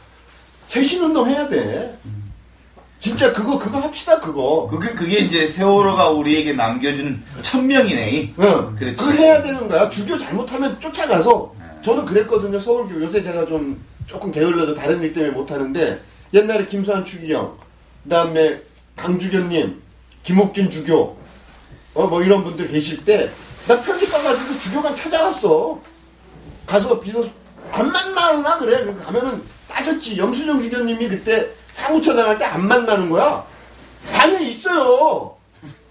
쇄신운동 0.67 1.31
해야 1.31 1.49
돼. 1.49 1.97
진짜 3.01 3.33
그거 3.33 3.59
그거 3.59 3.79
합시다 3.81 4.21
그거. 4.21 4.69
그게 4.71 4.93
그게 4.93 5.21
이제 5.21 5.47
세월호가 5.49 6.11
우리에게 6.11 6.53
남겨준 6.53 7.23
천명이네. 7.43 8.35
응. 8.39 8.77
그렇지. 8.77 8.97
그걸 8.97 9.19
해야 9.19 9.43
되는 9.43 9.67
거야. 9.67 9.89
주교 9.89 10.17
잘못하면 10.19 10.79
쫓아가서. 10.79 11.55
저는 11.83 12.05
그랬거든요. 12.05 12.61
서울교. 12.61 13.01
요새 13.03 13.23
제가 13.23 13.47
좀 13.47 13.83
조금 14.07 14.31
게을러서 14.31 14.75
다른 14.75 15.01
일 15.01 15.15
때문에 15.15 15.33
못 15.33 15.51
하는데, 15.51 16.03
옛날에 16.35 16.67
김수환 16.67 17.05
추기경, 17.07 17.57
그 18.05 18.11
다음에 18.11 18.61
강주교님, 18.97 19.81
김옥진 20.23 20.69
주교, 20.69 21.17
어, 21.95 22.07
뭐 22.07 22.23
이런 22.23 22.45
분들 22.45 22.69
계실 22.69 23.03
때, 23.07 23.31
나 23.67 23.81
편지 23.81 24.05
써가지고 24.05 24.59
주교관 24.59 24.95
찾아갔어. 24.95 25.81
가서 26.67 27.01
비서, 27.01 27.25
안 27.73 27.91
만나나? 27.91 28.59
그래. 28.59 28.85
가면은 29.03 29.43
따졌지. 29.69 30.19
염수정 30.19 30.61
주교님이 30.61 31.09
그때 31.09 31.49
사무처장 31.73 32.29
할때 32.29 32.45
안 32.45 32.67
만나는 32.67 33.11
거야. 33.11 33.45
방에 34.13 34.39
있어요. 34.41 35.37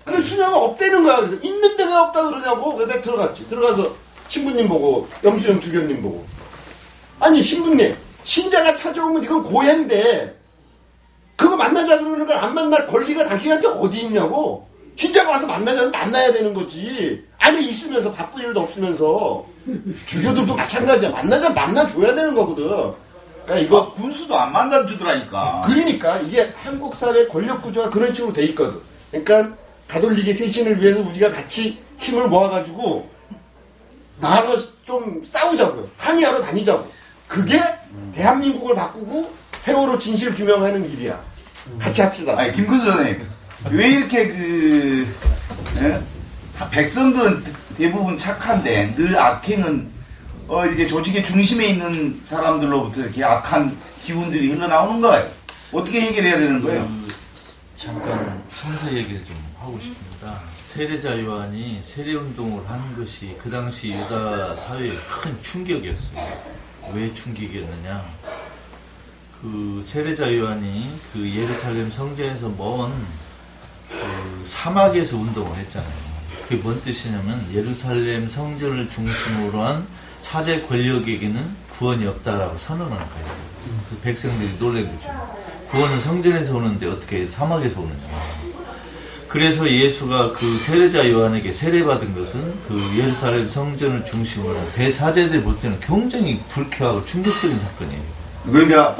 근데 0.03 0.19
수녀가 0.21 0.57
없대는 0.57 1.03
거야. 1.03 1.17
그래서 1.17 1.35
있는데 1.43 1.85
왜 1.85 1.93
없다 1.93 2.23
그러냐고. 2.23 2.73
그래서 2.75 2.91
내가 2.91 3.01
들어갔지. 3.01 3.47
들어가서 3.49 3.93
신부님 4.27 4.67
보고, 4.67 5.07
염수영 5.23 5.59
주교님 5.59 6.01
보고. 6.01 6.25
아니, 7.19 7.41
신부님. 7.41 7.95
신자가 8.23 8.75
찾아오면 8.75 9.23
이건 9.23 9.43
고해인데, 9.43 10.35
그거 11.35 11.55
만나자 11.55 11.97
그러는 11.99 12.25
걸 12.27 12.37
안 12.37 12.53
만날 12.53 12.85
권리가 12.87 13.27
당신한테 13.27 13.67
어디 13.67 14.01
있냐고. 14.03 14.67
신자가 14.95 15.31
와서 15.31 15.45
만나자면 15.47 15.91
만나야 15.91 16.33
되는 16.33 16.53
거지. 16.53 17.25
안에 17.37 17.61
있으면서 17.61 18.11
바쁜 18.11 18.43
일도 18.43 18.59
없으면서. 18.61 19.45
주교들도 20.07 20.55
마찬가지야. 20.55 21.09
만나자 21.11 21.51
만나줘야 21.51 22.15
되는 22.15 22.33
거거든. 22.35 22.93
그러니까 23.49 23.57
이거 23.57 23.79
이거 23.79 23.93
군수도 23.93 24.39
안 24.39 24.53
만나주더라니까. 24.53 25.63
그러니까 25.65 26.17
이게 26.19 26.53
한국 26.63 26.95
사회 26.95 27.27
권력 27.27 27.61
구조가 27.63 27.89
그런 27.89 28.13
식으로 28.13 28.31
돼 28.31 28.43
있거든. 28.45 28.79
그러니까 29.09 29.57
가톨릭의 29.87 30.33
쇄신을 30.33 30.79
위해서 30.79 30.99
우리가 30.99 31.31
같이 31.31 31.79
힘을 31.97 32.27
모아가지고 32.27 33.09
나가서 34.17 34.67
좀 34.85 35.23
싸우자고요. 35.25 35.89
항의하러 35.97 36.41
다니자고. 36.41 36.87
그게 37.27 37.59
대한민국을 38.13 38.75
바꾸고 38.75 39.33
세월호 39.61 39.97
진실 39.97 40.33
규명하는 40.35 40.87
일이야. 40.91 41.19
같이 41.79 42.01
합시다. 42.01 42.35
아니 42.37 42.51
김근수 42.51 42.85
선생님 42.85 43.27
왜 43.71 43.89
이렇게 43.89 44.27
그 44.27 45.15
예? 45.81 46.01
백성들은 46.71 47.43
대부분 47.77 48.17
착한데 48.17 48.93
늘 48.95 49.17
악행은 49.17 49.98
어 50.49 50.65
이게 50.65 50.87
조직의 50.87 51.23
중심에 51.23 51.67
있는 51.67 52.19
사람들로부터 52.23 53.01
이렇게 53.01 53.23
악한 53.23 53.77
기운들이 54.01 54.49
흘러나오는 54.49 54.99
거예요. 54.99 55.29
어떻게 55.71 56.01
해결해야 56.01 56.39
되는 56.39 56.61
거예요? 56.61 56.87
그, 56.87 57.07
잠깐 57.77 58.43
성서 58.49 58.91
얘기를 58.91 59.23
좀 59.23 59.37
하고 59.59 59.79
싶습니다. 59.79 60.41
세례자 60.63 61.23
요한이 61.23 61.81
세례 61.83 62.15
운동을 62.15 62.67
한 62.67 62.95
것이 62.97 63.35
그 63.41 63.49
당시 63.51 63.89
유다 63.89 64.55
사회에 64.55 64.91
큰 65.07 65.41
충격이었어요. 65.43 66.19
왜 66.93 67.13
충격이었느냐? 67.13 68.03
그 69.41 69.81
세례자 69.85 70.35
요한이 70.35 70.99
그 71.13 71.29
예루살렘 71.29 71.91
성전에서 71.91 72.49
먼 72.49 72.91
그 73.89 74.43
사막에서 74.45 75.17
운동을 75.17 75.57
했잖아요. 75.57 76.09
그게 76.43 76.55
뭔 76.57 76.79
뜻이냐면 76.79 77.45
예루살렘 77.53 78.27
성전을 78.29 78.89
중심으로 78.89 79.61
한 79.61 79.85
사제 80.21 80.61
권력에게는 80.61 81.69
구원이 81.71 82.05
없다라고 82.05 82.57
선언하는 82.57 82.97
거예요. 82.97 83.27
그래서 83.87 84.01
백성들이 84.03 84.59
놀란 84.59 84.85
거죠. 84.85 85.09
구원은 85.69 85.99
성전에서 85.99 86.55
오는데 86.55 86.87
어떻게 86.87 87.27
사막에서 87.27 87.79
오느냐. 87.81 87.99
그래서 89.27 89.69
예수가 89.69 90.33
그 90.33 90.57
세례자 90.57 91.09
요한에게 91.09 91.51
세례받은 91.51 92.15
것은 92.15 92.59
그 92.67 92.81
예루살렘 92.97 93.47
성전을 93.47 94.03
중심으로 94.03 94.57
한 94.57 94.71
대사제들 94.73 95.43
볼 95.43 95.59
때는 95.59 95.77
굉장히 95.79 96.41
불쾌하고 96.49 97.05
충격적인 97.05 97.59
사건이에요. 97.59 98.18
그러니까 98.51 98.95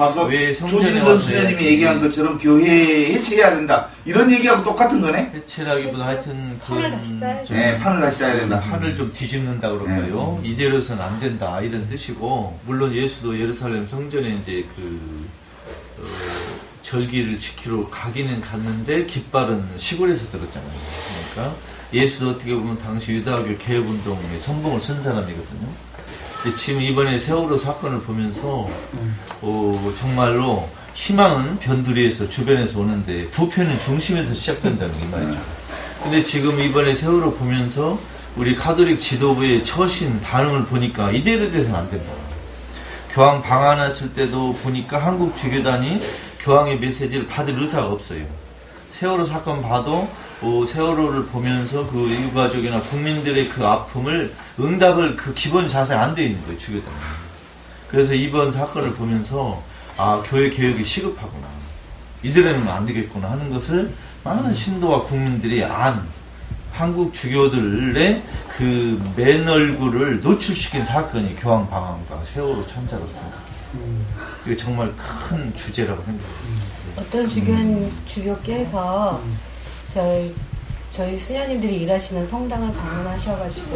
성전에 0.54 1.00
조진선 1.02 1.50
이렇게 1.50 1.66
얘기한 1.66 2.02
것처럼 2.02 2.38
교회 2.38 3.14
해체해야 3.14 3.56
된다 3.56 3.90
이런 4.06 4.32
얘기하고 4.32 4.64
똑같은 4.64 5.02
거네? 5.02 5.32
해체라기보다 5.36 6.06
하여튼 6.06 6.60
그 6.60 6.74
판을 6.74 6.92
다시 6.92 7.20
짜야죠. 7.20 7.54
네, 7.54 7.78
판을 7.80 8.02
다시 8.02 8.20
짜야 8.20 8.36
된다. 8.40 8.60
판을 8.60 8.96
좀 8.96 9.12
뒤집는다 9.12 9.70
그럴까요? 9.72 10.40
이대로서는 10.44 11.04
안 11.04 11.20
된다 11.20 11.62
이런 11.62 11.88
뜻이고 11.88 12.60
물론 12.66 12.94
예수도 12.94 13.38
예루살렘 13.40 13.88
성전에 13.88 14.30
이제 14.42 14.66
그 14.76 15.28
어, 16.00 16.04
절기를 16.82 17.40
지키러 17.40 17.90
가기는 17.90 18.42
갔는데 18.42 19.06
깃발은 19.06 19.64
시골에서 19.78 20.30
들었잖아요. 20.32 20.72
그러니까 21.34 21.56
예수도 21.94 22.32
어떻게 22.32 22.54
보면 22.54 22.78
당시 22.80 23.14
유다교 23.14 23.58
개혁운동의 23.58 24.40
선봉을 24.40 24.80
쓴 24.80 25.02
사람이거든요. 25.02 25.89
근데 26.42 26.56
지금 26.56 26.82
이번에 26.82 27.20
세월호 27.20 27.58
사건을 27.58 28.02
보면서 28.02 28.70
어, 29.42 29.94
정말로 30.00 30.70
희망은 30.94 31.60
변두리에서 31.60 32.30
주변에서 32.30 32.80
오는데 32.80 33.28
부패는 33.30 33.78
중심에서 33.80 34.34
시작된다는 34.34 34.96
이 35.02 35.06
말이죠. 35.08 35.40
근데 36.02 36.24
지금 36.24 36.60
이번에 36.62 36.96
세월호 36.96 37.34
보면서 37.34 37.98
우리 38.38 38.56
카톨릭 38.56 39.02
지도부의 39.02 39.66
처신 39.66 40.22
반응을 40.22 40.66
보니까 40.66 41.12
이대로 41.12 41.52
돼서는 41.52 41.78
안 41.78 41.90
된다. 41.90 42.12
교황 43.12 43.42
방한했을 43.42 44.14
때도 44.14 44.54
보니까 44.64 44.98
한국 44.98 45.36
주교단이 45.36 46.00
교황의 46.40 46.80
메시지를 46.80 47.28
받을 47.28 47.60
의사가 47.60 47.88
없어요. 47.88 48.26
세월호 48.92 49.26
사건 49.26 49.62
봐도 49.62 50.08
어, 50.42 50.64
세월호를 50.66 51.26
보면서 51.26 51.86
그 51.90 52.10
유가족이나 52.10 52.80
국민들의 52.80 53.50
그 53.50 53.66
아픔을 53.66 54.32
응답을 54.60 55.16
그 55.16 55.34
기본 55.34 55.68
자세에 55.70 55.96
안돼 55.98 56.24
있는 56.26 56.42
거예요 56.46 56.58
주교단이. 56.58 56.96
그래서 57.88 58.14
이번 58.14 58.52
사건을 58.52 58.94
보면서 58.94 59.62
아 59.98 60.22
교회 60.26 60.50
개혁이 60.50 60.84
시급하구나. 60.84 61.48
이대로는 62.24 62.68
안 62.68 62.86
되겠구나 62.86 63.32
하는 63.32 63.50
것을 63.50 63.94
많은 64.24 64.54
신도와 64.54 65.04
국민들이 65.04 65.64
안 65.64 66.06
한국 66.74 67.14
주교들의 67.14 68.22
그 68.58 69.02
맨 69.16 69.48
얼굴을 69.48 70.22
노출시킨 70.22 70.84
사건이 70.86 71.36
교황 71.38 71.70
방한과 71.70 72.24
세월호 72.26 72.66
참사라고 72.68 73.08
생각해요. 73.12 73.40
이게 74.46 74.56
정말 74.56 74.94
큰 74.96 75.54
주제라고 75.56 76.04
생각해요. 76.04 76.34
어떤 76.98 77.28
주교 77.28 77.92
주교께서 78.06 79.22
저희 79.94 80.34
저희 80.92 81.18
수녀님들이 81.18 81.84
일하시는 81.84 82.26
성당을 82.26 82.74
방문하셔가지고 82.74 83.70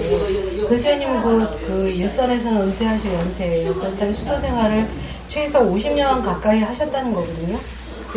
그 0.68 0.78
수녀님은 0.78 1.22
그, 1.22 1.66
그 1.68 1.90
일선에서는 1.90 2.62
은퇴하실 2.62 3.14
연세예요. 3.14 3.74
그렇다면 3.76 4.14
수도 4.14 4.38
생활을 4.40 4.88
최소 5.30 5.60
50년 5.60 6.24
가까이 6.24 6.62
하셨다는 6.62 7.14
거거든요. 7.14 7.60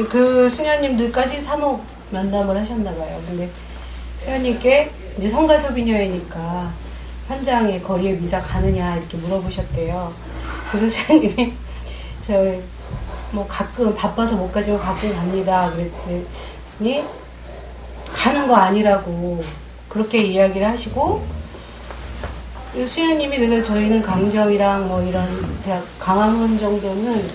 그 0.08 0.48
수녀님들까지 0.48 1.40
사목 1.40 1.84
면담을 2.10 2.56
하셨나 2.56 2.94
봐요. 2.94 3.20
근데 3.26 3.50
수녀님께 4.18 4.90
이제 5.18 5.28
성가 5.28 5.58
소비녀이니까 5.58 6.72
현장에 7.28 7.80
거리에 7.80 8.12
미사 8.14 8.40
가느냐 8.40 8.96
이렇게 8.96 9.16
물어보셨대요. 9.18 10.12
그래서 10.70 10.90
수녀님이 10.90 11.52
저뭐 12.26 13.46
가끔 13.46 13.94
바빠서 13.94 14.36
못 14.36 14.50
가지만 14.50 14.80
가끔 14.80 15.14
갑니다. 15.14 15.70
그랬더니 15.70 17.04
가는 18.12 18.46
거 18.48 18.54
아니라고 18.56 19.42
그렇게 19.88 20.18
이야기를 20.22 20.66
하시고 20.68 21.24
그 22.72 22.86
수현님이 22.86 23.38
그래서 23.38 23.62
저희는 23.62 24.02
강정이랑 24.02 24.88
뭐 24.88 25.02
이런 25.02 25.26
대학 25.64 25.82
강화문 25.98 26.58
정도는 26.58 27.28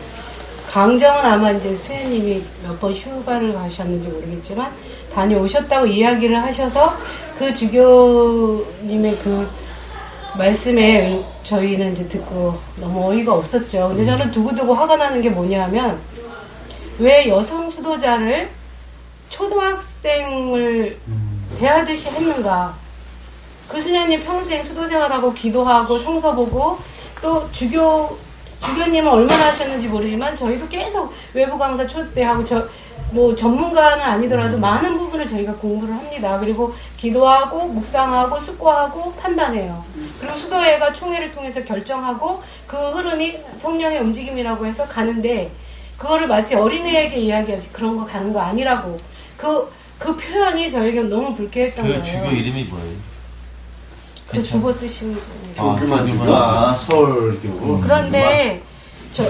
강정은 0.70 1.26
아마 1.26 1.52
이제 1.52 1.76
수현님이 1.76 2.44
몇 2.64 2.80
번 2.80 2.94
휴가를 2.94 3.54
가셨는지 3.54 4.08
모르겠지만 4.08 4.72
다녀오셨다고 5.14 5.86
이야기를 5.86 6.42
하셔서 6.42 6.96
그 7.38 7.54
주교님의 7.54 9.18
그 9.20 9.50
말씀에 10.38 11.22
저희는 11.44 11.92
이제 11.94 12.08
듣고 12.08 12.58
너무 12.78 13.12
어이가 13.12 13.34
없었죠. 13.34 13.90
근데 13.90 14.06
저는 14.06 14.32
두고두고 14.32 14.74
화가 14.74 14.96
나는 14.96 15.22
게 15.22 15.30
뭐냐면 15.30 16.00
왜 17.00 17.28
여성 17.28 17.70
수도자를 17.70 18.48
초등학생을 19.32 20.98
대하듯이 21.60 22.10
했는가? 22.10 22.76
그 23.68 23.80
수녀님 23.80 24.24
평생 24.24 24.64
수도 24.64 24.86
생활하고 24.86 25.34
기도하고 25.34 25.98
성서 25.98 26.36
보고 26.36 26.78
또 27.22 27.50
주교 27.52 28.18
주교님은 28.64 29.12
얼마나 29.12 29.48
하셨는지 29.48 29.88
모르지만 29.88 30.36
저희도 30.36 30.68
계속 30.68 31.12
외부 31.34 31.58
강사 31.58 31.86
초대하고 31.88 32.44
저 32.46 32.68
뭐 33.14 33.36
전문가는 33.36 34.00
아니더라도 34.02 34.58
많은 34.58 34.98
부분을 34.98 35.28
저희가 35.28 35.54
공부를 35.56 35.94
합니다. 35.94 36.40
그리고 36.40 36.74
기도하고 36.96 37.66
묵상하고 37.68 38.40
숙고하고 38.40 39.14
판단해요. 39.16 39.84
그리고 40.20 40.36
수도회가 40.38 40.94
총회를 40.94 41.34
통해서 41.34 41.62
결정하고 41.64 42.42
그 42.68 42.78
흐름이 42.78 43.38
성령의 43.58 44.00
움직임이라고 44.00 44.66
해서 44.66 44.88
가는데 44.88 45.52
그거를 45.98 46.28
마치 46.28 46.56
어린애에게 46.56 47.18
이야기하지 47.18 47.74
그런 47.74 47.98
거 47.98 48.06
가는 48.06 48.32
거 48.32 48.40
아니라고 48.40 48.98
그 49.42 49.82
그 50.02 50.18
표현이 50.18 50.72
저에게 50.72 51.02
너무 51.02 51.36
불쾌했던 51.36 51.86
그 51.86 51.92
거예요. 51.92 52.04
주교 52.04 52.32
이름이 52.32 52.64
뭐예요? 52.64 52.96
그 54.28 54.42
주보 54.42 54.72
쓰신 54.72 55.14
분. 55.14 55.22
아, 55.58 55.76
조규만 55.80 56.08
조규만 56.08 56.76
서울교. 56.78 57.82
그런데 57.82 58.62
저 59.12 59.24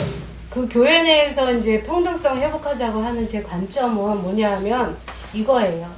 그 0.52 0.68
교회 0.70 1.02
내에서 1.02 1.50
이제 1.54 1.82
평등성 1.82 2.38
회복하자고 2.38 3.02
하는 3.02 3.26
제 3.26 3.42
관점은 3.42 4.22
뭐냐면 4.22 4.98
이거예요. 5.34 5.90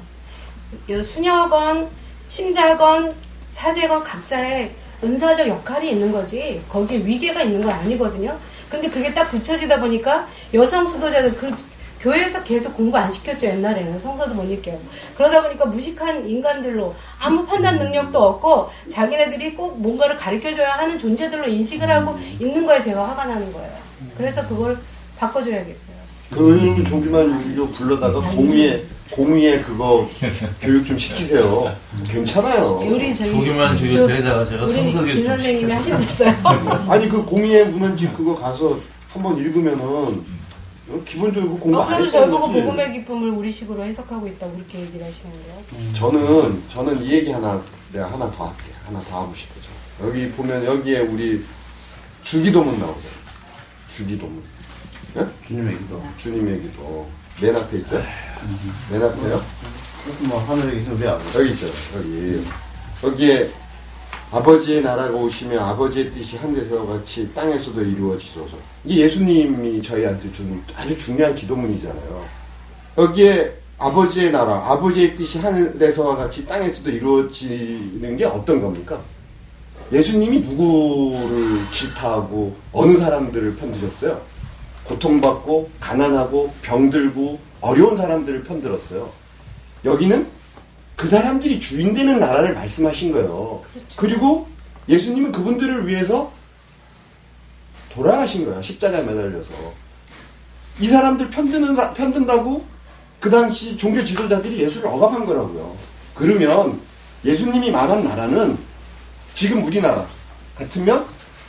이 0.87 1.01
수녀건, 1.01 1.89
신자건, 2.27 3.15
사제건 3.49 4.03
각자의 4.03 4.71
은사적 5.03 5.47
역할이 5.47 5.91
있는 5.93 6.11
거지 6.11 6.61
거기에 6.69 6.99
위계가 6.99 7.41
있는 7.41 7.63
건 7.63 7.71
아니거든요. 7.71 8.37
근데 8.69 8.87
그게 8.91 9.11
딱 9.11 9.27
붙여지다 9.29 9.79
보니까 9.79 10.27
여성 10.53 10.85
수도자들 10.85 11.33
그 11.35 11.51
교회에서 12.03 12.43
계속 12.43 12.75
공부 12.75 12.97
안 12.97 13.09
시켰죠 13.09 13.47
옛날에는 13.47 13.97
성서도 13.97 14.33
못 14.33 14.43
읽게요. 14.43 14.77
그러다 15.15 15.41
보니까 15.41 15.65
무식한 15.65 16.27
인간들로 16.27 16.93
아무 17.17 17.45
판단 17.45 17.79
능력도 17.79 18.21
없고 18.21 18.69
자기네들이 18.89 19.53
꼭 19.55 19.79
뭔가를 19.81 20.17
가르쳐줘야 20.17 20.73
하는 20.73 20.99
존재들로 20.99 21.47
인식을 21.47 21.89
하고 21.89 22.19
있는 22.39 22.65
거에 22.65 22.81
제가 22.81 23.07
화가 23.07 23.23
나는 23.25 23.53
거예요. 23.53 23.71
그래서 24.17 24.45
그걸 24.49 24.77
바꿔줘야겠어요. 25.17 25.93
그 26.31 26.83
조기만 26.85 27.51
유교 27.51 27.67
불러다가 27.71 28.19
공위에 28.19 28.83
공위에 29.11 29.61
그거 29.61 30.09
교육 30.59 30.85
좀 30.85 30.97
시키세요. 30.97 31.73
괜찮아요. 32.09 32.79
우리 32.85 33.15
저희 33.15 33.29
조기만 33.31 33.77
주교 33.77 33.93
저- 33.93 34.07
데려다가 34.07 34.43
제가 34.45 34.65
우리 34.65 34.73
성서교 34.73 35.05
김좀 35.05 35.25
선생님이. 35.25 35.71
하신댔어요. 35.71 36.33
아니 36.89 37.07
그 37.07 37.23
공의의 37.23 37.67
문헌집 37.67 38.17
그거 38.17 38.35
가서 38.35 38.77
한번 39.13 39.37
읽으면은 39.37 40.21
기본적으로 41.05 41.57
공부 41.57 41.79
어, 41.79 41.83
안 41.83 41.97
그래서 41.99 42.29
거지. 42.29 42.53
복음의 42.61 42.91
기쁨을 42.93 43.29
우리식으로 43.29 43.83
해석하고 43.85 44.27
있다고 44.27 44.53
그렇게 44.55 44.81
얘기를 44.81 45.05
하시는데요. 45.05 45.63
저는 45.93 46.63
저는 46.67 47.01
이 47.03 47.11
얘기 47.11 47.31
하나 47.31 47.61
내가 47.91 48.11
하나 48.11 48.29
더 48.31 48.47
할게. 48.47 48.63
하나 48.85 48.99
더 48.99 49.21
하고 49.23 49.33
싶어져. 49.33 49.67
여기 50.01 50.29
보면 50.31 50.65
여기에 50.65 50.99
우리 50.99 51.43
주기도문 52.23 52.79
나오죠. 52.79 53.07
주기도문. 53.95 54.43
예? 55.17 55.27
주님의 55.47 55.77
기도. 55.77 56.03
주님의 56.17 56.61
기도. 56.61 57.07
맨 57.41 57.55
앞에 57.55 57.77
있어요? 57.77 58.03
맨 58.91 59.03
앞에요? 59.03 59.41
그것도 60.03 60.23
뭐 60.27 60.39
하늘에 60.43 60.73
계신 60.73 60.91
아버지. 60.91 61.37
여기 61.37 61.51
있죠. 61.51 61.67
여기. 61.95 62.45
여기에 63.03 63.51
아버지의 64.33 64.81
나라가 64.81 65.15
오시며 65.15 65.59
아버지의 65.59 66.11
뜻이 66.11 66.37
하늘에서 66.37 66.87
같이 66.87 67.31
땅에서도 67.35 67.79
이루어지소서. 67.79 68.57
이게 68.83 69.01
예수님이 69.01 69.79
저희한테 69.79 70.31
준 70.31 70.59
아주 70.75 70.97
중요한 70.97 71.35
기도문이잖아요. 71.35 72.25
여기에 72.97 73.53
아버지의 73.77 74.31
나라, 74.31 74.71
아버지의 74.71 75.15
뜻이 75.15 75.37
하늘에서와 75.37 76.15
같이 76.15 76.47
땅에서도 76.47 76.89
이루어지는 76.89 78.17
게 78.17 78.25
어떤 78.25 78.59
겁니까? 78.59 78.99
예수님이 79.91 80.39
누구를 80.39 81.59
질타하고 81.69 82.55
어느 82.71 82.97
사람들을 82.97 83.55
편드셨어요? 83.57 84.19
고통받고 84.85 85.69
가난하고 85.79 86.51
병들고 86.63 87.39
어려운 87.61 87.95
사람들을 87.95 88.43
편들었어요. 88.45 89.11
여기는 89.85 90.25
그 91.03 91.09
사람들이 91.09 91.59
주인 91.59 91.93
되는 91.93 92.17
나라를 92.17 92.53
말씀하신 92.53 93.11
거예요. 93.11 93.61
그리고 93.97 94.47
예수님은 94.87 95.33
그분들을 95.33 95.85
위해서 95.85 96.31
돌아가신 97.93 98.45
거야. 98.45 98.61
십자가에 98.61 99.03
매달려서. 99.03 99.49
이 100.79 100.87
사람들 100.87 101.29
편드는, 101.29 101.75
사- 101.75 101.93
편든다고 101.93 102.63
그 103.19 103.29
당시 103.29 103.75
종교 103.75 104.01
지도자들이 104.01 104.61
예수를 104.61 104.87
억압한 104.87 105.25
거라고요. 105.25 105.75
그러면 106.15 106.79
예수님이 107.25 107.69
말한 107.69 108.05
나라는 108.05 108.57
지금 109.33 109.61
우리나라 109.61 110.05
같으면 110.57 111.05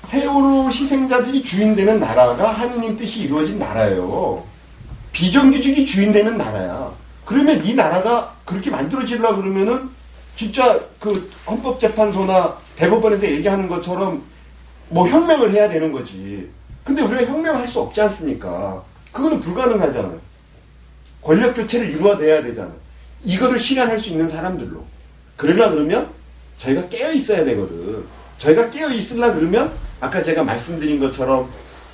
세월호 0.06 0.66
희생자들이 0.66 1.44
주인 1.44 1.76
되는 1.76 2.00
나라가 2.00 2.50
하느님 2.50 2.96
뜻이 2.96 3.22
이루어진 3.22 3.60
나라예요. 3.60 4.44
비정규직이 5.12 5.86
주인 5.86 6.12
되는 6.12 6.36
나라야. 6.36 6.83
그러면 7.24 7.64
이 7.64 7.74
나라가 7.74 8.34
그렇게 8.44 8.70
만들어지려고 8.70 9.36
그러면은 9.42 9.88
진짜 10.36 10.78
그 11.00 11.30
헌법재판소나 11.46 12.56
대법원에서 12.76 13.24
얘기하는 13.24 13.68
것처럼 13.68 14.22
뭐 14.88 15.08
혁명을 15.08 15.52
해야 15.52 15.68
되는 15.68 15.92
거지. 15.92 16.50
근데 16.82 17.02
우리가 17.02 17.24
혁명할 17.32 17.66
수 17.66 17.80
없지 17.80 18.00
않습니까? 18.02 18.82
그거는 19.12 19.40
불가능하잖아요. 19.40 20.20
권력 21.22 21.54
교체를 21.54 21.90
이루어내야 21.90 22.42
되잖아요. 22.42 22.74
이거를 23.24 23.58
실현할 23.58 23.98
수 23.98 24.10
있는 24.10 24.28
사람들로. 24.28 24.84
그러려 25.36 25.70
그러면 25.70 26.10
저희가 26.58 26.88
깨어 26.88 27.12
있어야 27.12 27.44
되거든. 27.44 28.04
저희가 28.38 28.70
깨어 28.70 28.90
있으려 28.90 29.32
그러면 29.32 29.72
아까 30.00 30.22
제가 30.22 30.44
말씀드린 30.44 31.00
것처럼 31.00 31.48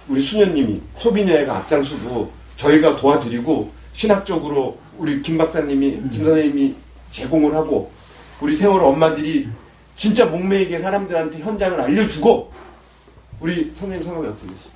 우리 0.08 0.20
수녀님이 0.20 0.80
소비녀회가 0.98 1.58
앞장서고 1.58 2.32
저희가 2.56 2.96
도와드리고 2.96 3.70
신학적으로 3.92 4.78
우리 5.00 5.22
김 5.22 5.38
박사님이 5.38 6.10
김 6.12 6.24
선생님이 6.24 6.74
제공을 7.10 7.54
하고 7.54 7.90
우리 8.38 8.54
세월호 8.54 8.86
엄마들이 8.86 9.48
진짜 9.96 10.26
목매이게 10.26 10.78
사람들한테 10.78 11.38
현장을 11.38 11.80
알려주고 11.80 12.52
우리 13.40 13.72
선생님 13.78 14.04
성함이 14.04 14.28
어떻게 14.28 14.46
되시죠? 14.46 14.70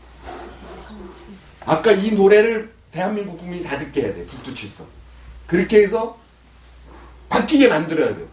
아까 1.66 1.92
이 1.92 2.12
노래를 2.12 2.72
대한민국 2.90 3.36
국민이 3.36 3.62
다 3.62 3.76
듣게 3.76 4.00
해야 4.00 4.14
돼. 4.14 4.24
북두칠성. 4.24 4.86
그렇게 5.46 5.82
해서 5.82 6.16
바뀌게 7.28 7.68
만들어야 7.68 8.14
돼요. 8.16 8.26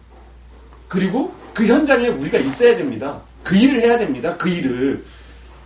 그리고 0.88 1.34
그 1.52 1.66
현장에 1.66 2.08
우리가 2.08 2.38
있어야 2.38 2.74
됩니다. 2.74 3.20
그 3.44 3.54
일을 3.54 3.82
해야 3.82 3.98
됩니다. 3.98 4.34
그 4.38 4.48
일을. 4.48 5.04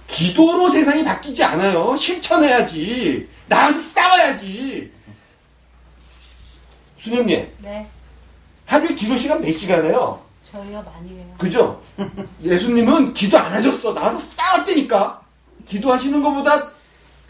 기도로 0.09 0.71
세상이 0.71 1.05
바뀌지 1.05 1.45
않아요. 1.45 1.95
실천해야지. 1.95 3.29
나와서 3.49 3.81
싸워야지. 3.81 4.96
수녀님, 7.11 7.49
네, 7.59 7.87
하루에 8.65 8.93
기도 8.97 9.15
시간 9.15 9.41
몇 9.41 9.53
시간 9.53 9.85
해요? 9.85 10.21
저희가 10.51 10.83
많이 10.83 11.11
해요. 11.11 11.35
그죠? 11.39 11.81
예수님은 12.43 13.15
기도 13.15 13.39
안 13.39 13.53
하셨어. 13.53 13.95
나와서 13.95 14.19
싸웠다니까. 14.19 15.21
기도하시는 15.69 16.21
것보다 16.21 16.71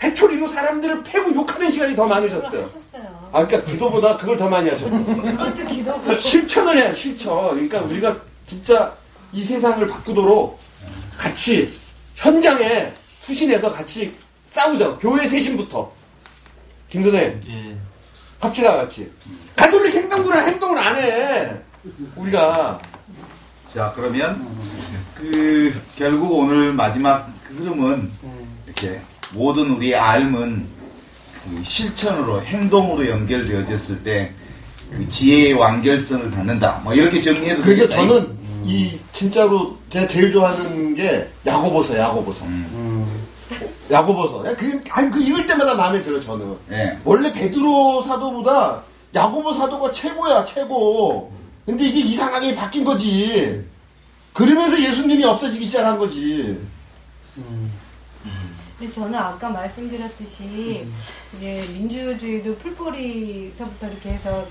해초리로 0.03 0.49
사람들을 0.49 1.03
패고 1.05 1.35
욕하는 1.35 1.71
시간이 1.71 1.95
더 1.95 2.05
그걸 2.05 2.23
많으셨어요. 2.23 2.63
하셨어요. 2.63 3.29
아, 3.33 3.47
그러니까 3.47 3.71
기도보다 3.71 4.17
그걸 4.17 4.39
더 4.39 4.49
많이 4.49 4.71
하셨죠. 4.71 4.91
그것도 4.91 5.67
기도고. 5.67 6.17
실천을 6.17 6.79
해야 6.79 6.93
실천. 6.95 7.51
그러니까 7.51 7.81
우리가 7.83 8.17
진짜 8.47 8.95
이 9.33 9.45
세상을 9.45 9.87
바꾸도록 9.87 10.59
같이 11.19 11.79
현장에 12.15 12.93
투신해서 13.21 13.71
같이 13.73 14.15
싸우자. 14.47 14.97
교회 14.97 15.27
세신부터. 15.29 15.93
김 16.89 17.03
선생님, 17.03 17.41
예. 17.51 17.77
합시다 18.41 18.77
같이. 18.77 19.11
가톨릭 19.57 19.95
행동구나 19.95 20.41
행동을 20.47 20.79
안 20.79 20.97
해. 20.97 21.57
우리가 22.17 22.81
자 23.69 23.93
그러면 23.95 24.47
그 25.15 25.75
결국 25.97 26.33
오늘 26.33 26.73
마지막 26.73 27.31
그 27.47 27.55
흐름은 27.55 28.11
이렇게 28.67 29.01
모든 29.33 29.71
우리의 29.71 29.95
삶은 29.99 30.67
그 31.45 31.63
실천으로 31.65 32.43
행동으로 32.43 33.09
연결되어졌을 33.09 34.03
때 34.03 34.33
그 34.91 35.09
지혜의 35.09 35.55
완결성을 35.55 36.31
갖는다. 36.31 36.81
뭐 36.85 36.95
이렇게 36.95 37.21
정리해도 37.21 37.63
그래서 37.63 37.89
되겠다. 37.89 37.97
저는 38.07 38.37
이 38.65 38.99
진짜로 39.13 39.77
제가 39.91 40.07
제일 40.07 40.31
좋아하는 40.31 40.95
게 40.95 41.29
야고보서 41.45 41.97
야고보서 41.99 42.45
음. 42.45 43.26
야고보서. 43.91 44.43
그, 44.57 44.83
아니, 44.91 45.11
그 45.11 45.23
읽을 45.23 45.47
때마다 45.47 45.75
마음에 45.75 46.03
들어 46.03 46.21
저는. 46.21 46.57
예. 46.71 46.99
원래 47.05 47.33
베드로 47.33 48.03
사도보다 48.03 48.83
야고보 49.15 49.55
사도가 49.55 49.93
최고야 49.93 50.45
최고. 50.45 51.33
근데 51.65 51.85
이게 51.85 52.01
이상하게 52.01 52.55
바뀐 52.55 52.85
거지. 52.85 53.65
그러면서 54.33 54.79
예수님이 54.81 55.25
없어지기 55.25 55.65
시작한 55.65 55.99
거지. 55.99 56.61
근데 58.79 58.93
저는 58.93 59.15
아까 59.15 59.49
말씀드렸듯이 59.49 60.87
이제 61.35 61.59
민주주의도 61.79 62.57
풀뿌리서부터 62.57 63.89
이렇게 63.89 64.11
해서 64.11 64.47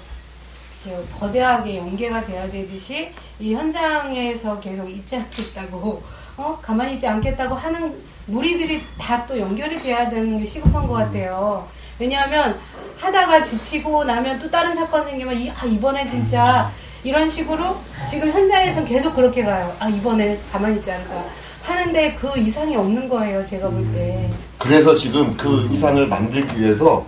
이제 0.82 1.00
거대하게 1.20 1.78
연계가 1.78 2.26
돼야 2.26 2.50
되듯이 2.50 3.12
이 3.39 3.54
현장에서 3.54 4.60
계속 4.60 4.89
있지 4.89 5.16
않겠다고 5.18 6.04
어? 6.38 6.60
가만히 6.62 6.96
있지 6.96 7.08
않겠다고 7.08 7.54
하는 7.54 7.96
무리들이 8.28 8.82
다 8.99 9.26
또 9.28 9.39
연결이 9.39 9.80
돼야 9.80 10.09
되는 10.09 10.39
게 10.39 10.45
시급한 10.45 10.88
것 10.88 10.93
같아요. 10.93 11.67
왜냐하면 11.99 12.59
하다가 12.97 13.43
지치고 13.43 14.03
나면 14.03 14.39
또 14.39 14.49
다른 14.49 14.76
사건 14.76 15.05
생기면 15.05 15.36
이, 15.39 15.49
아 15.49 15.65
이번에 15.65 16.07
진짜 16.07 16.71
이런 17.03 17.30
식으로 17.30 17.76
지금 18.09 18.32
현장에서 18.32 18.84
계속 18.86 19.15
그렇게 19.15 19.43
가요. 19.43 19.76
아 19.80 19.88
이번에 19.89 20.39
가만히 20.51 20.78
있지 20.78 20.91
않을까 20.91 21.26
하는데 21.63 22.13
그 22.15 22.38
이상이 22.39 22.76
없는 22.76 23.09
거예요. 23.09 23.45
제가 23.45 23.69
볼 23.69 23.84
때. 23.93 24.30
그래서 24.59 24.93
지금 24.95 25.36
그 25.36 25.67
이상을 25.71 26.07
만들기 26.07 26.59
위해서 26.59 27.05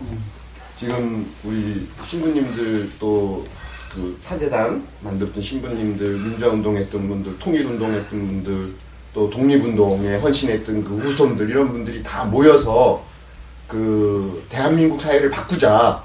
지금 0.76 1.32
우리 1.44 1.88
신부님들 2.04 2.92
또 3.00 3.46
그 3.98 4.16
사제단 4.22 4.86
만들었던 5.02 5.42
신부님들 5.42 6.18
민주화운동했던 6.20 7.08
분들 7.08 7.40
통일운동했던 7.40 8.10
분들 8.12 8.76
또 9.18 9.32
독립운동에 9.32 10.18
헌신했던 10.18 10.84
그 10.84 10.96
후손들 10.98 11.50
이런 11.50 11.72
분들이 11.72 12.04
다 12.04 12.24
모여서 12.24 13.04
그 13.68 14.46
대한민국 14.48 15.02
사회를 15.02 15.32
바꾸자 15.32 16.04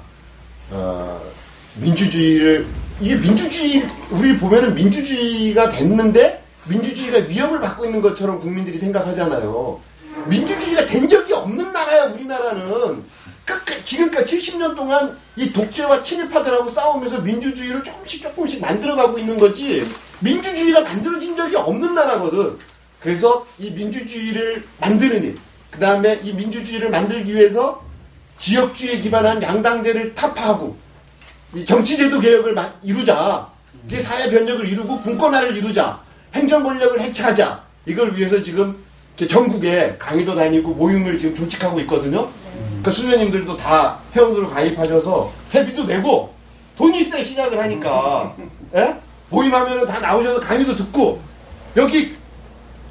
어, 0.71 1.21
민주주의를 1.75 2.65
이게 2.99 3.15
민주주의 3.17 3.85
우리 4.09 4.35
보면은 4.35 4.73
민주주의가 4.73 5.69
됐는데 5.69 6.43
민주주의가 6.63 7.27
위협을 7.27 7.61
받고 7.61 7.85
있는 7.85 8.01
것처럼 8.01 8.39
국민들이 8.39 8.79
생각하잖아요. 8.79 9.79
민주주의가 10.25 10.87
된 10.87 11.07
적이 11.07 11.33
없는 11.33 11.71
나라야 11.71 12.05
우리나라는 12.05 13.03
끝까 13.45 13.75
지금까지 13.83 14.39
70년 14.39 14.75
동안 14.75 15.15
이 15.35 15.53
독재와 15.53 16.01
친일파들하고 16.01 16.71
싸우면서 16.71 17.21
민주주의를 17.21 17.83
조금씩 17.83 18.23
조금씩 18.23 18.59
만들어가고 18.59 19.19
있는 19.19 19.37
거지 19.37 19.87
민주주의가 20.19 20.81
만들어진 20.81 21.35
적이 21.35 21.57
없는 21.57 21.93
나라거든. 21.93 22.72
그래서 23.03 23.45
이 23.59 23.69
민주주의를 23.71 24.63
만드는 24.79 25.23
일, 25.23 25.37
그 25.69 25.79
다음에 25.79 26.19
이 26.23 26.33
민주주의를 26.33 26.89
만들기 26.89 27.33
위해서 27.35 27.83
지역주의에 28.39 28.99
기반한 28.99 29.41
양당제를 29.41 30.15
타파하고 30.15 30.75
이 31.55 31.65
정치제도 31.65 32.19
개혁을 32.19 32.53
마- 32.53 32.71
이루자. 32.81 33.47
그게 33.83 33.99
사회 33.99 34.29
변혁을 34.29 34.67
이루고 34.67 35.01
분권화를 35.01 35.55
이루자. 35.55 36.01
행정 36.33 36.63
권력을 36.63 36.99
해체하자. 36.99 37.63
이걸 37.85 38.15
위해서 38.15 38.41
지금 38.41 38.75
전국에 39.27 39.95
강의도 39.99 40.33
다니고 40.35 40.73
모임을 40.73 41.19
지금 41.19 41.35
조직하고 41.35 41.79
있거든요. 41.81 42.29
그 42.81 42.89
수녀님들도 42.89 43.55
다 43.57 43.99
회원으로 44.15 44.49
가입하셔서 44.49 45.31
회비도 45.53 45.85
내고 45.85 46.33
돈이 46.77 47.01
있어야 47.01 47.23
시작을 47.23 47.59
하니까 47.59 48.35
예? 48.75 48.95
모임하면은 49.29 49.85
다 49.85 49.99
나오셔서 49.99 50.39
강의도 50.39 50.75
듣고 50.75 51.21
여기 51.77 52.15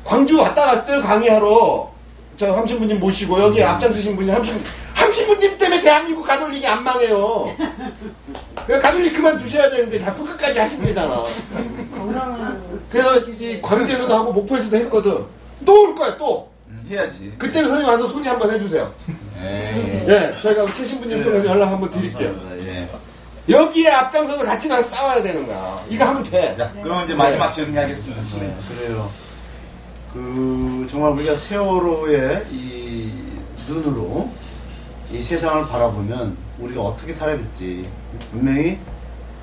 광주 0.05 0.41
왔다 0.41 0.67
갔어요 0.67 1.01
강의하러 1.03 1.91
저 2.37 2.53
함신부님 2.53 2.99
모시고 3.01 3.41
여기 3.41 3.63
앞장서신 3.63 4.17
분이 4.17 4.31
함신 4.31 4.63
함신부님 4.95 5.59
때문에 5.59 5.81
대한민국 5.81 6.25
가톨릭이 6.27 6.67
안 6.67 6.83
망해요. 6.83 7.55
그 8.67 8.81
가톨릭 8.81 9.15
두셔야 9.39 9.71
되는데 9.71 9.99
자꾸 9.99 10.25
끝까지 10.25 10.59
하신대잖아. 10.59 11.23
그래서 12.91 13.19
이 13.21 13.61
광주에서도 13.61 14.15
하고 14.15 14.33
목포에서도 14.33 14.77
했거든. 14.77 15.25
또 15.65 15.73
올 15.83 15.95
거야 15.95 16.17
또. 16.17 16.51
음, 16.69 16.85
해야지. 16.89 17.33
그때 17.39 17.61
선생님 17.63 17.87
와서 17.89 18.09
소개 18.09 18.29
한번 18.29 18.51
해주세요. 18.51 18.93
에이. 19.41 20.05
예, 20.09 20.37
저희가 20.43 20.73
최 20.75 20.87
신부님 20.87 21.23
통해서 21.23 21.47
연락 21.47 21.71
한번 21.71 21.91
드릴게요. 21.91 22.35
예. 22.61 22.89
여기에 23.49 23.91
앞장서서 23.91 24.45
같이 24.45 24.69
나서 24.69 24.83
싸워야 24.89 25.23
되는 25.23 25.47
거야. 25.47 25.81
이거 25.89 26.05
하면 26.07 26.23
돼. 26.23 26.55
자, 26.59 26.73
그럼 26.83 27.05
이제 27.05 27.15
마지막 27.15 27.53
정리하겠습니다. 27.53 28.23
네, 28.39 28.57
그래요. 28.69 29.11
그 30.13 30.87
정말 30.91 31.13
우리가 31.13 31.35
세월호의 31.35 32.45
이 32.51 33.11
눈으로 33.67 34.31
이 35.11 35.23
세상을 35.23 35.67
바라보면 35.67 36.37
우리가 36.59 36.83
어떻게 36.83 37.13
살아야 37.13 37.37
될지 37.37 37.89
분명히 38.31 38.79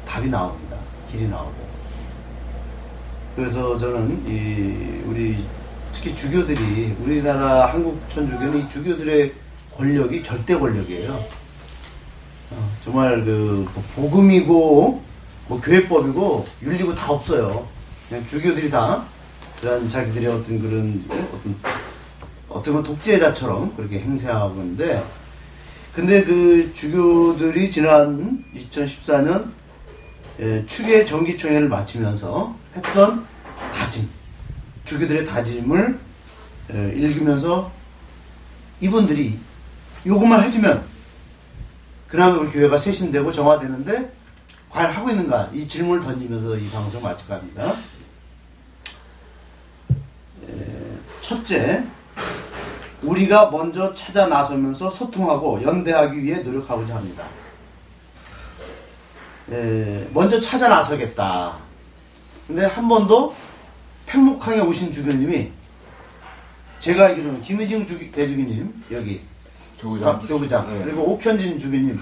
답이 0.07 0.29
나옵니다. 0.29 0.77
길이 1.11 1.27
나오고. 1.27 1.69
그래서 3.35 3.77
저는 3.79 4.23
이 4.27 5.01
우리 5.05 5.43
특히 5.91 6.15
주교들이 6.15 6.95
우리나라 7.01 7.67
한국 7.67 7.99
천주교는 8.09 8.59
이 8.59 8.69
주교들의 8.69 9.33
권력이 9.75 10.23
절대 10.23 10.55
권력이에요. 10.57 11.13
어, 12.51 12.71
정말 12.83 13.23
그 13.25 13.67
복음이고 13.95 15.01
뭐 15.47 15.61
교회법이고 15.61 16.45
윤리고 16.61 16.93
다 16.93 17.11
없어요. 17.11 17.67
그냥 18.07 18.25
주교들이 18.27 18.69
다 18.69 19.03
그런 19.59 19.89
자기들의 19.89 20.27
어떤 20.27 20.61
그런 20.61 21.03
어떤 21.09 21.55
어떻게 22.49 22.71
보면 22.71 22.83
독재자처럼 22.83 23.75
그렇게 23.75 23.99
행세하고 23.99 24.61
있는데 24.61 25.03
근데 25.93 26.23
그 26.23 26.71
주교들이 26.73 27.69
지난 27.69 28.43
2014년 28.55 29.51
에, 30.39 30.65
추계 30.65 31.03
정기총회를 31.05 31.67
마치면서 31.67 32.55
했던 32.75 33.25
다짐 33.73 34.09
주교들의 34.85 35.25
다짐을 35.25 35.99
에, 36.71 36.93
읽으면서 36.95 37.71
이분들이 38.79 39.37
요것만 40.05 40.43
해주면 40.45 40.83
그나마 42.07 42.37
우리 42.37 42.49
교회가 42.49 42.77
쇄신되고 42.77 43.31
정화되는데 43.31 44.13
과연 44.69 44.91
하고 44.91 45.09
있는가 45.09 45.49
이 45.53 45.67
질문을 45.67 46.03
던지면서 46.03 46.57
이 46.57 46.69
방송 46.69 47.01
마칠까 47.03 47.35
합니다. 47.35 47.73
에, 50.47 50.97
첫째, 51.29 51.83
우리가 53.03 53.51
먼저 53.51 53.93
찾아 53.93 54.25
나서면서 54.25 54.89
소통하고 54.89 55.61
연대하기 55.61 56.23
위해 56.23 56.39
노력하고자 56.39 56.95
합니다. 56.95 57.23
에, 59.51 60.07
먼저 60.11 60.39
찾아 60.39 60.67
나서겠다. 60.67 61.55
근데 62.47 62.65
한 62.65 62.87
번도 62.87 63.35
팽목항에 64.07 64.59
오신 64.61 64.91
주교님이 64.91 65.51
제가 66.79 67.05
알기로는 67.05 67.43
김의징 67.43 67.85
주기, 67.85 68.11
대주교님 68.11 68.85
여기 68.91 69.21
조우장. 69.77 70.17
교부장 70.21 70.67
네. 70.67 70.83
그리고 70.83 71.13
옥현진 71.13 71.59
주교님 71.59 71.99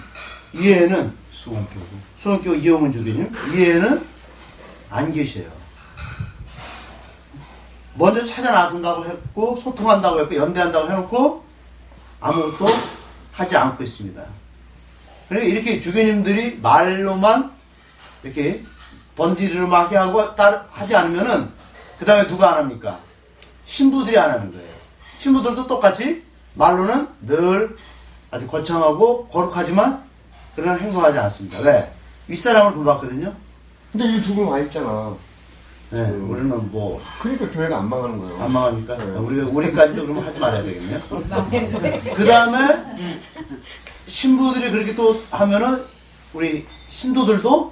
이외에는 0.54 1.14
수원교구. 1.34 1.86
수원교 2.18 2.56
이용훈 2.56 2.94
주교님 2.94 3.30
이외에는 3.52 4.06
안 4.90 5.12
계셔요. 5.12 5.57
먼저 7.98 8.24
찾아 8.26 8.52
나선다고 8.52 9.06
했고 9.06 9.56
소통한다고 9.56 10.20
했고 10.22 10.36
연대한다고 10.36 10.90
해놓고 10.90 11.44
아무것도 12.22 12.66
하지 13.32 13.58
않고 13.58 13.84
있습니다. 13.84 14.24
그러니까 15.30 15.54
이렇게 15.54 15.82
주교님들이 15.82 16.60
말로만 16.62 17.52
이렇게 18.24 18.64
번지르르 19.16 19.68
하게 19.68 19.98
하고 19.98 20.36
따르, 20.36 20.58
하지 20.70 20.96
않으면은 20.96 21.50
그 22.00 22.06
다음에 22.06 22.28
누가 22.28 22.52
안 22.54 22.58
합니까? 22.60 23.00
신부들이 23.66 24.18
안 24.18 24.32
하는 24.32 24.52
거예요. 24.52 24.68
신부들도 25.18 25.68
똑같이 25.68 26.24
말로는 26.54 27.08
늘 27.22 27.76
아주 28.30 28.48
거창하고 28.48 29.28
거룩하지만 29.30 30.04
그런 30.56 30.80
행동하지 30.80 31.18
않습니다. 31.20 31.60
왜? 31.60 31.92
윗사람을 32.28 32.74
불받거든요. 32.74 33.34
근데 33.92 34.06
이 34.06 34.22
두 34.22 34.36
분 34.36 34.48
와 34.50 34.60
있잖아. 34.60 35.16
네, 35.90 36.02
우리는 36.02 36.50
뭐, 36.72 37.02
그러니까 37.22 37.50
교회가 37.50 37.78
안 37.80 37.90
망하는 37.90 38.20
거예요. 38.20 38.44
안 38.44 38.52
망합니까? 38.52 38.98
네. 38.98 39.04
우리, 39.18 39.40
우리까지도 39.40 40.02
그러면 40.04 40.26
하지 40.26 40.38
말아야 40.38 40.62
되겠네요. 40.62 41.00
그 42.14 42.26
다음에, 42.26 42.76
신부들이 44.06 44.72
그렇게 44.72 44.94
또 44.96 45.16
하면은, 45.32 45.82
우리 46.34 46.66
신도들도 46.90 47.72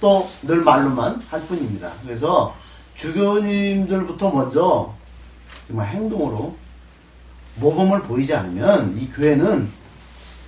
또 0.00 0.28
늘 0.42 0.60
말로만 0.60 1.22
할 1.30 1.40
뿐입니다. 1.46 1.90
그래서, 2.04 2.54
주교님들부터 2.96 4.30
먼저, 4.30 4.92
정말 5.66 5.88
행동으로 5.88 6.54
모범을 7.56 8.02
보이지 8.02 8.34
않으면, 8.34 8.94
이 8.98 9.08
교회는, 9.10 9.70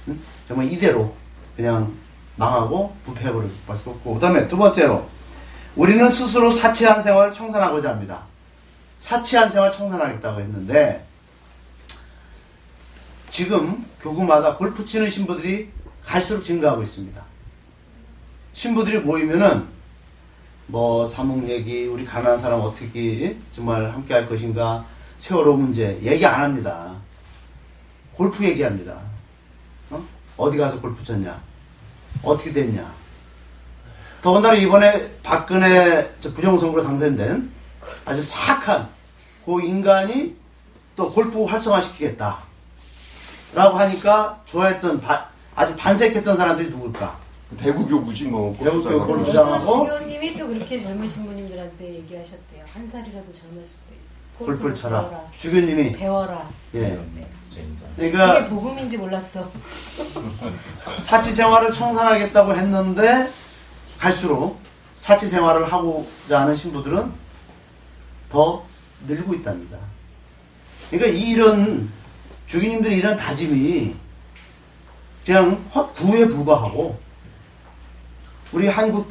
음, 0.09 0.21
정말 0.47 0.71
이대로 0.71 1.15
그냥 1.57 1.91
망하고 2.37 2.95
부패해버릴 3.05 3.49
수밖에 3.63 3.89
없고. 3.89 4.15
그 4.15 4.21
다음에 4.21 4.47
두 4.47 4.59
번째로, 4.59 5.07
우리는 5.77 6.09
스스로 6.09 6.51
사치한 6.51 7.03
생활을 7.03 7.33
청산하고자 7.33 7.91
합니다. 7.91 8.23
사치한 8.99 9.53
생활 9.53 9.71
청산하겠다고 9.71 10.41
했는데 10.41 11.07
지금 13.31 13.85
교구마다 14.01 14.57
골프 14.57 14.87
치는 14.87 15.11
신부들이 15.11 15.71
갈수록 16.03 16.43
증가하고 16.43 16.83
있습니다. 16.83 17.23
신부들이 18.55 19.01
모이면은 19.01 19.67
뭐 20.69 21.07
사목 21.07 21.47
얘기, 21.49 21.87
우리 21.87 22.07
가난한 22.07 22.39
사람 22.39 22.61
어떻게 22.61 23.37
정말 23.53 23.93
함께 23.93 24.15
할 24.15 24.29
것인가, 24.29 24.85
세월호 25.19 25.57
문제 25.57 26.01
얘기 26.03 26.25
안 26.25 26.41
합니다. 26.41 26.95
골프 28.15 28.43
얘기합니다. 28.43 28.99
어? 29.91 30.03
어디 30.39 30.57
가서 30.57 30.81
골프 30.81 31.05
쳤냐? 31.05 31.41
어떻게 32.23 32.53
됐냐? 32.53 33.06
더군다나 34.23 34.55
이번에 34.55 35.09
박근혜 35.23 36.11
저 36.21 36.33
부정선거로 36.33 36.83
당선된 36.83 37.51
아주 38.05 38.23
사악한 38.23 38.89
그 39.45 39.61
인간이 39.63 40.35
또 40.97 41.11
골프 41.13 41.45
활성화시키겠다. 41.45 42.39
라고 43.55 43.77
하니까 43.79 44.41
좋아했던 44.47 45.01
바- 45.01 45.29
아주 45.55 45.75
반색했던 45.77 46.37
사람들이 46.37 46.69
누굴까? 46.71 47.17
대구 47.57 47.87
교구지 47.87 48.25
뭐. 48.29 48.55
대구 48.59 48.83
교구 48.83 49.07
골프장. 49.07 49.45
골프장하고 49.45 49.85
주교님이 49.87 50.37
또 50.37 50.49
그렇게 50.49 50.83
젊으신 50.83 51.25
분님들한테 51.27 51.95
얘기하셨대요. 51.97 52.65
한 52.73 52.89
살이라도 52.89 53.33
젊었을 53.33 53.77
때 53.89 53.97
골프를 54.39 54.75
쳐라. 54.75 55.09
주교님이 55.39 55.93
배워라. 55.93 56.49
예. 56.75 56.99
이게 57.97 58.11
그러니까 58.11 58.45
복음인지 58.51 58.99
몰랐어. 58.99 59.49
사치 60.99 61.33
생활을 61.33 61.73
청산하겠다고 61.73 62.55
했는데 62.55 63.31
갈수록 63.99 64.59
사치 64.97 65.29
생활을 65.29 65.73
하고자 65.73 66.41
하는 66.41 66.55
신부들은 66.57 67.11
더 68.31 68.65
늘고 69.07 69.35
있답니다. 69.35 69.79
그러니까 70.91 71.19
이런 71.19 71.91
주기님들의 72.47 72.97
이런 72.99 73.17
다짐이 73.17 73.95
그냥 75.25 75.65
헛구에 75.75 76.27
불과하고 76.29 76.99
우리 78.53 78.69
한국 78.69 79.11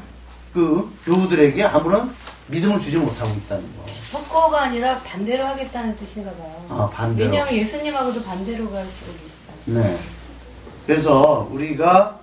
그 0.54 0.90
교우들에게 1.06 1.62
아무런 1.66 2.16
믿음을 2.48 2.80
주지 2.80 2.98
못하고 2.98 3.32
있다는 3.32 3.64
거. 3.78 3.86
섞어가 3.88 4.64
아니라 4.64 5.00
반대로 5.00 5.44
하겠다는 5.46 5.98
뜻인가 5.98 6.32
봐요. 6.32 6.66
아, 6.70 6.90
반대로. 6.90 7.30
왜냐하면 7.30 7.54
예수님하고도 7.54 8.24
반대로 8.24 8.70
가시고 8.72 9.12
계시잖아요. 9.24 9.84
네. 9.84 9.98
그래서 10.86 11.48
우리가 11.52 12.20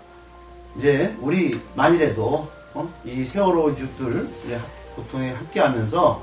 이제 0.77 1.15
우리 1.21 1.61
만일에도 1.75 2.49
어? 2.75 2.93
이 3.05 3.25
세월호 3.25 3.71
유족들 3.71 4.29
보통에 4.97 5.33
함께하면서 5.33 6.23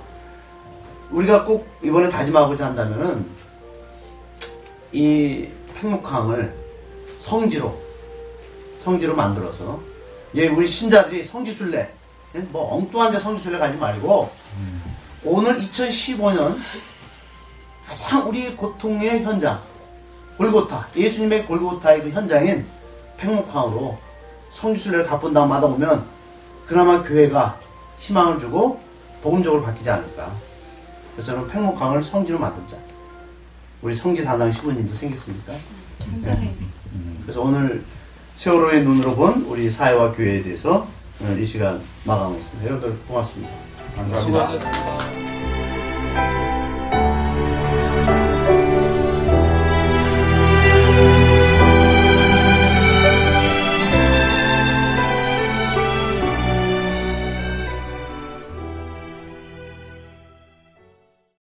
우리가 1.12 1.44
꼭 1.44 1.68
이번에 1.84 2.10
다짐하고자 2.10 2.68
한다면은 2.68 3.26
이 4.92 5.48
팽목항을 5.76 6.54
성지로 7.18 7.78
성지로 8.84 9.16
만들어서 9.16 9.80
이제 10.34 10.48
우리 10.48 10.66
신자들이 10.66 11.24
성지순례 11.24 11.92
뭐 12.50 12.76
엉뚱한 12.76 13.12
데 13.12 13.20
성지순례 13.20 13.58
가지 13.58 13.78
말고 13.78 14.30
오늘 15.24 15.60
2015년 15.60 16.56
가장 17.88 18.28
우리 18.28 18.56
고통의 18.56 19.24
현장 19.24 19.62
골고타 20.38 20.90
예수님의 20.96 21.46
골고타의 21.46 22.04
그 22.04 22.10
현장인 22.12 22.66
팽목항으로 23.18 23.98
성지순례를 24.60 25.06
가본 25.06 25.34
다음 25.34 25.50
마다 25.50 25.66
오면 25.68 26.04
그나마 26.68 27.02
교회가 27.02 27.60
희망을 27.98 28.40
주고 28.40 28.80
복음적으로 29.22 29.64
바뀌지 29.64 29.90
않을까 29.90 30.32
그래서 31.14 31.34
저는 31.34 31.48
팽목항을 31.48 32.04
성지로 32.04 32.40
만들자 32.40 32.76
우리 33.82 33.96
성지 33.96 34.24
담당 34.24 34.52
시부님도 34.52 34.94
생겼으니까 34.94 35.54
천장에 36.04 36.54
그래서 37.24 37.42
오늘 37.42 37.84
세월호의 38.36 38.84
눈으로 38.84 39.16
본 39.16 39.46
우리 39.48 39.70
사회와 39.70 40.14
교회에 40.14 40.44
대해서 40.44 40.88
오늘 41.22 41.40
이 41.40 41.46
시간 41.46 41.82
마감하겠습니다. 42.06 42.66
여러분들 42.66 42.98
고맙습니다. 43.08 43.52
감사합니다. 43.96 44.22
수고하셨습니다. 44.22 46.59